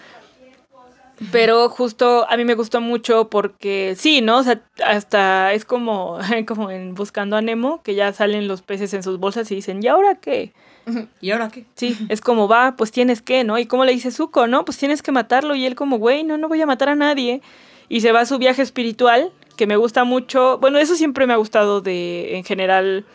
Pero 1.32 1.70
justo 1.70 2.26
a 2.30 2.38
mí 2.38 2.46
me 2.46 2.56
gustó 2.56 2.80
mucho 2.80 3.30
porque 3.30 3.96
sí, 3.98 4.22
¿no? 4.22 4.38
O 4.38 4.44
sea, 4.44 4.62
hasta 4.86 5.54
es 5.54 5.66
como, 5.66 6.18
como 6.48 6.72
en 6.72 6.96
Buscando 6.96 7.36
a 7.36 7.42
Nemo, 7.42 7.82
que 7.84 7.96
ya 7.96 8.14
salen 8.14 8.48
los 8.48 8.62
peces 8.62 8.94
en 8.94 9.04
sus 9.04 9.20
bolsas 9.20 9.52
y 9.52 9.56
dicen, 9.56 9.84
¿y 9.84 9.88
ahora 9.88 10.16
qué? 10.16 10.54
¿Y 11.22 11.32
ahora 11.32 11.50
qué? 11.50 11.66
Sí, 11.76 11.98
es 12.10 12.22
como 12.22 12.48
va, 12.48 12.76
pues 12.78 12.92
tienes 12.92 13.22
que, 13.22 13.44
¿no? 13.44 13.60
¿Y 13.60 13.66
cómo 13.66 13.86
le 13.86 13.92
dice 13.92 14.12
Zuko, 14.12 14.48
no? 14.48 14.66
Pues 14.66 14.78
tienes 14.78 15.02
que 15.02 15.12
matarlo. 15.12 15.56
Y 15.56 15.66
él 15.66 15.76
como, 15.76 15.98
güey, 15.98 16.24
no, 16.24 16.38
no 16.38 16.48
voy 16.48 16.62
a 16.62 16.66
matar 16.66 16.90
a 16.90 16.96
nadie. 16.96 17.42
Y 17.90 18.02
se 18.02 18.12
va 18.12 18.22
a 18.22 18.26
su 18.26 18.38
viaje 18.38 18.62
espiritual, 18.62 19.32
que 19.58 19.68
me 19.68 19.76
gusta 19.76 20.04
mucho. 20.04 20.58
Bueno, 20.60 20.78
eso 20.78 20.96
siempre 20.96 21.28
me 21.28 21.34
ha 21.34 21.38
gustado 21.38 21.82
de, 21.82 22.38
en 22.38 22.44
general, 22.44 23.06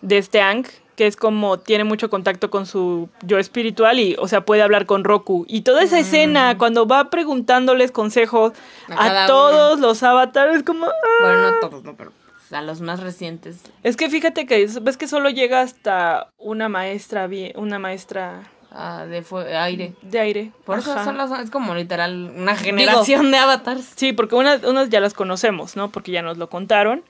de 0.00 0.18
este 0.18 0.40
Ang, 0.40 0.66
que 0.96 1.06
es 1.06 1.16
como 1.16 1.58
tiene 1.58 1.84
mucho 1.84 2.10
contacto 2.10 2.50
con 2.50 2.66
su 2.66 3.08
yo 3.22 3.38
espiritual 3.38 3.98
y, 3.98 4.14
o 4.18 4.28
sea, 4.28 4.44
puede 4.44 4.62
hablar 4.62 4.86
con 4.86 5.04
Roku. 5.04 5.44
Y 5.48 5.62
toda 5.62 5.82
esa 5.82 5.98
escena, 5.98 6.58
cuando 6.58 6.86
va 6.86 7.08
preguntándoles 7.10 7.90
consejos 7.92 8.52
A 8.88 9.26
todos 9.26 9.80
los 9.80 10.02
avatares, 10.02 10.62
como... 10.62 10.86
ah. 10.86 10.92
Bueno, 11.20 11.50
no 11.50 11.58
todos, 11.60 11.84
no, 11.84 11.94
pero 11.96 12.12
a 12.50 12.60
los 12.60 12.82
más 12.82 13.00
recientes. 13.00 13.62
Es 13.82 13.96
que 13.96 14.10
fíjate 14.10 14.44
que 14.44 14.66
ves 14.82 14.96
que 14.98 15.08
solo 15.08 15.30
llega 15.30 15.62
hasta 15.62 16.28
una 16.36 16.68
maestra, 16.68 17.26
una 17.54 17.78
maestra 17.78 18.42
ah, 18.70 19.06
de 19.06 19.24
aire. 19.56 19.94
de 20.02 20.20
aire. 20.20 20.52
Por 20.66 20.78
eso 20.78 20.92
Ajá. 20.92 21.04
son- 21.04 21.40
es 21.40 21.50
como 21.50 21.74
literal 21.74 22.30
una 22.36 22.54
generación 22.54 23.30
de 23.30 23.38
avatars. 23.38 23.92
Sí, 23.96 24.12
porque 24.12 24.34
unas, 24.34 24.62
unas 24.64 24.90
ya 24.90 25.00
las 25.00 25.14
conocemos, 25.14 25.76
¿no? 25.76 25.90
Porque 25.90 26.12
ya 26.12 26.20
nos 26.20 26.36
lo 26.36 26.50
contaron. 26.50 27.02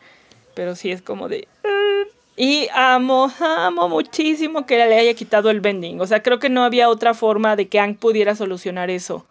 Pero 0.55 0.76
sí 0.76 0.93
es 0.93 1.03
como 1.03 1.28
de. 1.28 1.49
"Ah". 1.64 1.68
Y 2.37 2.68
amo, 2.74 3.30
amo 3.41 3.89
muchísimo 3.89 4.64
que 4.66 4.76
le 4.76 4.99
haya 4.99 5.14
quitado 5.14 5.51
el 5.51 5.61
bending. 5.61 6.01
O 6.01 6.07
sea, 6.07 6.22
creo 6.22 6.39
que 6.39 6.49
no 6.49 6.64
había 6.64 6.89
otra 6.89 7.14
forma 7.14 7.57
de 7.57 7.68
que 7.68 7.78
Ang 7.78 7.97
pudiera 7.97 8.35
solucionar 8.35 8.91
eso. 8.91 9.26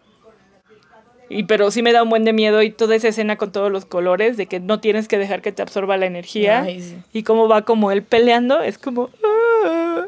Y 1.29 1.43
pero 1.43 1.71
sí 1.71 1.81
me 1.81 1.93
da 1.93 2.03
un 2.03 2.09
buen 2.09 2.25
de 2.25 2.33
miedo 2.33 2.61
y 2.61 2.71
toda 2.71 2.93
esa 2.95 3.07
escena 3.07 3.37
con 3.37 3.51
todos 3.53 3.71
los 3.71 3.85
colores 3.85 4.35
de 4.35 4.47
que 4.47 4.59
no 4.59 4.81
tienes 4.81 5.07
que 5.07 5.17
dejar 5.17 5.41
que 5.41 5.53
te 5.53 5.61
absorba 5.61 5.95
la 5.97 6.05
energía. 6.05 6.61
Ay, 6.63 6.81
sí. 6.81 6.97
Y 7.13 7.23
cómo 7.23 7.47
va 7.47 7.61
como 7.63 7.91
él 7.91 8.03
peleando, 8.03 8.61
es 8.61 8.77
como. 8.77 9.09
"Ah". 9.23 10.05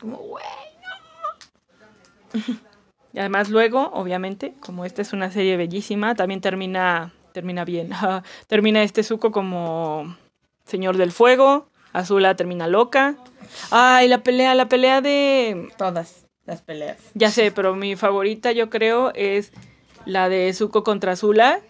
Como, 0.00 0.16
güey. 0.18 0.44
Y 3.14 3.20
además 3.20 3.48
luego, 3.48 3.90
obviamente, 3.94 4.52
como 4.60 4.84
esta 4.84 5.00
es 5.00 5.14
una 5.14 5.30
serie 5.30 5.56
bellísima, 5.56 6.14
también 6.14 6.42
termina, 6.42 7.10
termina 7.32 7.64
bien. 7.64 7.88
termina 8.46 8.82
este 8.82 9.02
Zuko 9.02 9.32
como 9.32 10.14
Señor 10.68 10.98
del 10.98 11.12
Fuego, 11.12 11.68
Azula 11.92 12.36
termina 12.36 12.68
loca. 12.68 13.16
Ay, 13.70 14.06
la 14.06 14.22
pelea, 14.22 14.54
la 14.54 14.68
pelea 14.68 15.00
de... 15.00 15.68
Todas 15.78 16.26
las 16.44 16.62
peleas. 16.62 16.98
Ya 17.14 17.30
sé, 17.30 17.50
pero 17.50 17.74
mi 17.74 17.96
favorita 17.96 18.52
yo 18.52 18.70
creo 18.70 19.12
es 19.14 19.52
la 20.04 20.28
de 20.28 20.52
Zuko 20.52 20.84
contra 20.84 21.12
Azula, 21.12 21.60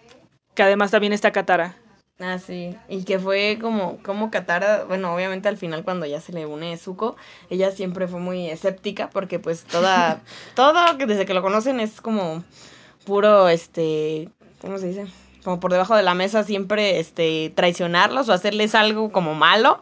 que 0.53 0.63
además 0.63 0.91
también 0.91 1.13
está 1.13 1.31
Katara. 1.31 1.75
Ah, 2.19 2.37
sí. 2.37 2.75
Y 2.89 3.05
que 3.05 3.17
fue 3.17 3.57
como, 3.61 3.97
como 4.03 4.29
Katara, 4.29 4.83
bueno, 4.83 5.15
obviamente 5.15 5.47
al 5.47 5.55
final 5.55 5.85
cuando 5.85 6.05
ya 6.05 6.19
se 6.19 6.33
le 6.33 6.45
une 6.45 6.77
Zuko, 6.77 7.15
ella 7.49 7.71
siempre 7.71 8.07
fue 8.07 8.19
muy 8.19 8.49
escéptica 8.49 9.09
porque 9.09 9.39
pues 9.39 9.63
toda, 9.63 10.21
todo 10.55 10.97
que 10.97 11.05
desde 11.05 11.25
que 11.25 11.33
lo 11.33 11.41
conocen 11.41 11.79
es 11.79 12.01
como 12.01 12.43
puro, 13.05 13.47
este, 13.47 14.29
¿cómo 14.59 14.77
se 14.77 14.87
dice? 14.87 15.07
Como 15.43 15.59
por 15.59 15.71
debajo 15.71 15.95
de 15.95 16.03
la 16.03 16.13
mesa 16.13 16.43
siempre, 16.43 16.99
este, 16.99 17.51
traicionarlos 17.55 18.29
o 18.29 18.33
hacerles 18.33 18.75
algo 18.75 19.11
como 19.11 19.35
malo. 19.35 19.81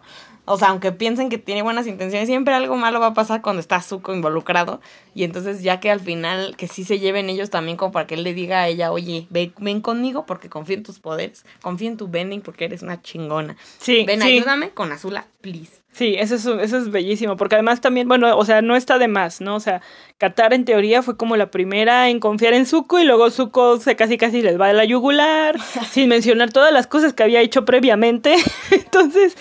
O 0.49 0.57
sea, 0.57 0.69
aunque 0.69 0.93
piensen 0.93 1.27
que 1.27 1.37
tiene 1.37 1.61
buenas 1.61 1.87
intenciones, 1.87 2.29
siempre 2.29 2.53
algo 2.53 2.77
malo 2.77 3.01
va 3.01 3.07
a 3.07 3.13
pasar 3.13 3.41
cuando 3.41 3.59
está 3.59 3.81
Zuko 3.81 4.13
involucrado. 4.15 4.79
Y 5.13 5.25
entonces 5.25 5.61
ya 5.61 5.81
que 5.81 5.91
al 5.91 5.99
final, 5.99 6.55
que 6.55 6.69
sí 6.69 6.85
se 6.85 6.99
lleven 6.99 7.29
ellos 7.29 7.49
también 7.49 7.75
como 7.75 7.91
para 7.91 8.07
que 8.07 8.15
él 8.15 8.23
le 8.23 8.33
diga 8.33 8.61
a 8.61 8.67
ella, 8.69 8.93
oye, 8.93 9.27
ven, 9.29 9.53
ven 9.57 9.81
conmigo 9.81 10.25
porque 10.25 10.47
confío 10.47 10.77
en 10.77 10.83
tus 10.83 10.99
poderes, 10.99 11.45
confío 11.61 11.89
en 11.89 11.97
tu 11.97 12.07
bending 12.07 12.39
porque 12.39 12.63
eres 12.63 12.81
una 12.81 13.01
chingona. 13.01 13.57
Sí, 13.79 14.05
Ven, 14.07 14.21
sí. 14.21 14.37
ayúdame 14.37 14.69
con 14.69 14.89
Azula, 14.93 15.27
please. 15.41 15.81
Sí, 15.97 16.15
eso 16.19 16.35
es, 16.35 16.45
eso 16.45 16.77
es 16.77 16.91
bellísimo, 16.91 17.37
porque 17.37 17.55
además 17.55 17.81
también, 17.81 18.07
bueno, 18.07 18.37
o 18.37 18.45
sea, 18.45 18.61
no 18.61 18.75
está 18.75 18.99
de 18.99 19.07
más, 19.07 19.41
¿no? 19.41 19.55
O 19.55 19.59
sea, 19.59 19.81
Qatar 20.19 20.53
en 20.53 20.63
teoría 20.63 21.01
fue 21.01 21.17
como 21.17 21.35
la 21.37 21.49
primera 21.49 22.07
en 22.09 22.19
confiar 22.19 22.53
en 22.53 22.67
Zuko 22.67 22.99
y 22.99 23.03
luego 23.05 23.31
Zuko 23.31 23.79
se 23.79 23.95
casi 23.95 24.15
casi 24.15 24.43
les 24.43 24.61
va 24.61 24.67
a 24.69 24.73
la 24.73 24.85
yugular, 24.85 25.57
sin 25.89 26.09
mencionar 26.09 26.51
todas 26.53 26.71
las 26.71 26.85
cosas 26.85 27.13
que 27.13 27.23
había 27.23 27.41
hecho 27.41 27.65
previamente. 27.65 28.35
Entonces, 28.71 29.35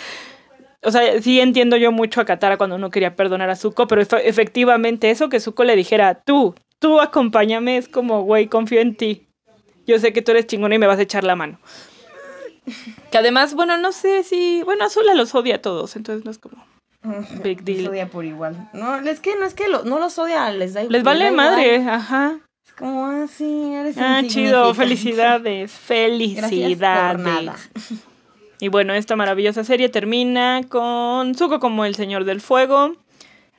o 0.82 0.90
sea, 0.90 1.20
sí 1.20 1.40
entiendo 1.40 1.76
yo 1.76 1.92
mucho 1.92 2.22
a 2.22 2.24
Katara 2.24 2.56
cuando 2.56 2.78
no 2.78 2.90
quería 2.90 3.16
perdonar 3.16 3.50
a 3.50 3.56
Zuko, 3.56 3.86
pero 3.86 4.00
efe- 4.00 4.22
efectivamente 4.24 5.10
eso 5.10 5.28
que 5.28 5.40
Zuko 5.40 5.62
le 5.64 5.76
dijera, 5.76 6.22
tú, 6.24 6.54
tú 6.78 7.00
acompáñame, 7.00 7.76
es 7.76 7.88
como, 7.88 8.22
güey, 8.22 8.46
confío 8.46 8.80
en 8.80 8.96
ti. 8.96 9.28
Yo 9.86 9.98
sé 9.98 10.14
que 10.14 10.22
tú 10.22 10.30
eres 10.30 10.46
chingona 10.46 10.74
y 10.74 10.78
me 10.78 10.86
vas 10.86 10.98
a 10.98 11.02
echar 11.02 11.22
la 11.22 11.36
mano. 11.36 11.58
Que 13.16 13.20
además, 13.20 13.54
bueno, 13.54 13.78
no 13.78 13.92
sé 13.92 14.24
si. 14.24 14.62
Bueno, 14.64 14.84
Azula 14.84 15.14
los 15.14 15.34
odia 15.34 15.54
a 15.54 15.62
todos, 15.62 15.96
entonces 15.96 16.26
no 16.26 16.30
es 16.30 16.36
como. 16.38 16.62
Big 17.42 17.62
deal. 17.64 17.84
Los 17.84 17.92
odia 17.92 18.08
por 18.10 18.26
igual. 18.26 18.68
No, 18.74 18.96
es 18.98 19.20
que 19.20 19.34
no 19.36 19.46
es 19.46 19.54
que 19.54 19.68
lo- 19.68 19.84
no 19.84 19.98
los 19.98 20.18
odia, 20.18 20.50
les 20.50 20.74
da 20.74 20.82
Les 20.82 20.90
les 20.90 21.02
vale 21.02 21.30
madre, 21.30 21.76
igual. 21.76 21.94
ajá. 21.94 22.34
Es 22.66 22.74
como, 22.74 23.06
ah, 23.06 23.24
sí, 23.26 23.72
eres 23.72 23.96
Ah, 23.96 24.20
chido, 24.26 24.74
felicidades, 24.74 25.72
felicidades. 25.86 26.78
nada. 26.78 27.56
Y 28.60 28.68
bueno, 28.68 28.92
esta 28.92 29.16
maravillosa 29.16 29.64
serie 29.64 29.88
termina 29.88 30.60
con 30.68 31.34
Zuko 31.34 31.58
como 31.58 31.86
el 31.86 31.94
señor 31.94 32.24
del 32.24 32.42
fuego. 32.42 32.96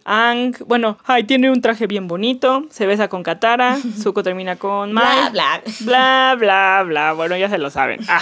Ang, 0.05 0.53
bueno, 0.67 0.99
ay, 1.05 1.23
tiene 1.23 1.49
un 1.49 1.61
traje 1.61 1.87
bien 1.87 2.07
bonito, 2.07 2.65
se 2.69 2.85
besa 2.85 3.07
con 3.07 3.23
Katara, 3.23 3.77
Zuko 4.03 4.21
termina 4.21 4.55
con 4.57 4.93
Mai. 4.93 5.31
Bla, 5.31 5.61
bla. 5.61 5.61
Bla, 5.81 6.35
bla, 6.37 6.83
bla. 6.85 7.13
Bueno, 7.13 7.35
ya 7.37 7.49
se 7.49 7.57
lo 7.57 7.71
saben. 7.71 8.01
Ah. 8.07 8.21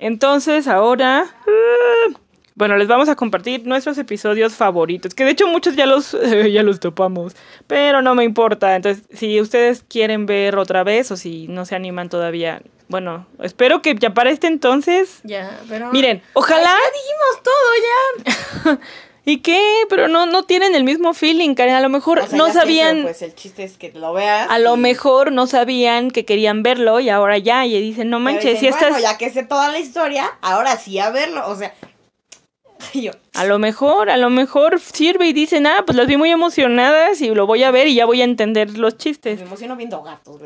Entonces, 0.00 0.66
ahora. 0.66 1.26
uh, 1.46 2.14
bueno, 2.56 2.76
les 2.76 2.88
vamos 2.88 3.08
a 3.08 3.16
compartir 3.16 3.66
nuestros 3.66 3.96
episodios 3.96 4.54
favoritos. 4.54 5.14
Que 5.14 5.24
de 5.24 5.30
hecho 5.30 5.46
muchos 5.46 5.76
ya 5.76 5.86
los, 5.86 6.16
ya 6.52 6.62
los 6.62 6.80
topamos. 6.80 7.36
Pero 7.66 8.02
no 8.02 8.14
me 8.14 8.24
importa. 8.24 8.74
Entonces, 8.74 9.04
si 9.12 9.40
ustedes 9.40 9.84
quieren 9.88 10.26
ver 10.26 10.56
otra 10.56 10.82
vez 10.82 11.10
o 11.10 11.16
si 11.16 11.46
no 11.48 11.64
se 11.64 11.76
animan 11.76 12.08
todavía. 12.08 12.60
Bueno, 12.88 13.26
espero 13.40 13.82
que 13.82 13.94
ya 13.94 14.12
para 14.12 14.30
este 14.30 14.46
entonces. 14.48 15.20
Ya, 15.22 15.60
pero. 15.68 15.92
Miren, 15.92 16.22
ojalá. 16.32 16.76
Ya 16.76 16.90
dijimos 16.92 17.42
todo, 17.44 18.74
ya. 18.74 18.80
¿Y 19.30 19.36
qué? 19.38 19.60
Pero 19.88 20.08
no, 20.08 20.26
no 20.26 20.42
tienen 20.42 20.74
el 20.74 20.82
mismo 20.84 21.14
feeling, 21.14 21.54
Karen. 21.54 21.74
A 21.74 21.80
lo 21.80 21.88
mejor 21.88 22.18
O 22.18 22.26
sea, 22.26 22.36
no 22.36 22.46
sé, 22.48 22.52
sabían. 22.54 23.02
pues 23.02 23.22
el 23.22 23.34
chiste 23.34 23.62
es 23.64 23.76
que 23.76 23.92
lo 23.92 24.12
veas. 24.12 24.50
A 24.50 24.58
lo 24.58 24.76
mejor 24.76 25.30
no 25.30 25.46
sabían 25.46 26.10
que 26.10 26.24
querían 26.24 26.62
verlo 26.62 26.98
y 27.00 27.08
ahora 27.10 27.38
ya. 27.38 27.64
Y 27.66 27.80
dicen, 27.80 28.10
no 28.10 28.18
manches, 28.18 28.44
dicen, 28.54 28.58
si 28.60 28.66
estás. 28.66 28.90
Bueno, 28.90 29.02
ya 29.02 29.16
que 29.18 29.30
sé 29.30 29.44
toda 29.44 29.68
la 29.68 29.78
historia, 29.78 30.26
ahora 30.40 30.76
sí 30.76 30.98
a 30.98 31.10
verlo. 31.10 31.46
O 31.48 31.54
sea. 31.56 31.72
Yo. 32.94 33.12
A 33.34 33.44
lo 33.44 33.58
mejor, 33.58 34.10
a 34.10 34.16
lo 34.16 34.30
mejor 34.30 34.80
sirve 34.80 35.28
y 35.28 35.32
dicen, 35.32 35.66
ah, 35.66 35.82
pues 35.86 35.96
las 35.96 36.06
vi 36.08 36.16
muy 36.16 36.30
emocionadas 36.30 37.20
y 37.20 37.28
lo 37.28 37.46
voy 37.46 37.62
a 37.62 37.70
ver 37.70 37.86
y 37.86 37.94
ya 37.94 38.06
voy 38.06 38.22
a 38.22 38.24
entender 38.24 38.76
los 38.78 38.94
Me 38.94 38.98
chistes. 38.98 39.40
emociono 39.40 39.76
viendo 39.76 40.02
gatos. 40.02 40.40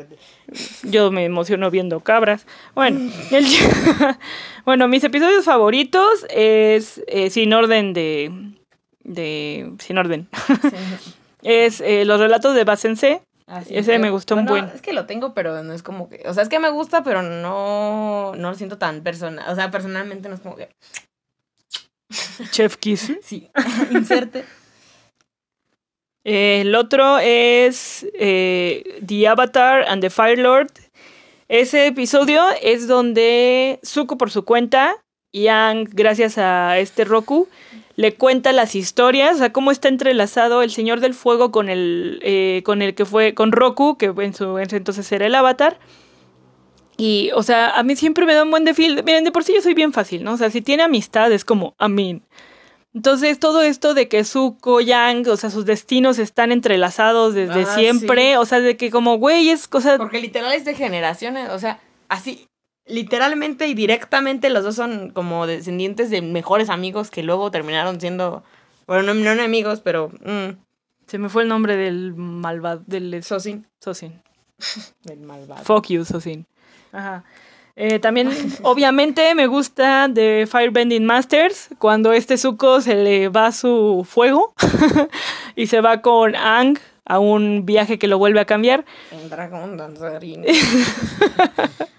Yo 0.83 1.11
me 1.11 1.25
emociono 1.25 1.71
viendo 1.71 2.01
cabras. 2.01 2.45
Bueno, 2.75 3.09
el- 3.31 3.47
bueno 4.65 4.87
mis 4.87 5.03
episodios 5.03 5.45
favoritos 5.45 6.25
es 6.29 7.01
eh, 7.07 7.29
sin 7.31 7.53
orden 7.53 7.93
de... 7.93 8.31
de 9.05 9.71
sin 9.79 9.97
orden. 9.97 10.27
es 11.43 11.79
eh, 11.81 12.03
los 12.05 12.19
relatos 12.19 12.53
de 12.55 12.63
Basense. 12.65 13.21
Así 13.47 13.77
Ese 13.77 13.91
que- 13.93 13.99
me 13.99 14.09
gustó 14.09 14.35
un 14.35 14.45
buen. 14.45 14.65
Es 14.65 14.81
que 14.81 14.91
lo 14.91 15.05
tengo, 15.05 15.33
pero 15.33 15.63
no 15.63 15.73
es 15.73 15.83
como 15.83 16.09
que. 16.09 16.23
O 16.27 16.33
sea, 16.33 16.43
es 16.43 16.49
que 16.49 16.59
me 16.59 16.69
gusta, 16.71 17.03
pero 17.03 17.21
no, 17.21 18.33
no 18.35 18.49
lo 18.49 18.55
siento 18.55 18.77
tan 18.77 19.01
personal. 19.03 19.45
O 19.51 19.55
sea, 19.55 19.69
personalmente 19.71 20.27
no 20.27 20.35
es 20.35 20.41
como 20.41 20.55
que. 20.55 20.69
Chef 22.51 22.77
Kiss. 22.77 23.11
Sí, 23.23 23.49
inserte. 23.91 24.45
Eh, 26.23 26.61
el 26.61 26.73
otro 26.75 27.19
es 27.19 28.05
eh, 28.15 28.99
The 29.05 29.27
Avatar 29.27 29.85
and 29.87 30.01
the 30.01 30.09
Fire 30.09 30.39
Lord. 30.39 30.71
Ese 31.47 31.85
episodio 31.85 32.43
es 32.63 32.87
donde 32.87 33.79
Zuko 33.85 34.17
por 34.17 34.31
su 34.31 34.43
cuenta 34.43 34.95
y 35.31 35.47
Aang, 35.47 35.87
gracias 35.91 36.39
a 36.39 36.79
este 36.79 37.05
Roku, 37.05 37.47
le 37.95 38.13
cuenta 38.13 38.51
las 38.51 38.75
historias, 38.75 39.35
o 39.35 39.39
sea, 39.39 39.53
cómo 39.53 39.71
está 39.71 39.87
entrelazado 39.87 40.61
el 40.61 40.71
Señor 40.71 40.99
del 40.99 41.13
Fuego 41.13 41.51
con 41.51 41.69
el, 41.69 42.19
eh, 42.23 42.61
con 42.65 42.81
el 42.81 42.93
que 42.93 43.05
fue, 43.05 43.33
con 43.33 43.51
Roku, 43.51 43.97
que 43.97 44.07
en 44.17 44.33
su 44.33 44.57
en 44.57 44.67
entonces 44.75 45.11
era 45.11 45.25
el 45.25 45.35
Avatar. 45.35 45.79
Y, 46.97 47.31
o 47.35 47.43
sea, 47.43 47.71
a 47.71 47.83
mí 47.83 47.95
siempre 47.95 48.25
me 48.25 48.33
da 48.33 48.43
un 48.43 48.51
buen 48.51 48.65
de 48.65 48.73
feel. 48.73 49.03
Miren, 49.03 49.23
de 49.23 49.31
por 49.31 49.43
sí 49.43 49.53
yo 49.53 49.61
soy 49.61 49.73
bien 49.73 49.93
fácil, 49.93 50.23
¿no? 50.23 50.33
O 50.33 50.37
sea, 50.37 50.49
si 50.49 50.61
tiene 50.61 50.83
amistad 50.83 51.31
es 51.31 51.43
como, 51.45 51.75
a 51.77 51.89
mí. 51.89 52.21
Entonces, 52.93 53.39
todo 53.39 53.61
esto 53.61 53.93
de 53.93 54.07
que 54.07 54.23
Zuko, 54.23 54.79
Yang, 54.79 55.27
o 55.27 55.35
sea, 55.35 55.49
sus 55.49 55.65
destinos 55.65 56.17
están 56.17 56.53
entrelazados 56.53 57.33
desde 57.33 57.63
Ah, 57.63 57.75
siempre, 57.75 58.31
sí. 58.31 58.35
o 58.37 58.45
sea, 58.45 58.61
de 58.61 58.77
que 58.77 58.89
como, 58.89 59.17
güey, 59.17 59.49
es 59.49 59.67
cosa... 59.67 59.97
Porque 59.97 60.21
literal 60.21 60.53
es 60.53 60.63
de 60.63 60.75
generaciones. 60.75 61.49
O 61.49 61.59
sea, 61.59 61.81
así. 62.07 62.47
Literalmente 62.87 63.67
y 63.67 63.73
directamente 63.73 64.49
los 64.49 64.63
dos 64.63 64.75
son 64.75 65.09
como 65.09 65.47
descendientes 65.47 66.09
de 66.09 66.21
mejores 66.21 66.69
amigos 66.69 67.09
que 67.09 67.23
luego 67.23 67.49
terminaron 67.51 67.99
siendo. 67.99 68.43
Bueno, 68.87 69.01
no, 69.01 69.13
no 69.15 69.31
enemigos, 69.31 69.81
pero. 69.81 70.09
mm, 70.23 70.57
Se 71.07 71.17
me 71.17 71.29
fue 71.29 71.43
el 71.43 71.49
nombre 71.49 71.75
del 71.77 72.13
malvado, 72.15 72.83
del 72.85 73.23
Sosin. 73.23 73.65
Sosin. 73.79 74.21
Del 75.03 75.19
malvado. 75.19 75.63
Fuck 75.63 75.87
you, 75.87 76.05
Sosin. 76.05 76.45
Ajá. 76.91 77.23
Eh, 77.75 77.99
también, 77.99 78.29
obviamente, 78.63 79.35
me 79.35 79.47
gusta 79.47 80.07
de 80.07 80.47
Firebending 80.49 81.05
Masters, 81.05 81.69
cuando 81.77 82.13
este 82.13 82.37
Zuko 82.37 82.79
se 82.81 82.95
le 82.95 83.27
va 83.29 83.51
su 83.51 84.05
fuego 84.09 84.53
y 85.57 85.67
se 85.67 85.81
va 85.81 86.01
con 86.01 86.35
Ang 86.37 86.77
a 87.03 87.19
un 87.19 87.65
viaje 87.65 87.99
que 87.99 88.07
lo 88.07 88.17
vuelve 88.17 88.39
a 88.39 88.45
cambiar, 88.45 88.85
El 89.11 89.29
dragón 89.29 89.75
danzarín. 89.77 90.43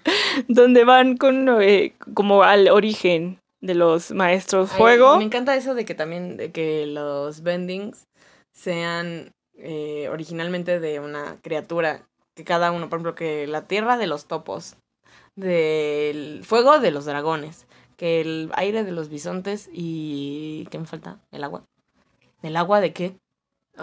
donde 0.47 0.83
van 0.83 1.17
con 1.17 1.47
eh, 1.61 1.93
como 2.13 2.43
al 2.43 2.69
origen 2.69 3.39
de 3.61 3.75
los 3.75 4.11
maestros 4.11 4.71
Ay, 4.73 4.77
fuego. 4.77 5.17
Me 5.17 5.23
encanta 5.25 5.55
eso 5.55 5.73
de 5.73 5.85
que 5.85 5.95
también 5.95 6.37
de 6.37 6.51
que 6.51 6.85
los 6.87 7.41
bendings 7.43 8.07
sean 8.53 9.31
eh, 9.55 10.09
originalmente 10.11 10.79
de 10.79 10.99
una 10.99 11.37
criatura. 11.41 12.01
Que 12.35 12.43
cada 12.43 12.71
uno, 12.71 12.87
por 12.89 12.97
ejemplo, 12.97 13.15
que 13.15 13.47
la 13.47 13.63
tierra 13.67 13.97
de 13.97 14.05
los 14.05 14.27
topos, 14.27 14.75
del 15.35 16.41
fuego 16.43 16.79
de 16.79 16.91
los 16.91 17.05
dragones, 17.05 17.65
que 17.95 18.21
el 18.21 18.51
aire 18.53 18.83
de 18.83 18.91
los 18.91 19.09
bisontes 19.09 19.69
y... 19.73 20.67
¿Qué 20.69 20.77
me 20.77 20.85
falta? 20.85 21.17
¿El 21.31 21.43
agua? 21.43 21.63
¿El 22.43 22.55
agua 22.55 22.79
de 22.79 22.93
qué? 22.93 23.15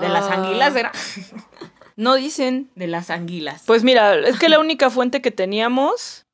De 0.00 0.08
las 0.08 0.26
Ah. 0.30 0.34
anguilas 0.34 0.76
era. 0.76 0.92
No 1.96 2.14
dicen. 2.14 2.70
De 2.74 2.86
las 2.86 3.10
anguilas. 3.10 3.62
Pues 3.66 3.84
mira, 3.84 4.16
es 4.18 4.38
que 4.38 4.48
la 4.48 4.58
única 4.58 4.90
fuente 4.90 5.22
que 5.22 5.30
teníamos 5.30 6.24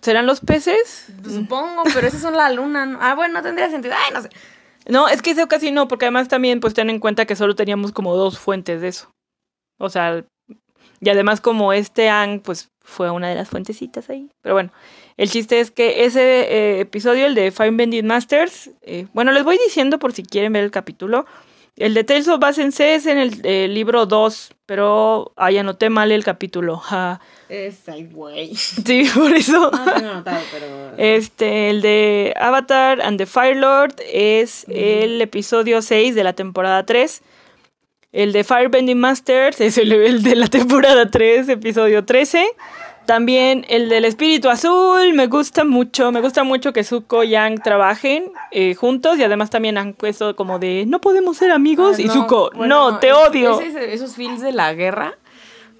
serán 0.00 0.26
los 0.26 0.40
peces. 0.40 1.06
Supongo, 1.24 1.82
pero 1.94 2.06
esas 2.06 2.20
son 2.20 2.36
la 2.36 2.50
luna. 2.50 2.86
¿no? 2.86 2.98
Ah, 3.00 3.14
bueno, 3.14 3.42
tendría 3.42 3.70
sentido. 3.70 3.94
Ay, 3.96 4.12
no 4.12 4.22
sé. 4.22 4.30
No, 4.86 5.08
es 5.08 5.22
que 5.22 5.30
eso 5.30 5.46
casi 5.46 5.70
no, 5.70 5.88
porque 5.88 6.06
además 6.06 6.28
también 6.28 6.60
pues 6.60 6.74
ten 6.74 6.90
en 6.90 7.00
cuenta 7.00 7.26
que 7.26 7.36
solo 7.36 7.54
teníamos 7.54 7.92
como 7.92 8.16
dos 8.16 8.38
fuentes 8.38 8.80
de 8.80 8.88
eso. 8.88 9.12
O 9.78 9.88
sea, 9.88 10.24
y 11.00 11.08
además 11.08 11.40
como 11.40 11.72
este 11.72 12.08
Ang 12.08 12.40
pues 12.40 12.70
fue 12.80 13.10
una 13.10 13.28
de 13.28 13.34
las 13.34 13.48
fuentecitas 13.48 14.10
ahí. 14.10 14.30
Pero 14.42 14.54
bueno, 14.54 14.72
el 15.16 15.30
chiste 15.30 15.60
es 15.60 15.70
que 15.70 16.04
ese 16.04 16.20
eh, 16.20 16.80
episodio, 16.80 17.26
el 17.26 17.34
de 17.34 17.50
Fine 17.50 17.72
Bending 17.72 18.06
Masters, 18.06 18.70
eh, 18.82 19.06
bueno, 19.12 19.32
les 19.32 19.44
voy 19.44 19.58
diciendo 19.64 19.98
por 19.98 20.12
si 20.12 20.22
quieren 20.22 20.52
ver 20.52 20.64
el 20.64 20.70
capítulo. 20.70 21.26
El 21.76 21.94
de 21.94 22.04
Tales 22.04 22.28
of 22.28 22.40
Basense 22.40 22.94
es 22.94 23.06
en 23.06 23.18
el 23.18 23.40
eh, 23.44 23.66
libro 23.68 24.04
2, 24.04 24.50
pero 24.66 25.32
ahí 25.36 25.56
anoté 25.56 25.88
mal 25.88 26.12
el 26.12 26.24
capítulo. 26.24 26.76
ja. 26.76 27.20
Es 27.48 27.88
ay, 27.88 28.04
güey. 28.04 28.54
Sí, 28.54 29.08
por 29.14 29.32
eso. 29.34 29.70
No 29.70 29.84
lo 29.84 29.92
tengo 29.94 30.10
anotado, 30.10 30.40
pero. 30.52 30.92
Este, 30.98 31.70
el 31.70 31.80
de 31.82 32.34
Avatar 32.38 33.00
and 33.00 33.18
the 33.18 33.26
Fire 33.26 33.56
Lord 33.56 33.94
es 34.12 34.66
el 34.68 35.20
episodio 35.22 35.82
6 35.82 36.14
de 36.14 36.24
la 36.24 36.34
temporada 36.34 36.84
3. 36.84 37.22
El 38.12 38.32
de 38.32 38.44
Firebending 38.44 38.98
Masters 38.98 39.60
es 39.60 39.78
el, 39.78 39.92
el 39.92 40.22
de 40.22 40.34
la 40.34 40.48
temporada 40.48 41.10
3, 41.10 41.48
episodio 41.48 42.04
13. 42.04 42.44
También 43.06 43.64
el 43.68 43.88
del 43.88 44.04
Espíritu 44.04 44.48
Azul, 44.50 45.14
me 45.14 45.26
gusta 45.26 45.64
mucho, 45.64 46.12
me 46.12 46.20
gusta 46.20 46.44
mucho 46.44 46.72
que 46.72 46.84
Zuko 46.84 47.24
y 47.24 47.30
Yang 47.30 47.62
trabajen 47.62 48.30
eh, 48.52 48.74
juntos 48.76 49.18
y 49.18 49.24
además 49.24 49.50
también 49.50 49.78
han 49.78 49.94
puesto 49.94 50.36
como 50.36 50.58
de 50.60 50.84
no 50.86 51.00
podemos 51.00 51.36
ser 51.36 51.50
amigos 51.50 51.96
Ah, 51.98 52.02
y 52.02 52.04
no, 52.04 52.12
Zuko, 52.12 52.50
bueno, 52.54 52.90
no, 52.92 52.98
te 53.00 53.08
es- 53.08 53.14
odio. 53.14 53.60
es 53.60 53.74
esos 53.74 54.14
feels 54.14 54.40
de 54.40 54.52
la 54.52 54.72
guerra 54.74 55.18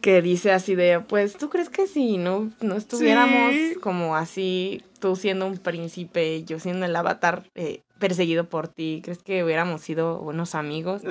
que 0.01 0.23
dice 0.23 0.51
así 0.51 0.75
de, 0.75 0.99
pues, 1.01 1.37
¿tú 1.37 1.51
crees 1.51 1.69
que 1.69 1.87
si 1.87 2.17
no, 2.17 2.51
no 2.63 2.75
estuviéramos 2.77 3.53
Sí. 3.53 3.75
como 3.81 4.17
así, 4.17 4.83
tú 4.99 5.15
siendo 5.15 5.47
un 5.47 5.59
príncipe 5.59 6.43
yo 6.45 6.59
siendo 6.59 6.87
el 6.87 6.97
avatar 6.97 7.45
eh, 7.55 7.83
perseguido 8.01 8.49
por 8.49 8.67
ti, 8.67 9.03
crees 9.05 9.23
que 9.23 9.45
hubiéramos 9.45 9.83
sido 9.83 10.19
buenos 10.19 10.57
amigos? 10.57 11.03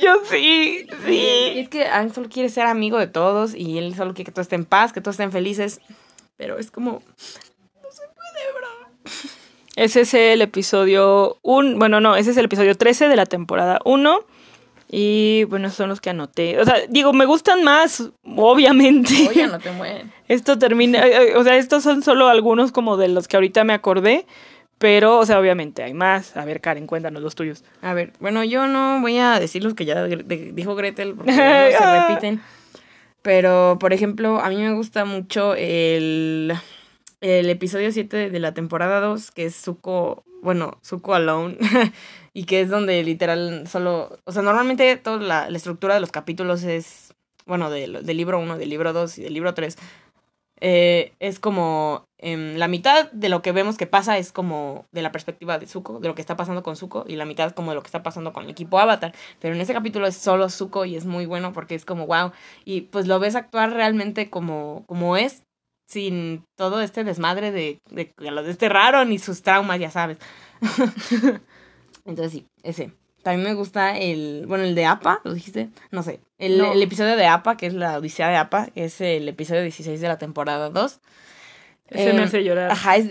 Yo 0.00 0.22
sí, 0.24 0.86
Y 0.88 1.06
sí. 1.06 1.26
es 1.56 1.68
que 1.68 1.84
Aang 1.84 2.14
solo 2.14 2.30
quiere 2.30 2.48
ser 2.48 2.64
amigo 2.64 2.98
de 2.98 3.08
todos 3.08 3.54
y 3.54 3.76
él 3.76 3.94
solo 3.94 4.14
quiere 4.14 4.26
que 4.26 4.32
todos 4.32 4.46
estén 4.46 4.60
en 4.60 4.66
paz, 4.66 4.94
que 4.94 5.02
todos 5.02 5.16
estén 5.16 5.32
felices, 5.32 5.80
pero 6.38 6.58
es 6.58 6.70
como, 6.70 7.02
Ese 9.76 10.00
es 10.00 10.14
el 10.14 10.40
episodio 10.40 11.36
1, 11.42 11.78
bueno, 11.78 12.00
no, 12.00 12.16
ese 12.16 12.30
es 12.30 12.36
el 12.38 12.46
episodio 12.46 12.74
13 12.76 13.08
de 13.08 13.16
la 13.16 13.26
temporada 13.26 13.78
1. 13.84 14.20
Y 14.88 15.44
bueno, 15.44 15.68
son 15.70 15.88
los 15.88 16.00
que 16.00 16.10
anoté. 16.10 16.58
O 16.60 16.64
sea, 16.64 16.76
digo, 16.88 17.12
me 17.12 17.26
gustan 17.26 17.64
más, 17.64 18.10
obviamente. 18.24 19.12
oye, 19.28 19.46
no 19.48 19.58
te 19.58 19.70
mueren. 19.72 20.12
Esto 20.28 20.58
termina, 20.58 21.04
eh, 21.06 21.32
eh, 21.32 21.36
o 21.36 21.44
sea, 21.44 21.56
estos 21.56 21.82
son 21.82 22.02
solo 22.02 22.28
algunos 22.28 22.72
como 22.72 22.96
de 22.96 23.08
los 23.08 23.28
que 23.28 23.36
ahorita 23.36 23.64
me 23.64 23.74
acordé. 23.74 24.26
Pero, 24.78 25.18
o 25.18 25.24
sea, 25.26 25.40
obviamente 25.40 25.82
hay 25.82 25.94
más. 25.94 26.36
A 26.36 26.44
ver, 26.44 26.60
Karen, 26.60 26.86
cuéntanos 26.86 27.22
los 27.22 27.34
tuyos. 27.34 27.64
A 27.80 27.94
ver, 27.94 28.12
bueno, 28.20 28.44
yo 28.44 28.66
no 28.66 29.00
voy 29.00 29.18
a 29.18 29.40
decir 29.40 29.64
los 29.64 29.74
que 29.74 29.86
ya 29.86 30.02
de- 30.02 30.52
dijo 30.52 30.74
Gretel 30.74 31.14
porque 31.14 31.32
luego 31.36 31.78
se 31.78 32.00
repiten. 32.08 32.40
Pero, 33.22 33.78
por 33.80 33.92
ejemplo, 33.92 34.38
a 34.40 34.48
mí 34.50 34.56
me 34.56 34.72
gusta 34.74 35.04
mucho 35.04 35.54
el, 35.56 36.52
el 37.20 37.50
episodio 37.50 37.90
7 37.90 38.30
de 38.30 38.38
la 38.38 38.54
temporada 38.54 39.00
2, 39.00 39.30
que 39.32 39.46
es 39.46 39.56
Zuko, 39.56 40.22
bueno, 40.42 40.78
Zuko 40.84 41.14
Alone, 41.14 41.56
y 42.34 42.44
que 42.44 42.60
es 42.60 42.68
donde 42.68 43.02
literal 43.02 43.66
solo, 43.66 44.18
o 44.24 44.32
sea, 44.32 44.42
normalmente 44.42 44.94
toda 44.96 45.16
la, 45.18 45.50
la 45.50 45.56
estructura 45.56 45.94
de 45.94 46.00
los 46.00 46.12
capítulos 46.12 46.62
es, 46.62 47.14
bueno, 47.46 47.68
del, 47.70 48.04
del 48.06 48.16
libro 48.16 48.38
1, 48.38 48.58
del 48.58 48.68
libro 48.68 48.92
2 48.92 49.18
y 49.18 49.22
del 49.22 49.34
libro 49.34 49.54
3, 49.54 49.76
eh, 50.60 51.12
es 51.20 51.38
como 51.38 52.04
em, 52.18 52.56
la 52.56 52.68
mitad 52.68 53.10
de 53.12 53.28
lo 53.28 53.42
que 53.42 53.52
vemos 53.52 53.76
que 53.76 53.86
pasa 53.86 54.18
es 54.18 54.32
como 54.32 54.86
de 54.92 55.02
la 55.02 55.12
perspectiva 55.12 55.58
de 55.58 55.66
Zuko, 55.66 56.00
de 56.00 56.08
lo 56.08 56.14
que 56.14 56.22
está 56.22 56.36
pasando 56.36 56.62
con 56.62 56.76
Zuko, 56.76 57.04
y 57.06 57.16
la 57.16 57.26
mitad 57.26 57.52
como 57.52 57.70
de 57.70 57.74
lo 57.76 57.82
que 57.82 57.88
está 57.88 58.02
pasando 58.02 58.32
con 58.32 58.44
el 58.44 58.50
equipo 58.50 58.78
Avatar. 58.78 59.14
Pero 59.40 59.54
en 59.54 59.60
ese 59.60 59.74
capítulo 59.74 60.06
es 60.06 60.16
solo 60.16 60.48
Zuko 60.48 60.84
y 60.84 60.96
es 60.96 61.04
muy 61.04 61.26
bueno 61.26 61.52
porque 61.52 61.74
es 61.74 61.84
como 61.84 62.06
wow. 62.06 62.32
Y 62.64 62.82
pues 62.82 63.06
lo 63.06 63.18
ves 63.18 63.36
actuar 63.36 63.72
realmente 63.72 64.30
como, 64.30 64.84
como 64.86 65.16
es, 65.16 65.42
sin 65.88 66.44
todo 66.56 66.80
este 66.80 67.04
desmadre 67.04 67.52
de, 67.52 67.78
de 67.90 68.10
que 68.12 68.30
lo 68.30 68.42
desterraron 68.42 69.12
y 69.12 69.18
sus 69.18 69.42
traumas, 69.42 69.78
ya 69.78 69.90
sabes. 69.90 70.18
Entonces 72.04 72.32
sí, 72.32 72.46
ese. 72.62 72.92
También 73.26 73.48
me 73.48 73.54
gusta 73.54 73.98
el, 73.98 74.44
bueno, 74.46 74.62
el 74.62 74.76
de 74.76 74.84
APA, 74.86 75.20
¿lo 75.24 75.34
dijiste? 75.34 75.68
No 75.90 76.04
sé. 76.04 76.20
El, 76.38 76.58
No. 76.58 76.72
el 76.72 76.80
episodio 76.80 77.16
de 77.16 77.26
APA, 77.26 77.56
que 77.56 77.66
es 77.66 77.74
la 77.74 77.98
Odisea 77.98 78.28
de 78.28 78.36
APA, 78.36 78.68
es 78.76 79.00
el 79.00 79.28
episodio 79.28 79.62
16 79.62 80.00
de 80.00 80.06
la 80.06 80.16
temporada 80.16 80.70
2. 80.70 81.00
Ese 81.90 82.12
me 82.12 82.20
Eh, 82.20 82.24
hace 82.24 82.44
llorar. 82.44 82.70
Ajá, 82.70 82.94
es, 82.94 83.08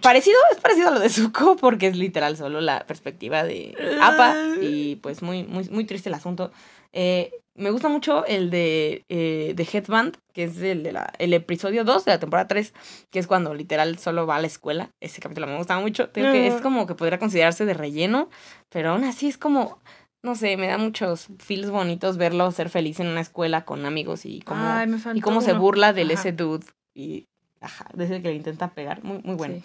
parecido, 0.00 0.38
es 0.52 0.58
parecido 0.62 0.88
a 0.88 0.90
lo 0.92 1.00
de 1.00 1.10
Zuko 1.10 1.56
porque 1.60 1.86
es 1.86 1.96
literal 1.98 2.38
solo 2.38 2.62
la 2.62 2.86
perspectiva 2.86 3.44
de 3.44 3.74
APA 4.00 4.34
y 4.62 4.96
pues 4.96 5.20
muy, 5.20 5.42
muy, 5.44 5.68
muy 5.68 5.84
triste 5.84 6.08
el 6.08 6.14
asunto. 6.14 6.50
Eh, 6.94 7.30
me 7.58 7.70
gusta 7.70 7.88
mucho 7.88 8.24
el 8.26 8.50
de, 8.50 9.04
eh, 9.08 9.52
de 9.54 9.62
Headband, 9.70 10.16
que 10.32 10.44
es 10.44 10.56
el, 10.58 10.82
de 10.82 10.92
la, 10.92 11.12
el 11.18 11.34
episodio 11.34 11.84
2 11.84 12.04
de 12.04 12.12
la 12.12 12.18
temporada 12.18 12.48
3, 12.48 12.72
que 13.10 13.18
es 13.18 13.26
cuando 13.26 13.54
literal 13.54 13.98
solo 13.98 14.26
va 14.26 14.36
a 14.36 14.40
la 14.40 14.46
escuela. 14.46 14.90
Ese 15.00 15.20
capítulo 15.20 15.46
me 15.46 15.56
gusta 15.56 15.78
mucho. 15.78 16.08
Tengo 16.08 16.32
que 16.32 16.48
Ah. 16.48 16.56
es 16.56 16.62
como 16.62 16.86
que 16.86 16.94
podría 16.94 17.18
considerarse 17.18 17.64
de 17.66 17.74
relleno, 17.74 18.30
pero 18.70 18.90
aún 18.92 19.04
así 19.04 19.28
es 19.28 19.36
como, 19.38 19.78
no 20.22 20.34
sé, 20.34 20.56
me 20.56 20.68
da 20.68 20.78
muchos 20.78 21.28
feels 21.38 21.70
bonitos 21.70 22.16
verlo 22.16 22.50
ser 22.52 22.70
feliz 22.70 23.00
en 23.00 23.08
una 23.08 23.20
escuela 23.20 23.64
con 23.64 23.84
amigos 23.86 24.24
y 24.24 24.42
Ay, 24.46 24.86
me 24.86 24.98
y 25.14 25.20
cómo 25.20 25.40
se 25.40 25.52
burla 25.52 25.92
del 25.92 26.10
Ajá. 26.12 26.20
ese 26.20 26.32
dude 26.32 26.66
y 26.94 27.26
ajá, 27.60 27.86
desde 27.94 28.22
que 28.22 28.28
le 28.28 28.34
intenta 28.36 28.68
pegar, 28.72 29.02
muy 29.02 29.20
muy 29.24 29.34
bueno. 29.34 29.54
Sí. 29.56 29.62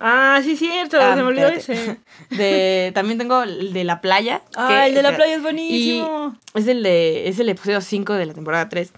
Ah, 0.00 0.40
sí, 0.42 0.56
cierto, 0.56 0.98
Ah, 1.00 1.14
se 1.14 1.22
me 1.22 1.28
olvidó 1.28 1.48
espérate. 1.48 1.92
ese. 1.92 2.00
De 2.36 2.90
también 2.94 3.18
tengo 3.18 3.42
el 3.42 3.72
de 3.72 3.84
la 3.84 4.00
playa. 4.00 4.42
Ah, 4.56 4.86
el 4.86 4.94
de 4.94 5.02
la 5.02 5.14
playa 5.14 5.36
es 5.36 5.42
buenísimo. 5.42 6.36
es 6.54 6.66
el 6.66 6.82
de 6.82 7.28
es 7.28 7.38
el 7.38 7.48
episodio 7.48 7.80
5 7.80 8.14
de 8.14 8.26
la 8.26 8.34
temporada 8.34 8.68
3. 8.68 8.92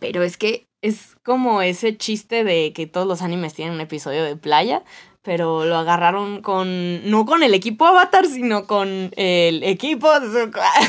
Pero 0.00 0.22
es 0.22 0.36
que 0.36 0.66
es 0.82 1.16
como 1.24 1.62
ese 1.62 1.96
chiste 1.96 2.44
de 2.44 2.72
que 2.72 2.86
todos 2.86 3.06
los 3.06 3.22
animes 3.22 3.54
tienen 3.54 3.74
un 3.74 3.80
episodio 3.80 4.24
de 4.24 4.36
playa, 4.36 4.82
pero 5.22 5.64
lo 5.64 5.76
agarraron 5.76 6.40
con 6.42 7.10
no 7.10 7.26
con 7.26 7.42
el 7.42 7.52
equipo 7.54 7.86
Avatar, 7.86 8.26
sino 8.26 8.66
con 8.66 9.10
el 9.16 9.62
equipo. 9.62 10.08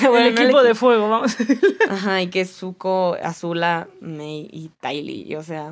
Bueno, 0.02 0.28
el 0.28 0.36
no 0.36 0.42
equipo 0.42 0.64
de 0.64 0.76
fuego, 0.76 1.10
vamos. 1.10 1.36
Ajá, 1.90 2.22
y 2.22 2.28
que 2.28 2.42
es 2.42 2.52
Zuko, 2.56 3.18
Azula, 3.22 3.88
Mei 4.02 4.48
y 4.52 4.70
Tylee. 4.80 5.36
O 5.38 5.44
sea, 5.44 5.72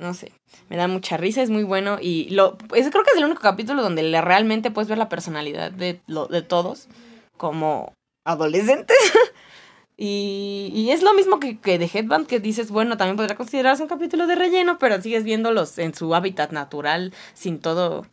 no 0.00 0.14
sé. 0.14 0.32
Me 0.68 0.76
da 0.76 0.88
mucha 0.88 1.16
risa, 1.16 1.42
es 1.42 1.50
muy 1.50 1.62
bueno. 1.62 1.98
Y 2.00 2.30
lo, 2.30 2.56
ese 2.74 2.90
creo 2.90 3.04
que 3.04 3.10
es 3.10 3.18
el 3.18 3.24
único 3.24 3.42
capítulo 3.42 3.82
donde 3.82 4.02
le- 4.02 4.20
realmente 4.20 4.70
puedes 4.70 4.88
ver 4.88 4.98
la 4.98 5.08
personalidad 5.08 5.70
de, 5.70 6.00
lo, 6.06 6.26
de 6.26 6.42
todos 6.42 6.88
como 7.36 7.92
adolescentes. 8.24 8.96
y, 9.96 10.88
es 10.90 11.02
lo 11.02 11.14
mismo 11.14 11.38
que, 11.38 11.58
que 11.58 11.78
de 11.78 11.90
Headband, 11.92 12.26
que 12.26 12.40
dices, 12.40 12.70
bueno, 12.70 12.96
también 12.96 13.16
podría 13.16 13.36
considerarse 13.36 13.82
un 13.82 13.88
capítulo 13.88 14.26
de 14.26 14.34
relleno, 14.34 14.78
pero 14.78 15.00
sigues 15.00 15.24
viéndolos 15.24 15.78
en 15.78 15.94
su 15.94 16.14
hábitat 16.14 16.52
natural, 16.52 17.12
sin 17.34 17.60
todo, 17.60 18.06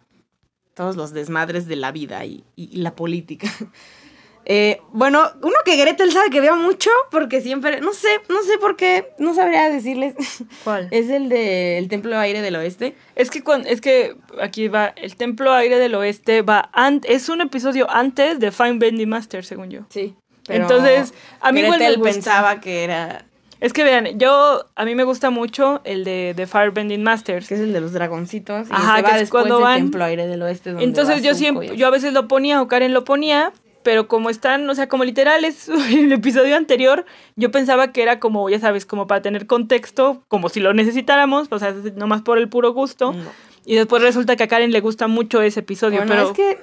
todos 0.73 0.95
los 0.95 1.13
desmadres 1.13 1.67
de 1.67 1.77
la 1.77 1.91
vida 1.91 2.25
y 2.25 2.43
la 2.55 2.95
política. 2.95 3.47
Eh, 4.49 4.79
bueno, 4.93 5.23
uno 5.41 5.55
que 5.65 5.75
Gretel 5.75 6.09
sabe 6.13 6.29
que 6.29 6.39
veo 6.39 6.55
mucho, 6.55 6.89
porque 7.11 7.41
siempre, 7.41 7.81
no 7.81 7.91
sé, 7.91 8.07
no 8.29 8.41
sé 8.43 8.57
por 8.59 8.77
qué, 8.77 9.09
no 9.19 9.33
sabría 9.33 9.69
decirles. 9.69 10.15
¿Cuál? 10.63 10.87
Es 10.91 11.09
el 11.09 11.27
de 11.27 11.77
El 11.77 11.89
Templo 11.89 12.17
Aire 12.17 12.41
del 12.41 12.55
Oeste. 12.55 12.95
Es 13.15 13.29
que 13.29 13.43
cuan- 13.43 13.65
es 13.67 13.81
que 13.81 14.15
aquí 14.41 14.69
va 14.69 14.93
el 14.95 15.17
Templo 15.17 15.51
Aire 15.53 15.77
del 15.79 15.93
Oeste 15.95 16.43
va 16.43 16.69
an- 16.71 17.01
es 17.03 17.27
un 17.27 17.41
episodio 17.41 17.89
antes 17.91 18.39
de 18.39 18.51
Fine 18.51 18.77
Bending 18.79 19.09
Master, 19.09 19.43
según 19.43 19.69
yo. 19.69 19.81
Sí. 19.89 20.15
Entonces, 20.47 21.13
a 21.41 21.51
mí 21.51 21.59
igual 21.59 21.79
me 21.79 21.85
Gretel 21.85 21.99
gusta. 22.01 22.13
pensaba 22.13 22.61
que 22.61 22.85
era, 22.85 23.25
Es 23.59 23.73
que 23.73 23.83
vean, 23.83 24.17
yo 24.17 24.65
a 24.77 24.85
mí 24.85 24.95
me 24.95 25.03
gusta 25.03 25.29
mucho 25.29 25.81
el 25.83 26.05
de, 26.05 26.33
de 26.37 26.47
Firebending 26.47 27.03
Masters. 27.03 27.49
que 27.49 27.55
es 27.55 27.59
el 27.59 27.73
de 27.73 27.81
los 27.81 27.91
dragoncitos. 27.91 28.69
Y 28.69 28.71
Ajá, 28.71 28.95
que 28.97 29.01
va 29.01 29.17
es 29.19 29.29
cuando 29.29 29.57
de 29.57 29.63
van- 29.63 29.79
Templo 29.81 30.05
Aire 30.05 30.25
del 30.27 30.41
Oeste. 30.41 30.69
donde 30.69 30.85
Entonces 30.85 31.21
yo 31.21 31.33
siempre, 31.33 31.75
yo 31.75 31.85
a 31.87 31.89
veces 31.89 32.13
lo 32.13 32.29
ponía 32.29 32.61
o 32.61 32.67
Karen 32.69 32.93
lo 32.93 33.03
ponía, 33.03 33.51
pero 33.88 34.09
como 34.09 34.29
están, 34.29 34.69
o 34.69 34.75
sea, 34.75 34.89
como 34.89 35.05
literal 35.05 35.45
es 35.45 35.69
el 35.93 36.11
episodio 36.11 36.57
anterior, 36.57 37.05
yo 37.38 37.51
pensaba 37.51 37.93
que 37.93 38.03
era 38.03 38.19
como, 38.19 38.49
ya 38.49 38.59
sabes, 38.59 38.85
como 38.85 39.07
para 39.07 39.21
tener 39.21 39.47
contexto, 39.47 40.23
como 40.27 40.49
si 40.49 40.59
lo 40.59 40.73
necesitáramos, 40.73 41.47
o 41.49 41.57
sea, 41.57 41.73
nomás 41.95 42.21
por 42.21 42.38
el 42.38 42.49
puro 42.49 42.73
gusto. 42.73 43.13
No. 43.13 43.23
Y 43.65 43.75
después 43.75 44.01
resulta 44.01 44.35
que 44.35 44.43
a 44.43 44.47
Karen 44.49 44.73
le 44.73 44.81
gusta 44.81 45.07
mucho 45.07 45.41
ese 45.41 45.61
episodio, 45.61 45.99
Bueno, 45.99 46.11
pero 46.13 46.27
es 46.27 46.35
que 46.35 46.59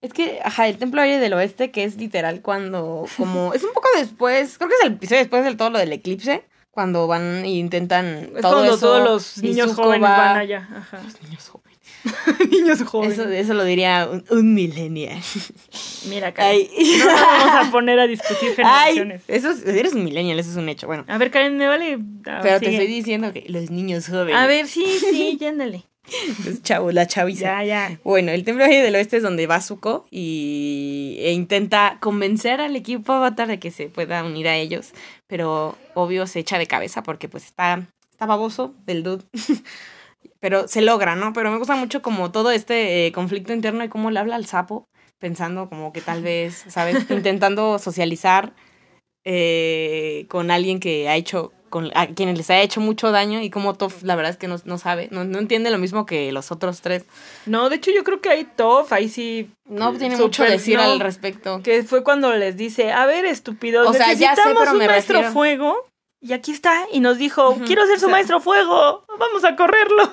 es 0.00 0.12
que 0.14 0.40
ajá, 0.42 0.66
el 0.66 0.78
Templo 0.78 1.02
Aire 1.02 1.18
del 1.18 1.34
Oeste 1.34 1.70
que 1.70 1.84
es 1.84 1.96
literal 1.98 2.40
cuando 2.40 3.04
como 3.18 3.52
es 3.52 3.62
un 3.62 3.74
poco 3.74 3.88
después, 3.98 4.56
creo 4.56 4.70
que 4.70 4.76
es 4.76 4.80
el 4.86 4.92
episodio 4.94 5.18
después 5.20 5.44
del 5.44 5.58
todo 5.58 5.68
lo 5.68 5.78
del 5.78 5.92
eclipse, 5.92 6.42
cuando 6.70 7.06
van 7.06 7.44
e 7.44 7.50
intentan 7.50 8.30
es 8.34 8.40
todo 8.40 8.52
cuando 8.54 8.74
eso, 8.74 8.80
todos 8.86 9.04
los 9.04 9.42
niños 9.42 9.74
jóvenes 9.74 10.08
va- 10.08 10.16
van 10.16 10.36
allá. 10.38 10.66
Ajá. 10.74 11.00
Los 11.04 11.22
niños 11.22 11.48
jóvenes. 11.50 11.65
niños 12.50 12.82
jóvenes. 12.84 13.18
Eso, 13.18 13.28
eso 13.28 13.54
lo 13.54 13.64
diría 13.64 14.08
un, 14.10 14.24
un 14.30 14.54
millennial. 14.54 15.20
Mira, 16.08 16.32
Karen. 16.32 16.52
Ay. 16.52 16.70
No 16.98 17.04
nos 17.06 17.14
vamos 17.20 17.66
a 17.66 17.70
poner 17.70 17.98
a 18.00 18.06
discutir 18.06 18.54
Ay, 18.64 18.94
generaciones. 18.96 19.22
eso 19.28 19.50
es- 19.50 19.66
eres 19.66 19.94
un 19.94 20.04
millennial, 20.04 20.38
eso 20.38 20.50
es 20.50 20.56
un 20.56 20.68
hecho. 20.68 20.86
Bueno, 20.86 21.04
A 21.08 21.18
ver, 21.18 21.30
Karen, 21.30 21.56
me 21.56 21.66
vale. 21.66 21.98
Ah, 22.26 22.40
pero 22.42 22.60
te 22.60 22.70
estoy 22.70 22.86
diciendo 22.86 23.32
que 23.32 23.44
los 23.48 23.70
niños 23.70 24.08
jóvenes. 24.08 24.36
A 24.36 24.46
ver, 24.46 24.66
sí, 24.68 24.84
sí, 25.00 25.36
ya 25.40 25.48
ándale. 25.48 25.84
Los 26.44 26.62
chavos, 26.62 26.94
la 26.94 27.08
chaviza. 27.08 27.46
Ya, 27.46 27.64
ya. 27.64 27.98
Bueno, 28.04 28.30
el 28.30 28.44
Templo 28.44 28.64
del 28.64 28.94
Oeste 28.94 29.16
es 29.16 29.24
donde 29.24 29.48
va 29.48 29.60
Zuko 29.60 30.06
y 30.12 31.16
e 31.18 31.32
intenta 31.32 31.98
convencer 32.00 32.60
al 32.60 32.76
equipo 32.76 33.12
Avatar 33.12 33.48
de 33.48 33.58
que 33.58 33.72
se 33.72 33.88
pueda 33.88 34.22
unir 34.22 34.46
a 34.46 34.56
ellos, 34.56 34.92
pero 35.26 35.76
obvio 35.94 36.28
se 36.28 36.38
echa 36.38 36.58
de 36.58 36.68
cabeza 36.68 37.02
porque 37.02 37.28
pues 37.28 37.44
está, 37.46 37.88
está 38.12 38.24
baboso 38.24 38.72
del 38.86 39.02
dude. 39.02 39.24
Pero 40.46 40.68
se 40.68 40.80
logra, 40.80 41.16
¿no? 41.16 41.32
Pero 41.32 41.50
me 41.50 41.58
gusta 41.58 41.74
mucho 41.74 42.02
como 42.02 42.30
todo 42.30 42.52
este 42.52 43.08
eh, 43.08 43.10
conflicto 43.10 43.52
interno 43.52 43.82
y 43.82 43.88
cómo 43.88 44.12
le 44.12 44.20
habla 44.20 44.36
al 44.36 44.46
sapo, 44.46 44.84
pensando 45.18 45.68
como 45.68 45.92
que 45.92 46.00
tal 46.00 46.22
vez, 46.22 46.64
¿sabes? 46.68 46.94
Intentando 47.10 47.80
socializar 47.80 48.52
eh, 49.24 50.26
con 50.28 50.52
alguien 50.52 50.78
que 50.78 51.08
ha 51.08 51.16
hecho, 51.16 51.52
con, 51.68 51.90
a 51.96 52.06
quienes 52.06 52.38
les 52.38 52.48
ha 52.50 52.60
hecho 52.60 52.80
mucho 52.80 53.10
daño 53.10 53.40
y 53.42 53.50
como 53.50 53.74
Toph 53.74 54.04
la 54.04 54.14
verdad 54.14 54.30
es 54.30 54.36
que 54.36 54.46
no, 54.46 54.54
no 54.66 54.78
sabe, 54.78 55.08
no, 55.10 55.24
no 55.24 55.40
entiende 55.40 55.70
lo 55.70 55.78
mismo 55.78 56.06
que 56.06 56.30
los 56.30 56.52
otros 56.52 56.80
tres. 56.80 57.04
No, 57.46 57.68
de 57.68 57.74
hecho 57.74 57.90
yo 57.90 58.04
creo 58.04 58.20
que 58.20 58.28
ahí 58.28 58.44
Toff, 58.44 58.92
ahí 58.92 59.08
sí... 59.08 59.50
No 59.68 59.92
tiene 59.94 60.14
súper- 60.14 60.26
mucho 60.26 60.44
que 60.44 60.50
decir 60.52 60.76
no, 60.76 60.84
al 60.84 61.00
respecto. 61.00 61.60
Que 61.64 61.82
fue 61.82 62.04
cuando 62.04 62.32
les 62.36 62.56
dice, 62.56 62.92
a 62.92 63.04
ver, 63.06 63.24
estúpidos, 63.24 63.88
O 63.88 63.92
sea, 63.92 64.12
ya 64.12 64.36
sé, 64.36 64.42
necesitamos 64.42 64.58
pero 64.60 64.72
un 64.74 64.78
me 64.78 64.86
maestro 64.86 65.14
refiero- 65.16 65.32
fuego. 65.32 65.76
Y 66.20 66.32
aquí 66.34 66.52
está, 66.52 66.86
y 66.92 67.00
nos 67.00 67.18
dijo, 67.18 67.58
quiero 67.66 67.84
ser 67.86 67.98
su 67.98 68.06
o 68.06 68.08
sea- 68.08 68.12
maestro 68.12 68.40
fuego, 68.40 69.04
vamos 69.18 69.42
a 69.44 69.56
correrlo. 69.56 70.12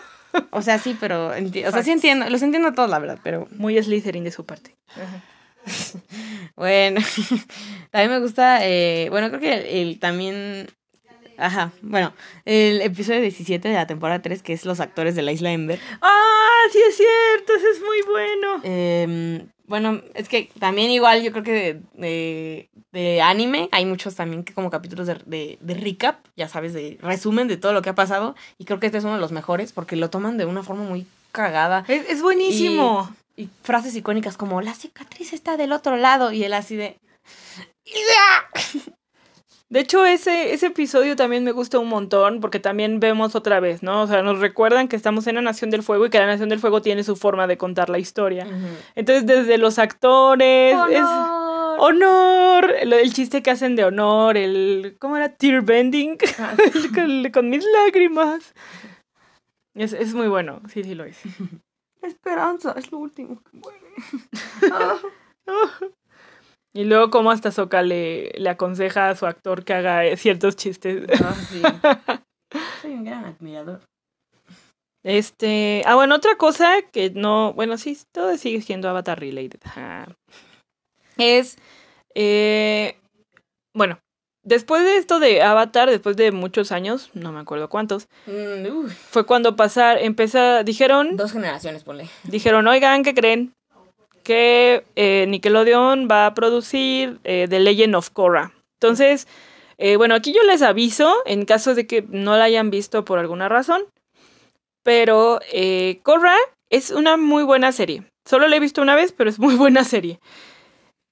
O 0.51 0.61
sea, 0.61 0.77
sí, 0.79 0.95
pero 0.99 1.29
o 1.29 1.71
sea, 1.71 1.83
sí 1.83 1.91
entiendo, 1.91 2.29
los 2.29 2.41
entiendo 2.41 2.69
a 2.69 2.73
todos, 2.73 2.89
la 2.89 2.99
verdad, 2.99 3.19
pero 3.23 3.47
Muy 3.51 3.81
Slytherin 3.81 4.23
de 4.23 4.31
su 4.31 4.45
parte. 4.45 4.75
bueno. 6.55 7.01
también 7.91 8.11
me 8.11 8.19
gusta, 8.19 8.65
eh, 8.65 9.07
bueno, 9.09 9.29
creo 9.29 9.39
que 9.39 9.53
el, 9.53 9.89
el 9.89 9.99
también, 9.99 10.67
ajá, 11.37 11.71
bueno, 11.81 12.13
el 12.45 12.81
episodio 12.81 13.21
17 13.21 13.67
de 13.67 13.73
la 13.73 13.87
temporada 13.87 14.21
3, 14.21 14.41
que 14.41 14.53
es 14.53 14.65
los 14.65 14.79
actores 14.79 15.15
de 15.15 15.21
la 15.21 15.31
isla 15.31 15.51
Ember. 15.51 15.79
Ah, 16.01 16.61
sí 16.71 16.79
es 16.87 16.97
cierto, 16.97 17.53
ese 17.55 17.69
es 17.71 17.79
muy 17.81 18.01
bueno. 18.09 18.61
Eh, 18.63 19.45
bueno, 19.65 20.01
es 20.13 20.27
que 20.27 20.51
también 20.59 20.91
igual 20.91 21.23
yo 21.23 21.31
creo 21.31 21.43
que 21.43 21.51
de, 21.51 21.81
de, 21.93 22.69
de 22.91 23.21
anime 23.21 23.69
hay 23.71 23.85
muchos 23.85 24.15
también 24.15 24.43
que 24.43 24.53
como 24.53 24.69
capítulos 24.69 25.07
de, 25.07 25.15
de, 25.25 25.57
de 25.61 25.73
recap, 25.73 26.25
ya 26.35 26.47
sabes, 26.47 26.73
de 26.73 26.97
resumen 27.01 27.47
de 27.47 27.57
todo 27.57 27.73
lo 27.73 27.81
que 27.81 27.89
ha 27.89 27.95
pasado. 27.95 28.35
Y 28.57 28.65
creo 28.65 28.79
que 28.79 28.87
este 28.87 28.97
es 28.97 29.03
uno 29.03 29.15
de 29.15 29.21
los 29.21 29.31
mejores 29.31 29.71
porque 29.71 29.95
lo 29.95 30.09
toman 30.09 30.37
de 30.37 30.45
una 30.45 30.63
forma 30.63 30.83
muy 30.83 31.07
cagada. 31.31 31.85
Es, 31.87 32.09
es 32.09 32.21
buenísimo. 32.21 33.15
Y 33.35 33.49
frases 33.63 33.95
icónicas 33.95 34.37
como 34.37 34.61
la 34.61 34.75
cicatriz 34.75 35.33
está 35.33 35.57
del 35.57 35.71
otro 35.71 35.97
lado 35.97 36.31
y 36.31 36.43
él 36.43 36.53
así 36.53 36.75
de... 36.75 36.97
De 39.73 39.79
hecho, 39.79 40.05
ese, 40.05 40.53
ese 40.53 40.67
episodio 40.67 41.15
también 41.15 41.43
me 41.43 41.51
gusta 41.51 41.79
un 41.79 41.89
montón 41.89 42.39
porque 42.41 42.59
también 42.59 42.99
vemos 42.99 43.33
otra 43.35 43.59
vez, 43.59 43.81
¿no? 43.81 44.03
O 44.03 44.07
sea, 44.07 44.21
nos 44.21 44.39
recuerdan 44.39 44.87
que 44.87 44.95
estamos 44.95 45.25
en 45.25 45.33
la 45.35 45.41
Nación 45.41 45.71
del 45.71 45.81
Fuego 45.81 46.05
y 46.05 46.09
que 46.11 46.19
la 46.19 46.27
Nación 46.27 46.49
del 46.49 46.59
Fuego 46.59 46.81
tiene 46.83 47.03
su 47.03 47.15
forma 47.15 47.47
de 47.47 47.57
contar 47.57 47.89
la 47.89 47.97
historia. 47.97 48.45
Entonces, 48.95 49.25
desde 49.25 49.57
los 49.57 49.79
actores... 49.79 50.75
es- 50.91 51.01
Honor. 51.75 52.63
honor, 52.65 52.71
el, 52.81 52.93
el 52.93 53.11
chiste 53.13 53.41
que 53.41 53.49
hacen 53.49 53.75
de 53.75 53.83
honor, 53.83 54.37
el, 54.37 54.95
¿cómo 54.99 55.17
era? 55.17 55.29
Tear 55.35 55.63
bending, 55.63 56.19
Ah, 56.37 56.53
con, 56.95 57.31
con 57.31 57.49
mis 57.49 57.65
lágrimas. 57.65 58.53
Es, 59.73 59.91
es 59.93 60.13
muy 60.13 60.27
bueno, 60.27 60.61
sí, 60.71 60.83
sí 60.83 60.93
lo 60.93 61.03
es. 61.03 61.17
Esperanza, 62.03 62.75
es 62.77 62.91
lo 62.91 62.99
último 62.99 63.41
que 63.41 63.57
muere. 63.57 63.79
Y 66.75 66.85
luego 66.85 67.09
como 67.11 67.29
hasta 67.31 67.51
Soka 67.51 67.81
le, 67.83 68.31
le 68.35 68.49
aconseja 68.49 69.09
a 69.09 69.15
su 69.15 69.25
actor 69.27 69.63
que 69.63 69.73
haga 69.73 70.05
eh, 70.05 70.17
ciertos 70.17 70.55
chistes. 70.55 71.03
Ah, 71.23 71.35
sí. 71.49 71.61
Soy 72.81 72.91
un 72.93 73.03
gran 73.03 73.25
admirador. 73.25 73.81
Este, 75.05 75.83
ah, 75.85 75.95
bueno, 75.95 76.15
otra 76.15 76.37
cosa 76.37 76.81
que 76.91 77.09
no, 77.09 77.53
bueno, 77.53 77.77
sí, 77.77 77.97
todo 78.11 78.37
sigue 78.37 78.61
siendo 78.61 78.89
Avatar 78.89 79.19
related. 79.19 79.59
ajá. 79.65 80.07
Es, 81.17 81.57
eh, 82.15 82.97
bueno, 83.75 83.99
después 84.43 84.81
de 84.83 84.97
esto 84.97 85.19
de 85.19 85.41
Avatar, 85.43 85.89
después 85.89 86.15
de 86.15 86.31
muchos 86.31 86.71
años, 86.71 87.11
no 87.13 87.31
me 87.31 87.39
acuerdo 87.41 87.69
cuántos, 87.69 88.07
Mm, 88.25 88.87
fue 88.87 89.25
cuando 89.25 89.55
pasar, 89.55 89.97
empezó, 89.99 90.63
dijeron, 90.63 91.17
Dos 91.17 91.33
generaciones, 91.33 91.83
ponle. 91.83 92.09
dijeron, 92.23 92.65
oigan, 92.67 93.03
¿qué 93.03 93.13
creen? 93.13 93.53
Que 94.23 94.85
eh, 94.95 95.25
Nickelodeon 95.27 96.07
va 96.09 96.25
a 96.25 96.33
producir 96.33 97.19
eh, 97.23 97.47
The 97.49 97.59
Legend 97.59 97.95
of 97.95 98.09
Korra. 98.09 98.53
Entonces, 98.79 99.27
eh, 99.77 99.95
bueno, 99.97 100.15
aquí 100.15 100.33
yo 100.33 100.43
les 100.43 100.61
aviso 100.61 101.13
en 101.25 101.45
caso 101.45 101.75
de 101.75 101.87
que 101.87 102.05
no 102.09 102.37
la 102.37 102.45
hayan 102.45 102.69
visto 102.69 103.05
por 103.05 103.19
alguna 103.19 103.49
razón. 103.49 103.83
Pero 104.83 105.39
Korra 106.03 106.35
es 106.69 106.91
una 106.91 107.15
muy 107.15 107.43
buena 107.43 107.71
serie. 107.71 108.03
Solo 108.25 108.47
la 108.47 108.57
he 108.57 108.59
visto 108.59 108.81
una 108.81 108.95
vez, 108.95 109.13
pero 109.13 109.29
es 109.29 109.39
muy 109.39 109.55
buena 109.63 109.83
serie. 109.83 110.19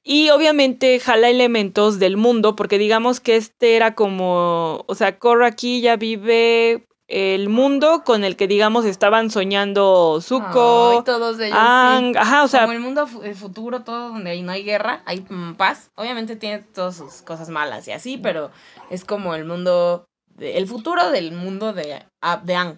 Y 0.04 0.30
obviamente 0.32 1.00
jala 1.00 1.30
elementos 1.30 2.00
del 2.00 2.18
mundo, 2.18 2.56
porque 2.56 2.80
digamos 2.80 3.20
que 3.20 3.36
este 3.36 3.76
era 3.76 3.94
como, 3.94 4.84
o 4.88 4.96
sea, 4.96 5.20
Korra 5.20 5.48
aquí 5.48 5.82
ya 5.82 5.96
vive 5.96 6.88
el 7.14 7.50
mundo 7.50 8.04
con 8.06 8.24
el 8.24 8.36
que 8.38 8.48
digamos 8.48 8.86
estaban 8.86 9.30
soñando 9.30 10.20
Zuko, 10.22 11.04
todos 11.06 11.40
ellos. 11.40 11.58
Ang, 11.60 12.14
sí. 12.14 12.18
ajá, 12.18 12.44
o 12.44 12.48
sea, 12.48 12.62
Como 12.62 12.74
el 12.74 12.80
mundo 12.80 13.06
futuro, 13.08 13.82
todo 13.82 14.10
donde 14.10 14.32
ahí 14.32 14.42
no 14.42 14.52
hay 14.54 14.64
guerra, 14.64 15.02
hay 15.06 15.26
paz. 15.58 15.92
Obviamente 15.96 16.36
tiene 16.38 16.60
todas 16.60 16.96
sus 16.96 17.22
cosas 17.22 17.50
malas 17.50 17.88
y 17.88 17.92
así, 17.92 18.18
pero 18.18 18.50
es 18.90 19.04
como 19.04 19.36
el 19.36 19.44
mundo, 19.46 20.06
de- 20.38 20.58
el 20.58 20.68
futuro 20.68 21.12
del 21.12 21.34
mundo 21.34 21.74
de, 21.74 22.04
ah, 22.22 22.42
de 22.44 22.56
Ang. 22.56 22.78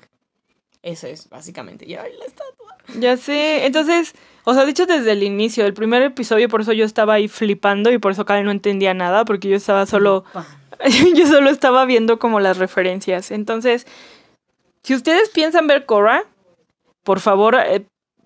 Eso 0.82 1.08
es, 1.08 1.30
básicamente. 1.30 1.86
Y 1.88 1.96
ay, 1.96 2.12
la 2.20 2.26
estatua. 2.26 2.76
ya 3.00 3.16
sé. 3.18 3.66
Entonces, 3.66 4.14
o 4.46 4.54
sea, 4.54 4.66
de 4.66 4.72
hecho 4.72 4.86
desde 4.86 5.12
el 5.14 5.24
inicio, 5.24 5.66
el 5.66 5.74
primer 5.74 6.02
episodio, 6.02 6.50
por 6.50 6.62
eso 6.62 6.74
yo 6.74 6.84
estaba 6.86 7.14
ahí 7.14 7.28
flipando 7.28 7.92
y 7.92 8.00
por 8.00 8.12
eso 8.12 8.26
Karen 8.26 8.46
no 8.46 8.52
entendía 8.52 8.94
nada, 8.94 9.24
porque 9.26 9.48
yo 9.48 9.56
estaba 9.56 9.86
solo 9.86 10.26
yo 11.16 11.28
solo 11.28 11.50
estaba 11.50 11.86
viendo 11.86 12.20
como 12.20 12.40
las 12.40 12.58
referencias. 12.58 13.32
Entonces, 13.32 13.88
si 14.84 14.96
ustedes 14.96 15.30
piensan 15.30 15.68
ver 15.68 15.86
Korra, 15.86 16.26
por 17.04 17.20
favor, 17.20 17.56
eh, 17.56 17.86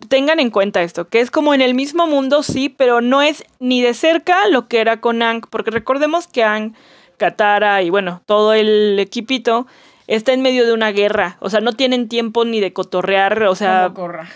tengan 0.09 0.39
en 0.39 0.49
cuenta 0.49 0.81
esto, 0.81 1.07
que 1.07 1.19
es 1.19 1.31
como 1.31 1.53
en 1.53 1.61
el 1.61 1.73
mismo 1.73 2.07
mundo, 2.07 2.43
sí, 2.43 2.69
pero 2.69 3.01
no 3.01 3.21
es 3.21 3.43
ni 3.59 3.81
de 3.81 3.93
cerca 3.93 4.47
lo 4.47 4.67
que 4.67 4.79
era 4.79 4.99
con 5.01 5.21
Ang, 5.21 5.41
porque 5.49 5.71
recordemos 5.71 6.27
que 6.27 6.43
Ang, 6.43 6.73
Katara 7.17 7.81
y 7.81 7.89
bueno, 7.89 8.21
todo 8.25 8.53
el 8.53 8.99
equipito 8.99 9.65
está 10.05 10.33
en 10.33 10.41
medio 10.41 10.65
de 10.65 10.73
una 10.73 10.91
guerra, 10.91 11.37
o 11.39 11.49
sea, 11.49 11.61
no 11.61 11.73
tienen 11.73 12.07
tiempo 12.07 12.45
ni 12.45 12.59
de 12.59 12.73
cotorrear, 12.73 13.43
o 13.43 13.55
sea, 13.55 13.91
corra. 13.93 14.29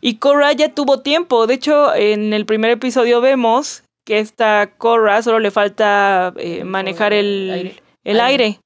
y 0.00 0.16
Korra 0.16 0.52
ya 0.52 0.72
tuvo 0.74 1.00
tiempo. 1.00 1.46
De 1.46 1.54
hecho, 1.54 1.94
en 1.94 2.32
el 2.32 2.44
primer 2.46 2.70
episodio 2.70 3.20
vemos 3.20 3.82
que 4.04 4.18
esta 4.18 4.70
Korra 4.76 5.22
solo 5.22 5.40
le 5.40 5.50
falta 5.50 6.32
eh, 6.36 6.64
manejar 6.64 7.12
el 7.12 7.50
Aire. 7.52 7.82
el 8.04 8.20
Aire. 8.20 8.44
aire. 8.44 8.60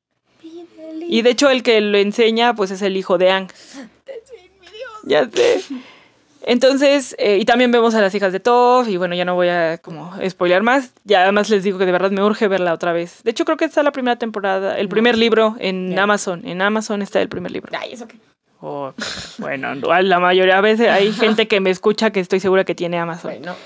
Y 1.11 1.23
de 1.23 1.31
hecho, 1.31 1.51
el 1.51 1.65
que 1.65 1.81
lo 1.81 1.99
enseña, 1.99 2.55
pues 2.55 2.71
es 2.71 2.83
el 2.83 2.97
hijo 2.97 3.19
de 3.19 3.33
Ang. 3.33 3.49
Ya 5.03 5.29
sé. 5.29 5.61
Entonces, 6.43 7.17
eh, 7.19 7.39
y 7.39 7.45
también 7.45 7.73
vemos 7.73 7.97
a 7.97 8.01
las 8.01 8.15
hijas 8.15 8.33
de 8.33 8.39
Toph, 8.39 8.89
y 8.89 8.97
bueno, 8.97 9.17
ya 9.17 9.25
no 9.25 9.35
voy 9.35 9.49
a 9.49 9.79
como 9.79 10.15
spoilear 10.29 10.63
más. 10.63 10.93
Ya 11.03 11.25
además 11.25 11.51
les 11.51 11.65
digo 11.65 11.79
que 11.79 11.87
de 11.87 11.91
verdad 11.91 12.13
me 12.13 12.23
urge 12.23 12.47
verla 12.47 12.73
otra 12.73 12.93
vez. 12.93 13.25
De 13.25 13.33
hecho, 13.33 13.45
creo 13.45 13.57
que 13.57 13.65
está 13.65 13.83
la 13.83 13.91
primera 13.91 14.17
temporada, 14.21 14.79
el 14.79 14.89
primer 14.89 15.19
libro 15.19 15.57
en. 15.59 15.99
Amazon. 15.99 16.47
En 16.47 16.63
Amazon 16.63 17.03
está 17.03 17.21
el 17.21 17.29
primer 17.29 17.51
libro. 17.51 17.73
Ay, 17.77 17.95
eso 17.95 18.07
qué. 18.07 18.17
Oh, 18.61 18.93
bueno, 19.39 19.75
no, 19.75 20.01
la 20.03 20.21
mayoría 20.21 20.59
a 20.59 20.61
veces 20.61 20.89
hay 20.89 21.13
gente 21.25 21.49
que 21.49 21.59
me 21.59 21.71
escucha 21.71 22.11
que 22.11 22.21
estoy 22.21 22.39
segura 22.39 22.65
que 22.65 22.77
tiene 22.77 22.99
Amazon. 22.99 23.33
Bueno. 23.33 23.57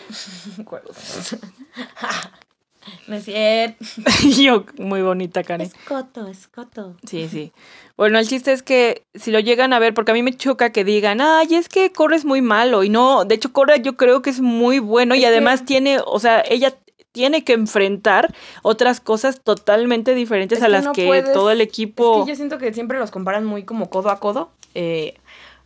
no 3.09 3.17
es 3.17 3.25
cierto. 3.25 3.85
Yo, 4.37 4.65
muy 4.79 5.03
bonita, 5.03 5.43
Karen. 5.43 5.67
Escoto, 5.67 6.27
escoto. 6.29 6.97
Sí, 7.09 7.29
sí. 7.29 7.53
Bueno, 7.97 8.19
el 8.19 8.27
chiste 8.29 8.53
es 8.53 8.63
que 8.63 9.05
si 9.15 9.31
lo 9.31 9.41
llegan 9.41 9.73
a 9.73 9.79
ver, 9.79 9.95
porque 9.95 10.11
a 10.11 10.15
mí 10.15 10.23
me 10.23 10.37
choca 10.37 10.71
que 10.71 10.85
digan, 10.85 11.21
ay, 11.21 11.55
es 11.55 11.69
que 11.69 11.93
Corre 11.93 12.17
es 12.17 12.25
muy 12.25 12.43
malo. 12.43 12.83
Y 12.85 12.89
no, 12.89 13.25
de 13.25 13.35
hecho, 13.37 13.53
Corre 13.53 13.81
yo 13.83 13.97
creo 13.97 14.21
que 14.23 14.31
es 14.31 14.41
muy 14.41 14.79
bueno 14.81 15.15
y 15.15 15.19
Es 15.19 15.25
que- 15.25 15.29
además 15.29 15.65
tiene, 15.65 15.99
o 16.05 16.19
sea, 16.19 16.43
ella 16.49 16.75
tiene 17.13 17.45
que 17.45 17.53
enfrentar 17.53 18.35
otras 18.63 19.01
cosas 19.01 19.41
totalmente 19.41 20.15
diferentes 20.17 20.59
Es 20.59 20.65
a 20.65 20.67
que 20.67 20.73
las 20.73 20.85
no 20.85 20.93
que 20.93 21.07
puedes- 21.07 21.33
todo 21.33 21.53
el 21.53 21.61
equipo... 21.61 22.19
Es 22.21 22.25
que 22.25 22.31
yo 22.33 22.37
siento 22.37 22.59
que 22.59 22.75
siempre 22.75 22.99
los 22.99 23.13
comparan 23.13 23.45
muy 23.45 23.63
como 23.63 23.89
codo 23.89 24.11
a 24.11 24.19
codo. 24.19 24.51
Eh, 24.75 25.15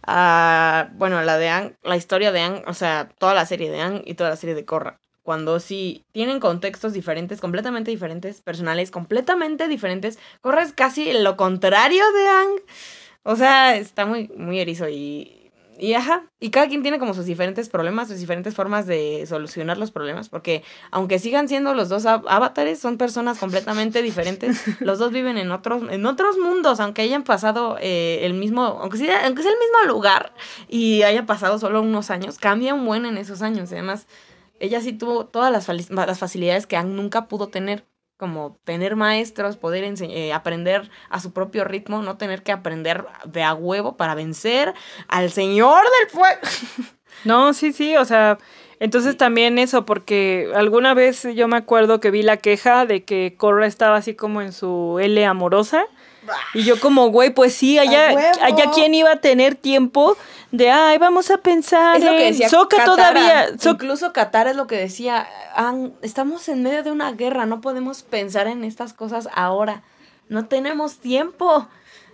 a, 0.06 0.88
bueno, 0.94 1.22
la 1.22 1.38
de 1.38 1.48
Ang, 1.48 1.72
la 1.82 1.96
historia 1.96 2.32
de 2.32 2.40
Ang, 2.40 2.62
o 2.66 2.74
sea, 2.74 3.08
toda 3.18 3.34
la 3.34 3.46
serie 3.46 3.70
de 3.70 3.80
Ang 3.80 4.02
y 4.04 4.14
toda 4.14 4.30
la 4.30 4.36
serie 4.36 4.54
de 4.54 4.64
Korra. 4.64 4.98
Cuando 5.28 5.60
sí 5.60 6.06
tienen 6.12 6.40
contextos 6.40 6.94
diferentes, 6.94 7.38
completamente 7.38 7.90
diferentes, 7.90 8.40
personales 8.40 8.90
completamente 8.90 9.68
diferentes. 9.68 10.18
Korra 10.40 10.62
es 10.62 10.72
casi 10.72 11.12
lo 11.12 11.36
contrario 11.36 12.02
de 12.12 12.28
Ang. 12.28 12.60
O 13.24 13.36
sea, 13.36 13.76
está 13.76 14.06
muy, 14.06 14.28
muy 14.38 14.58
erizo 14.58 14.88
y, 14.88 15.50
y 15.78 15.92
ajá. 15.92 16.22
Y 16.40 16.48
cada 16.48 16.66
quien 16.68 16.80
tiene 16.82 16.98
como 16.98 17.12
sus 17.12 17.26
diferentes 17.26 17.68
problemas, 17.68 18.08
sus 18.08 18.18
diferentes 18.20 18.54
formas 18.54 18.86
de 18.86 19.26
solucionar 19.28 19.76
los 19.76 19.90
problemas. 19.90 20.30
Porque 20.30 20.62
aunque 20.90 21.18
sigan 21.18 21.46
siendo 21.46 21.74
los 21.74 21.90
dos 21.90 22.06
av- 22.06 22.24
avatares, 22.26 22.78
son 22.78 22.96
personas 22.96 23.36
completamente 23.38 24.00
diferentes. 24.00 24.62
Los 24.80 24.98
dos 24.98 25.12
viven 25.12 25.36
en 25.36 25.50
otros, 25.50 25.82
en 25.90 26.06
otros 26.06 26.38
mundos, 26.38 26.80
aunque 26.80 27.02
hayan 27.02 27.22
pasado 27.22 27.76
eh, 27.82 28.20
el 28.22 28.32
mismo, 28.32 28.62
aunque 28.80 28.96
sea, 28.96 29.26
aunque 29.26 29.42
sea 29.42 29.52
el 29.52 29.58
mismo 29.58 29.92
lugar 29.94 30.32
y 30.70 31.02
haya 31.02 31.26
pasado 31.26 31.58
solo 31.58 31.82
unos 31.82 32.10
años, 32.10 32.38
cambia 32.38 32.72
un 32.72 32.86
buen 32.86 33.04
en 33.04 33.18
esos 33.18 33.42
años. 33.42 33.70
Además, 33.72 34.06
ella 34.60 34.80
sí 34.80 34.92
tuvo 34.92 35.26
todas 35.26 35.52
las, 35.52 36.18
facilidades 36.18 36.66
que 36.66 36.76
Ang 36.76 36.94
nunca 36.94 37.28
pudo 37.28 37.48
tener. 37.48 37.84
Como 38.16 38.58
tener 38.64 38.96
maestros, 38.96 39.56
poder 39.56 39.84
eh, 39.84 40.32
aprender 40.32 40.90
a 41.08 41.20
su 41.20 41.32
propio 41.32 41.62
ritmo, 41.62 42.02
no 42.02 42.16
tener 42.16 42.42
que 42.42 42.50
aprender 42.50 43.06
de 43.24 43.44
a 43.44 43.54
huevo 43.54 43.96
para 43.96 44.16
vencer 44.16 44.74
al 45.06 45.30
señor 45.30 45.84
del 46.00 46.10
fuego. 46.10 46.40
No, 47.24 47.52
sí, 47.52 47.72
sí, 47.72 47.96
o 47.96 48.04
sea, 48.04 48.38
entonces 48.80 49.16
también 49.16 49.58
eso, 49.58 49.84
porque 49.84 50.52
alguna 50.54 50.94
vez 50.94 51.26
yo 51.34 51.48
me 51.48 51.56
acuerdo 51.56 52.00
que 52.00 52.10
vi 52.10 52.22
la 52.22 52.36
queja 52.36 52.86
de 52.86 53.04
que 53.04 53.34
Corra 53.36 53.66
estaba 53.66 53.96
así 53.96 54.14
como 54.14 54.40
en 54.40 54.52
su 54.52 54.98
L 55.00 55.24
amorosa. 55.24 55.84
Y 56.54 56.62
yo 56.64 56.78
como, 56.80 57.08
güey, 57.10 57.30
pues 57.30 57.54
sí, 57.54 57.78
allá, 57.78 58.08
allá 58.42 58.70
quién 58.74 58.94
iba 58.94 59.12
a 59.12 59.16
tener 59.20 59.54
tiempo 59.54 60.16
de, 60.50 60.70
ay, 60.70 60.98
vamos 60.98 61.30
a 61.30 61.38
pensar 61.38 61.96
Es 61.96 62.04
lo 62.04 62.10
que 62.10 62.28
en 62.28 62.32
decía 62.38 62.48
Katara. 62.68 62.84
todavía. 62.84 63.48
Sok- 63.56 63.74
Incluso 63.74 64.12
Qatar 64.12 64.46
es 64.48 64.56
lo 64.56 64.66
que 64.66 64.76
decía, 64.76 65.26
"Ang, 65.54 65.92
estamos 66.02 66.48
en 66.48 66.62
medio 66.62 66.82
de 66.82 66.90
una 66.90 67.12
guerra, 67.12 67.44
no 67.46 67.60
podemos 67.60 68.02
pensar 68.02 68.46
en 68.46 68.64
estas 68.64 68.92
cosas 68.94 69.28
ahora. 69.34 69.82
No 70.28 70.46
tenemos 70.46 70.98
tiempo. 70.98 71.68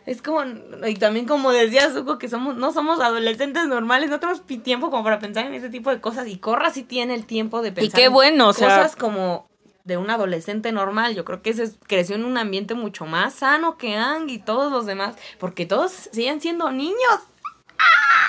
Es 0.07 0.21
como, 0.21 0.43
y 0.87 0.97
también 0.97 1.27
como 1.27 1.51
decía 1.51 1.91
Zuko, 1.91 2.19
que 2.19 2.29
somos, 2.29 2.57
no 2.57 2.73
somos 2.73 3.01
adolescentes 3.01 3.67
normales, 3.69 4.11
no 4.11 4.21
tenemos 4.21 4.43
tiempo 4.63 4.91
como 4.91 5.03
para 5.03 5.19
pensar 5.19 5.47
en 5.47 5.55
ese 5.55 5.71
tipo 5.71 5.89
de 5.91 6.01
cosas. 6.01 6.27
Y 6.29 6.37
Corra 6.37 6.71
sí 6.71 6.83
tiene 6.83 7.15
el 7.15 7.25
tiempo 7.25 7.63
de 7.63 7.73
pensar 7.73 7.99
qué 7.99 8.05
en 8.07 8.13
bueno, 8.13 8.49
o 8.49 8.53
sea- 8.53 8.69
cosas 8.69 8.97
como 8.97 9.47
de 9.85 9.97
un 9.99 10.11
adolescente 10.11 10.73
normal. 10.73 11.15
Yo 11.15 11.25
creo 11.25 11.43
que 11.43 11.51
es- 11.51 11.77
creció 11.87 12.17
en 12.17 12.25
un 12.25 12.37
ambiente 12.39 12.75
mucho 12.75 13.07
más 13.07 13.35
sano 13.35 13.77
que 13.77 13.97
Ang 13.97 14.31
y 14.31 14.39
todos 14.39 14.73
los 14.73 14.87
demás, 14.87 15.15
porque 15.39 15.67
todos 15.67 15.93
siguen 16.13 16.41
siendo 16.41 16.71
niños. 16.73 17.21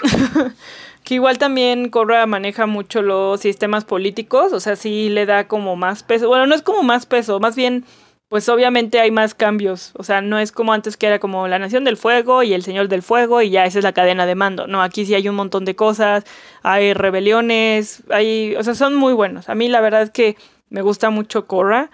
Que 1.03 1.14
igual 1.14 1.38
también 1.38 1.89
Corra 1.89 2.26
maneja 2.26 2.66
mucho 2.66 3.03
los 3.03 3.39
sistemas 3.39 3.86
políticos, 3.86 4.51
o 4.53 4.60
sea, 4.60 4.76
sí 4.76 5.08
le 5.10 5.28
da 5.28 5.47
como 5.47 5.76
más 5.76 6.01
peso. 6.01 6.28
Bueno, 6.28 6.47
no 6.47 6.56
es 6.56 6.64
como 6.64 6.82
más 6.82 7.06
peso, 7.06 7.39
más 7.39 7.56
bien, 7.56 7.86
pues 8.28 8.49
obviamente 8.49 8.99
hay 8.99 9.12
más 9.12 9.36
cambios. 9.36 9.91
O 9.97 10.03
sea, 10.03 10.22
no 10.22 10.39
es 10.39 10.51
como 10.51 10.74
antes 10.74 10.97
que 10.97 11.06
era 11.06 11.20
como 11.20 11.47
la 11.47 11.60
Nación 11.60 11.84
del 11.84 11.95
Fuego 11.95 12.41
y 12.41 12.56
el 12.56 12.64
Señor 12.64 12.88
del 12.88 13.03
Fuego 13.03 13.43
y 13.43 13.51
ya 13.51 13.66
esa 13.66 13.78
es 13.78 13.84
la 13.84 13.93
cadena 13.93 14.26
de 14.26 14.34
mando. 14.34 14.66
No, 14.66 14.82
aquí 14.82 15.06
sí 15.06 15.14
hay 15.14 15.30
un 15.30 15.36
montón 15.36 15.64
de 15.64 15.76
cosas, 15.76 16.24
hay 16.64 16.93
rebeliones, 16.95 18.01
hay, 18.10 18.56
o 18.56 18.64
sea, 18.64 18.74
son 18.74 18.95
muy 18.95 19.14
buenos. 19.14 19.47
A 19.47 19.53
mí 19.53 19.68
la 19.68 19.82
verdad 19.82 20.01
es 20.01 20.10
que 20.10 20.38
me 20.70 20.82
gusta 20.82 21.09
mucho 21.09 21.47
Corra. 21.47 21.89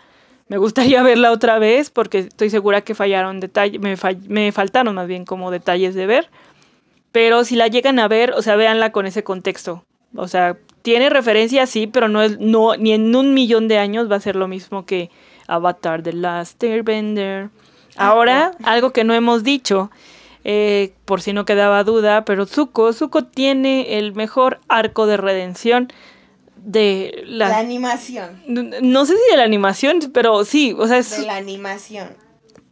Me 0.47 0.57
gustaría 0.57 1.01
verla 1.03 1.31
otra 1.31 1.59
vez 1.59 1.89
porque 1.89 2.19
estoy 2.19 2.49
segura 2.49 2.81
que 2.81 2.95
fallaron 2.95 3.39
detalles, 3.39 3.79
me, 3.81 3.95
fall- 3.97 4.27
me 4.27 4.51
faltaron 4.51 4.95
más 4.95 5.07
bien 5.07 5.25
como 5.25 5.51
detalles 5.51 5.95
de 5.95 6.05
ver. 6.05 6.29
Pero 7.11 7.43
si 7.43 7.55
la 7.55 7.67
llegan 7.67 7.99
a 7.99 8.07
ver, 8.07 8.31
o 8.33 8.41
sea, 8.41 8.55
véanla 8.55 8.91
con 8.91 9.05
ese 9.05 9.23
contexto. 9.23 9.83
O 10.15 10.27
sea, 10.27 10.57
tiene 10.81 11.09
referencia, 11.09 11.65
sí, 11.65 11.87
pero 11.87 12.07
no 12.07 12.21
es, 12.21 12.39
no, 12.39 12.75
ni 12.75 12.93
en 12.93 13.15
un 13.15 13.33
millón 13.33 13.67
de 13.67 13.77
años 13.77 14.09
va 14.11 14.15
a 14.17 14.21
ser 14.21 14.35
lo 14.35 14.47
mismo 14.47 14.85
que 14.85 15.09
Avatar 15.47 16.03
The 16.03 16.13
Last 16.13 16.61
Airbender. 16.63 17.49
Ahora, 17.97 18.51
algo 18.63 18.91
que 18.91 19.03
no 19.03 19.13
hemos 19.13 19.43
dicho. 19.43 19.91
eh, 20.43 20.93
por 21.05 21.21
si 21.21 21.33
no 21.33 21.45
quedaba 21.45 21.83
duda, 21.83 22.25
pero 22.25 22.45
Zuko, 22.47 22.93
Zuko 22.93 23.25
tiene 23.25 23.99
el 23.99 24.13
mejor 24.13 24.59
arco 24.69 25.05
de 25.05 25.17
redención 25.17 25.91
de 26.63 27.23
la... 27.25 27.49
La 27.49 27.59
animación. 27.59 28.41
No 28.47 29.05
sé 29.05 29.13
si 29.13 29.31
de 29.31 29.37
la 29.37 29.43
animación, 29.43 29.99
pero 30.13 30.45
sí, 30.45 30.75
o 30.77 30.87
sea, 30.87 30.97
es... 30.97 31.17
De 31.17 31.25
la 31.25 31.35
animación. 31.35 32.09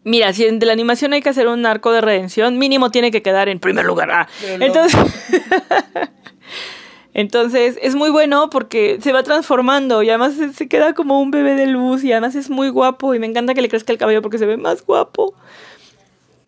Mira, 0.04 0.34
si 0.34 0.46
de 0.46 0.66
la 0.66 0.74
animación 0.74 1.14
hay 1.14 1.22
que 1.22 1.30
hacer 1.30 1.48
un 1.48 1.66
arco 1.66 1.92
de 1.92 2.02
redención, 2.02 2.58
mínimo 2.58 2.92
tiene 2.92 3.12
que 3.12 3.22
quedar 3.22 3.50
en 3.50 3.60
primer 3.60 3.86
lugar. 3.86 4.12
Ah, 4.12 4.28
entonces... 4.60 5.00
Entonces 7.16 7.78
es 7.82 7.96
muy 7.96 8.12
bueno 8.12 8.50
porque 8.50 9.00
se 9.02 9.12
va 9.12 9.24
transformando 9.24 10.04
y 10.04 10.10
además 10.10 10.36
se, 10.36 10.54
se 10.54 10.68
queda 10.70 10.94
como 10.94 11.20
un 11.20 11.32
bebé 11.32 11.56
de 11.56 11.66
luz 11.66 12.04
y 12.04 12.12
además 12.12 12.36
es 12.36 12.50
muy 12.50 12.70
guapo 12.70 13.14
y 13.14 13.20
me 13.20 13.26
encanta 13.26 13.54
que 13.56 13.62
le 13.62 13.68
crezca 13.68 13.92
el 13.92 13.98
cabello 13.98 14.22
porque 14.22 14.38
se 14.38 14.46
ve 14.46 14.56
más 14.58 14.86
guapo. 14.86 15.34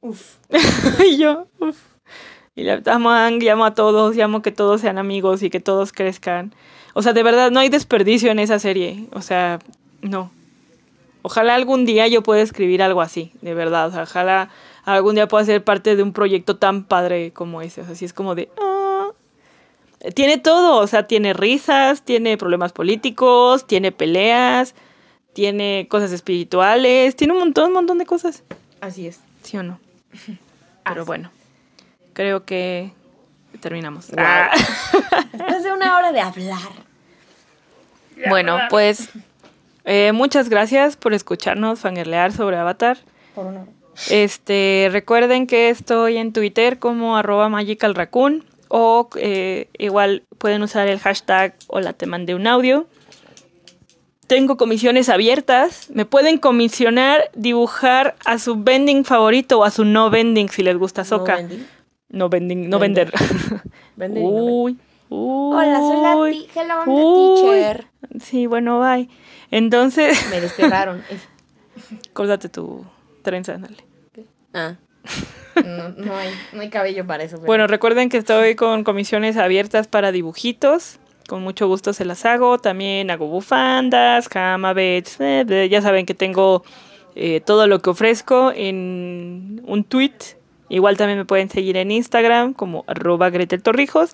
Uf. 0.01 0.37
y 1.05 1.17
yo, 1.17 1.47
uf. 1.59 1.77
Y 2.55 2.63
le 2.63 2.81
amo 2.85 3.11
a 3.11 3.27
Ang, 3.27 3.41
y 3.41 3.49
amo 3.49 3.65
a 3.65 3.73
todos, 3.73 4.15
y 4.15 4.21
amo 4.21 4.41
que 4.41 4.51
todos 4.51 4.81
sean 4.81 4.97
amigos 4.97 5.41
y 5.41 5.49
que 5.49 5.59
todos 5.59 5.93
crezcan. 5.93 6.53
O 6.93 7.01
sea, 7.01 7.13
de 7.13 7.23
verdad, 7.23 7.51
no 7.51 7.59
hay 7.59 7.69
desperdicio 7.69 8.31
en 8.31 8.39
esa 8.39 8.59
serie. 8.59 9.07
O 9.13 9.21
sea, 9.21 9.59
no. 10.01 10.31
Ojalá 11.21 11.55
algún 11.55 11.85
día 11.85 12.07
yo 12.07 12.23
pueda 12.23 12.41
escribir 12.41 12.81
algo 12.81 13.01
así, 13.01 13.31
de 13.41 13.53
verdad. 13.53 13.87
O 13.87 13.91
sea, 13.91 14.03
ojalá 14.03 14.49
algún 14.85 15.15
día 15.15 15.27
pueda 15.27 15.45
ser 15.45 15.63
parte 15.63 15.95
de 15.95 16.03
un 16.03 16.13
proyecto 16.13 16.57
tan 16.57 16.83
padre 16.83 17.31
como 17.31 17.61
ese. 17.61 17.81
O 17.81 17.83
sea, 17.83 17.93
así 17.93 18.05
es 18.05 18.13
como 18.13 18.35
de... 18.35 18.49
ah. 18.59 19.09
Tiene 20.15 20.39
todo, 20.39 20.77
o 20.77 20.87
sea, 20.87 21.05
tiene 21.05 21.33
risas, 21.33 22.01
tiene 22.01 22.35
problemas 22.35 22.71
políticos, 22.71 23.67
tiene 23.67 23.91
peleas, 23.91 24.73
tiene 25.33 25.85
cosas 25.91 26.11
espirituales, 26.11 27.15
tiene 27.15 27.33
un 27.33 27.39
montón, 27.39 27.67
un 27.67 27.73
montón 27.73 27.99
de 27.99 28.07
cosas. 28.07 28.43
Así 28.79 29.05
es. 29.05 29.19
¿Sí 29.43 29.57
o 29.57 29.63
no? 29.63 29.79
Pero 30.83 31.05
bueno, 31.05 31.29
creo 32.13 32.45
que 32.45 32.91
terminamos. 33.59 34.07
Wow. 34.09 34.17
Ah. 34.19 34.51
Después 35.33 35.63
de 35.63 35.71
una 35.71 35.97
hora 35.97 36.11
de 36.11 36.21
hablar. 36.21 36.71
Bueno, 38.29 38.59
pues 38.69 39.09
eh, 39.85 40.11
muchas 40.13 40.49
gracias 40.49 40.95
por 40.95 41.13
escucharnos 41.13 41.79
fangirlear 41.79 42.31
sobre 42.31 42.57
Avatar. 42.57 42.97
Por 43.33 43.47
una 43.47 43.61
hora. 43.61 43.71
Este, 44.09 44.89
recuerden 44.91 45.47
que 45.47 45.69
estoy 45.69 46.17
en 46.17 46.33
Twitter 46.33 46.79
como 46.79 47.17
arroba 47.17 47.49
magicalraccoon 47.49 48.45
o 48.69 49.09
eh, 49.15 49.67
igual 49.77 50.23
pueden 50.37 50.63
usar 50.63 50.87
el 50.87 50.99
hashtag 50.99 51.53
hola 51.67 51.93
te 51.93 52.05
mandé 52.05 52.35
un 52.35 52.47
audio. 52.47 52.87
Tengo 54.27 54.55
comisiones 54.55 55.09
abiertas. 55.09 55.89
Me 55.89 56.05
pueden 56.05 56.37
comisionar 56.37 57.29
dibujar 57.35 58.15
a 58.23 58.37
su 58.37 58.55
vending 58.55 59.03
favorito 59.03 59.59
o 59.59 59.65
a 59.65 59.71
su 59.71 59.83
no 59.83 60.09
vending 60.09 60.47
si 60.47 60.63
les 60.63 60.77
gusta 60.77 61.03
Soca. 61.03 61.41
¿No? 61.41 61.80
No 62.11 62.29
vending, 62.29 62.69
no 62.69 62.77
Vender. 62.79 63.11
vender. 63.95 64.23
Uy, 64.23 64.77
uy. 65.09 65.55
Hola, 65.55 65.77
soy 65.79 66.01
la 66.01 66.11
hello, 66.61 66.83
uy. 66.85 67.41
teacher. 67.41 67.87
Sí, 68.21 68.45
bueno, 68.47 68.79
bye. 68.79 69.09
Entonces, 69.49 70.27
Me 70.29 70.39
desterraron. 70.41 71.01
córtate 72.13 72.49
tu 72.49 72.85
trenza, 73.23 73.57
dale. 73.57 73.77
ah. 74.53 74.75
No, 75.55 75.89
no 75.89 76.15
hay, 76.15 76.29
no 76.53 76.61
hay 76.61 76.69
cabello 76.69 77.05
para 77.07 77.23
eso. 77.23 77.35
pero- 77.37 77.47
Bueno, 77.47 77.67
recuerden 77.67 78.09
que 78.09 78.17
estoy 78.17 78.55
con 78.55 78.83
comisiones 78.83 79.37
abiertas 79.37 79.87
para 79.87 80.11
dibujitos. 80.11 80.99
Con 81.27 81.41
mucho 81.43 81.67
gusto 81.67 81.93
se 81.93 82.05
las 82.05 82.25
hago. 82.25 82.57
También 82.59 83.09
hago 83.11 83.27
bufandas, 83.27 84.27
camabets. 84.29 85.17
eh, 85.19 85.67
ya 85.69 85.81
saben 85.81 86.05
que 86.05 86.13
tengo 86.13 86.63
eh, 87.15 87.41
todo 87.41 87.67
lo 87.67 87.81
que 87.81 87.89
ofrezco 87.89 88.51
en 88.55 89.61
un 89.65 89.83
tweet. 89.83 90.13
Igual 90.71 90.95
también 90.95 91.19
me 91.19 91.25
pueden 91.25 91.49
seguir 91.49 91.75
en 91.75 91.91
Instagram 91.91 92.53
como 92.53 92.85
arroba 92.87 93.29
Gretel 93.29 93.61
Torrijos. 93.61 94.11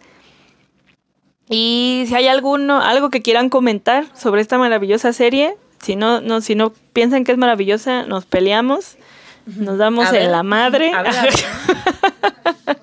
Y 1.49 2.05
si 2.07 2.15
hay 2.15 2.27
alguno, 2.27 2.81
algo 2.81 3.11
que 3.11 3.21
quieran 3.21 3.49
comentar 3.49 4.05
sobre 4.15 4.41
esta 4.41 4.57
maravillosa 4.57 5.13
serie, 5.13 5.55
si 5.79 5.95
no, 5.95 6.19
no, 6.19 6.41
si 6.41 6.55
no 6.55 6.73
piensan 6.93 7.23
que 7.23 7.31
es 7.31 7.37
maravillosa, 7.37 8.03
nos 8.07 8.25
peleamos, 8.25 8.97
nos 9.45 9.77
damos 9.77 10.11
ver, 10.11 10.23
en 10.23 10.31
la 10.31 10.41
madre. 10.41 10.91
a 10.93 11.03
ver, 11.03 11.15
a 11.15 11.21
ver. 11.21 11.33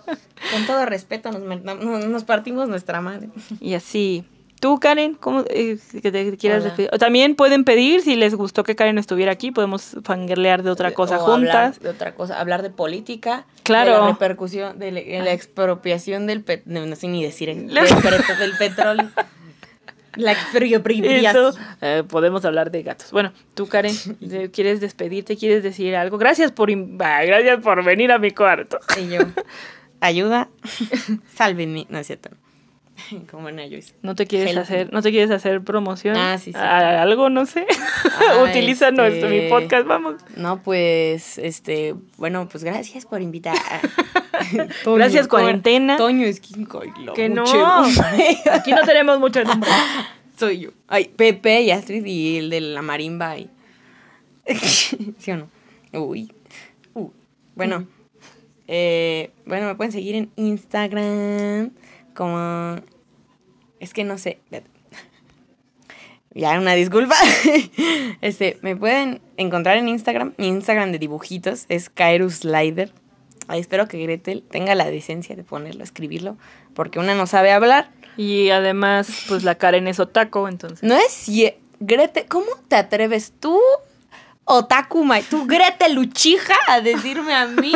Con 0.53 0.67
todo 0.67 0.87
respeto, 0.87 1.33
nos, 1.33 2.07
nos 2.07 2.25
partimos 2.25 2.69
nuestra 2.69 3.01
madre. 3.01 3.29
Y 3.61 3.75
así. 3.75 4.25
Tú, 4.65 4.81
Karen, 4.81 5.13
¿cómo 5.21 5.45
eh, 5.51 5.77
que 6.01 6.11
te 6.11 6.39
quieras 6.39 6.61
Hola. 6.63 6.69
despedir? 6.71 6.89
O 6.95 6.99
también 6.99 7.35
pueden 7.37 7.65
pedir, 7.65 8.01
si 8.01 8.17
les 8.17 8.35
gustó 8.35 8.65
que 8.65 8.75
Karen 8.75 8.97
estuviera 8.97 9.31
aquí, 9.31 9.51
podemos 9.51 9.95
fangirlear 10.05 10.63
de 10.63 10.71
otra 10.71 10.93
cosa 10.95 11.19
O 11.19 11.27
juntas. 11.27 11.81
de 11.81 11.91
otra 11.91 12.15
cosa, 12.15 12.41
hablar 12.41 12.63
de 12.63 12.71
política. 12.71 13.45
Claro. 13.63 13.93
De 13.93 13.99
la 14.01 14.07
repercusión, 14.13 14.79
de 14.79 14.91
la, 14.91 15.01
de 15.03 15.19
la 15.19 15.33
expropiación 15.35 16.27
del 16.27 16.43
petróleo. 16.43 16.87
No 16.87 16.97
sé 16.97 17.09
ni 17.09 17.23
decir. 17.23 17.51
en- 17.51 17.67
del, 17.67 17.75
del 17.77 18.57
petróleo. 18.59 19.11
La 20.17 20.33
expropiación. 20.33 21.55
eh, 21.83 22.03
podemos 22.09 22.43
hablar 22.47 22.71
de 22.71 22.83
gatos. 22.85 23.11
Bueno, 23.11 23.35
tú, 23.53 23.67
Karen, 23.67 23.95
¿te- 24.31 24.51
¿quieres 24.53 24.81
despedirte? 24.81 25.37
¿Quieres 25.37 25.63
decir 25.63 25.95
algo? 25.95 26.17
Gracias 26.17 26.53
por, 26.53 26.71
gracias 26.71 27.61
por 27.61 27.85
venir 27.85 28.13
a 28.13 28.19
mi 28.19 28.31
cuarto. 28.31 28.79
Y 28.99 29.09
yo, 29.11 29.19
ayuda, 30.01 30.49
sálvenme. 31.35 31.87
No 31.91 31.99
es 31.99 32.07
cierto. 32.07 32.31
Como 33.31 33.49
en 33.49 33.57
Joyce. 33.57 33.95
¿No 34.03 34.15
te 34.15 34.27
quieres 34.27 34.51
Help. 34.53 34.63
hacer, 34.63 34.93
no 34.93 35.03
te 35.03 35.11
quieres 35.11 35.31
hacer 35.31 35.63
promoción? 35.63 36.17
Ah, 36.17 36.39
sí, 36.39 36.53
sí. 36.53 36.59
¿A 36.59 37.03
algo, 37.03 37.31
no 37.31 37.47
sé. 37.47 37.67
Ah, 38.05 38.45
Utiliza 38.49 38.89
este- 38.89 38.97
nuestro 38.97 39.29
mi 39.29 39.49
podcast, 39.49 39.87
vamos. 39.87 40.17
No, 40.37 40.63
pues, 40.63 41.39
este, 41.39 41.95
bueno, 42.17 42.49
pues 42.51 42.65
gracias 42.65 43.07
por 43.07 43.23
invitar. 43.23 43.57
Gracias, 44.85 45.27
cuarentena. 45.27 45.97
Toño 45.97 46.27
es 46.27 46.43
la 46.99 47.15
Que 47.15 47.29
no. 47.29 47.45
Aquí 48.53 48.73
no 48.73 48.83
tenemos 48.85 49.19
mucho 49.19 49.43
nombre. 49.43 49.71
Soy 50.37 50.59
yo. 50.61 50.71
Ay, 50.89 51.07
Pepe 51.17 51.63
y 51.63 51.71
Astrid 51.71 52.05
y 52.05 52.39
el 52.39 52.51
de 52.51 52.61
la 52.61 52.83
marimba. 52.83 53.39
Y... 53.39 53.49
¿Sí 54.55 55.31
o 55.31 55.37
no? 55.37 55.49
Uy. 55.93 56.33
Uh. 56.95 57.11
Bueno. 57.55 57.87
eh, 58.69 59.31
bueno, 59.47 59.67
me 59.67 59.75
pueden 59.77 59.93
seguir 59.93 60.17
en 60.17 60.31
Instagram 60.37 61.71
como... 62.15 62.77
Es 63.81 63.93
que 63.93 64.05
no 64.05 64.19
sé. 64.19 64.39
Ya, 66.35 66.59
una 66.59 66.75
disculpa. 66.75 67.17
Este, 68.21 68.59
me 68.63 68.75
pueden 68.75 69.21
encontrar 69.37 69.77
en 69.77 69.89
Instagram. 69.89 70.33
Mi 70.39 70.49
Instagram 70.49 70.93
de 70.93 70.99
dibujitos 70.99 71.67
es 71.69 71.91
Kairus 71.91 72.37
Slider. 72.37 72.91
Ay, 73.49 73.61
espero 73.61 73.87
que 73.87 74.03
Gretel 74.03 74.43
tenga 74.51 74.75
la 74.75 74.87
decencia 74.87 75.37
de 75.37 75.45
ponerlo, 75.45 75.85
escribirlo, 75.85 76.39
porque 76.73 76.99
una 76.99 77.15
no 77.15 77.27
sabe 77.27 77.53
hablar. 77.53 77.91
Y 78.17 78.49
además, 78.51 79.25
pues 79.29 79.45
la 79.45 79.57
Karen 79.57 79.89
es 79.89 80.01
otaco, 80.01 80.49
entonces. 80.49 80.83
No 80.83 80.97
es. 80.97 81.29
Gretel, 81.81 82.27
¿cómo 82.29 82.47
te 82.69 82.77
atreves 82.77 83.33
tú, 83.39 83.61
Otaku 84.47 85.05
Mai, 85.05 85.23
tú, 85.23 85.47
Gretel 85.47 85.95
Luchija, 85.95 86.55
a 86.69 86.81
decirme 86.81 87.35
a 87.35 87.47
mí? 87.47 87.73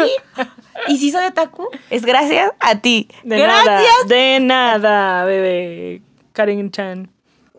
Y 0.86 0.98
si 0.98 1.10
soy 1.10 1.26
otaku, 1.26 1.68
es 1.90 2.04
gracias 2.04 2.52
a 2.60 2.78
ti. 2.80 3.08
De 3.24 3.38
gracias. 3.38 3.66
nada, 3.66 4.04
de 4.06 4.40
nada, 4.40 5.24
bebé. 5.24 6.02
Karen 6.32 6.70
Chan. 6.70 7.10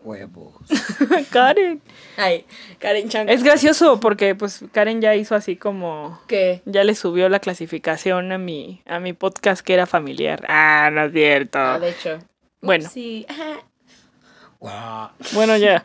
Huevos. 0.02 0.54
Karen. 1.30 1.82
Ay, 2.16 2.46
Karen 2.78 3.08
Chan. 3.10 3.28
Es 3.28 3.42
gracioso 3.42 4.00
porque 4.00 4.34
pues 4.34 4.64
Karen 4.72 5.02
ya 5.02 5.14
hizo 5.16 5.34
así 5.34 5.56
como 5.56 6.18
que 6.26 6.62
ya 6.64 6.84
le 6.84 6.94
subió 6.94 7.28
la 7.28 7.40
clasificación 7.40 8.32
a 8.32 8.38
mi 8.38 8.80
a 8.86 9.00
mi 9.00 9.12
podcast 9.12 9.60
que 9.62 9.74
era 9.74 9.86
familiar. 9.86 10.44
Ah, 10.48 10.88
no 10.92 11.04
es 11.04 11.12
cierto. 11.12 11.78
de 11.80 11.90
hecho. 11.90 12.18
Bueno, 12.62 12.88
Sí. 12.88 13.26
bueno 15.32 15.56
ya. 15.56 15.84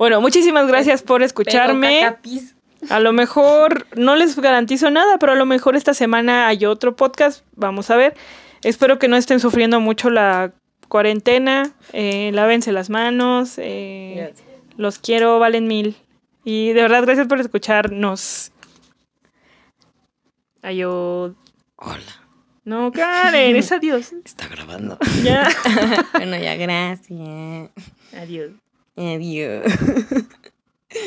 Bueno, 0.00 0.22
muchísimas 0.22 0.66
gracias 0.66 1.02
por 1.02 1.22
escucharme. 1.22 2.16
A 2.88 3.00
lo 3.00 3.12
mejor 3.12 3.86
no 3.98 4.16
les 4.16 4.34
garantizo 4.34 4.90
nada, 4.90 5.18
pero 5.18 5.32
a 5.32 5.34
lo 5.34 5.44
mejor 5.44 5.76
esta 5.76 5.92
semana 5.92 6.48
hay 6.48 6.64
otro 6.64 6.96
podcast. 6.96 7.44
Vamos 7.54 7.90
a 7.90 7.96
ver. 7.96 8.16
Espero 8.62 8.98
que 8.98 9.08
no 9.08 9.16
estén 9.18 9.40
sufriendo 9.40 9.78
mucho 9.78 10.08
la 10.08 10.52
cuarentena. 10.88 11.74
Eh, 11.92 12.30
lávense 12.32 12.72
las 12.72 12.88
manos. 12.88 13.58
eh, 13.58 14.14
Gracias. 14.16 14.48
los 14.78 14.98
quiero, 14.98 15.38
valen 15.38 15.66
mil. 15.66 15.94
Y 16.44 16.68
de 16.72 16.80
verdad, 16.80 17.02
gracias 17.02 17.26
por 17.26 17.38
escucharnos. 17.38 18.52
Adiós. 20.62 21.34
Hola. 21.76 22.24
No, 22.64 22.90
Karen, 22.90 23.54
es 23.54 23.70
adiós. 23.78 24.14
Está 24.24 24.48
grabando. 24.48 24.96
Ya. 25.22 25.46
Bueno, 26.14 26.38
ya, 26.38 26.54
gracias. 26.56 27.70
Adiós. 28.16 28.52
Adiós. 29.00 29.64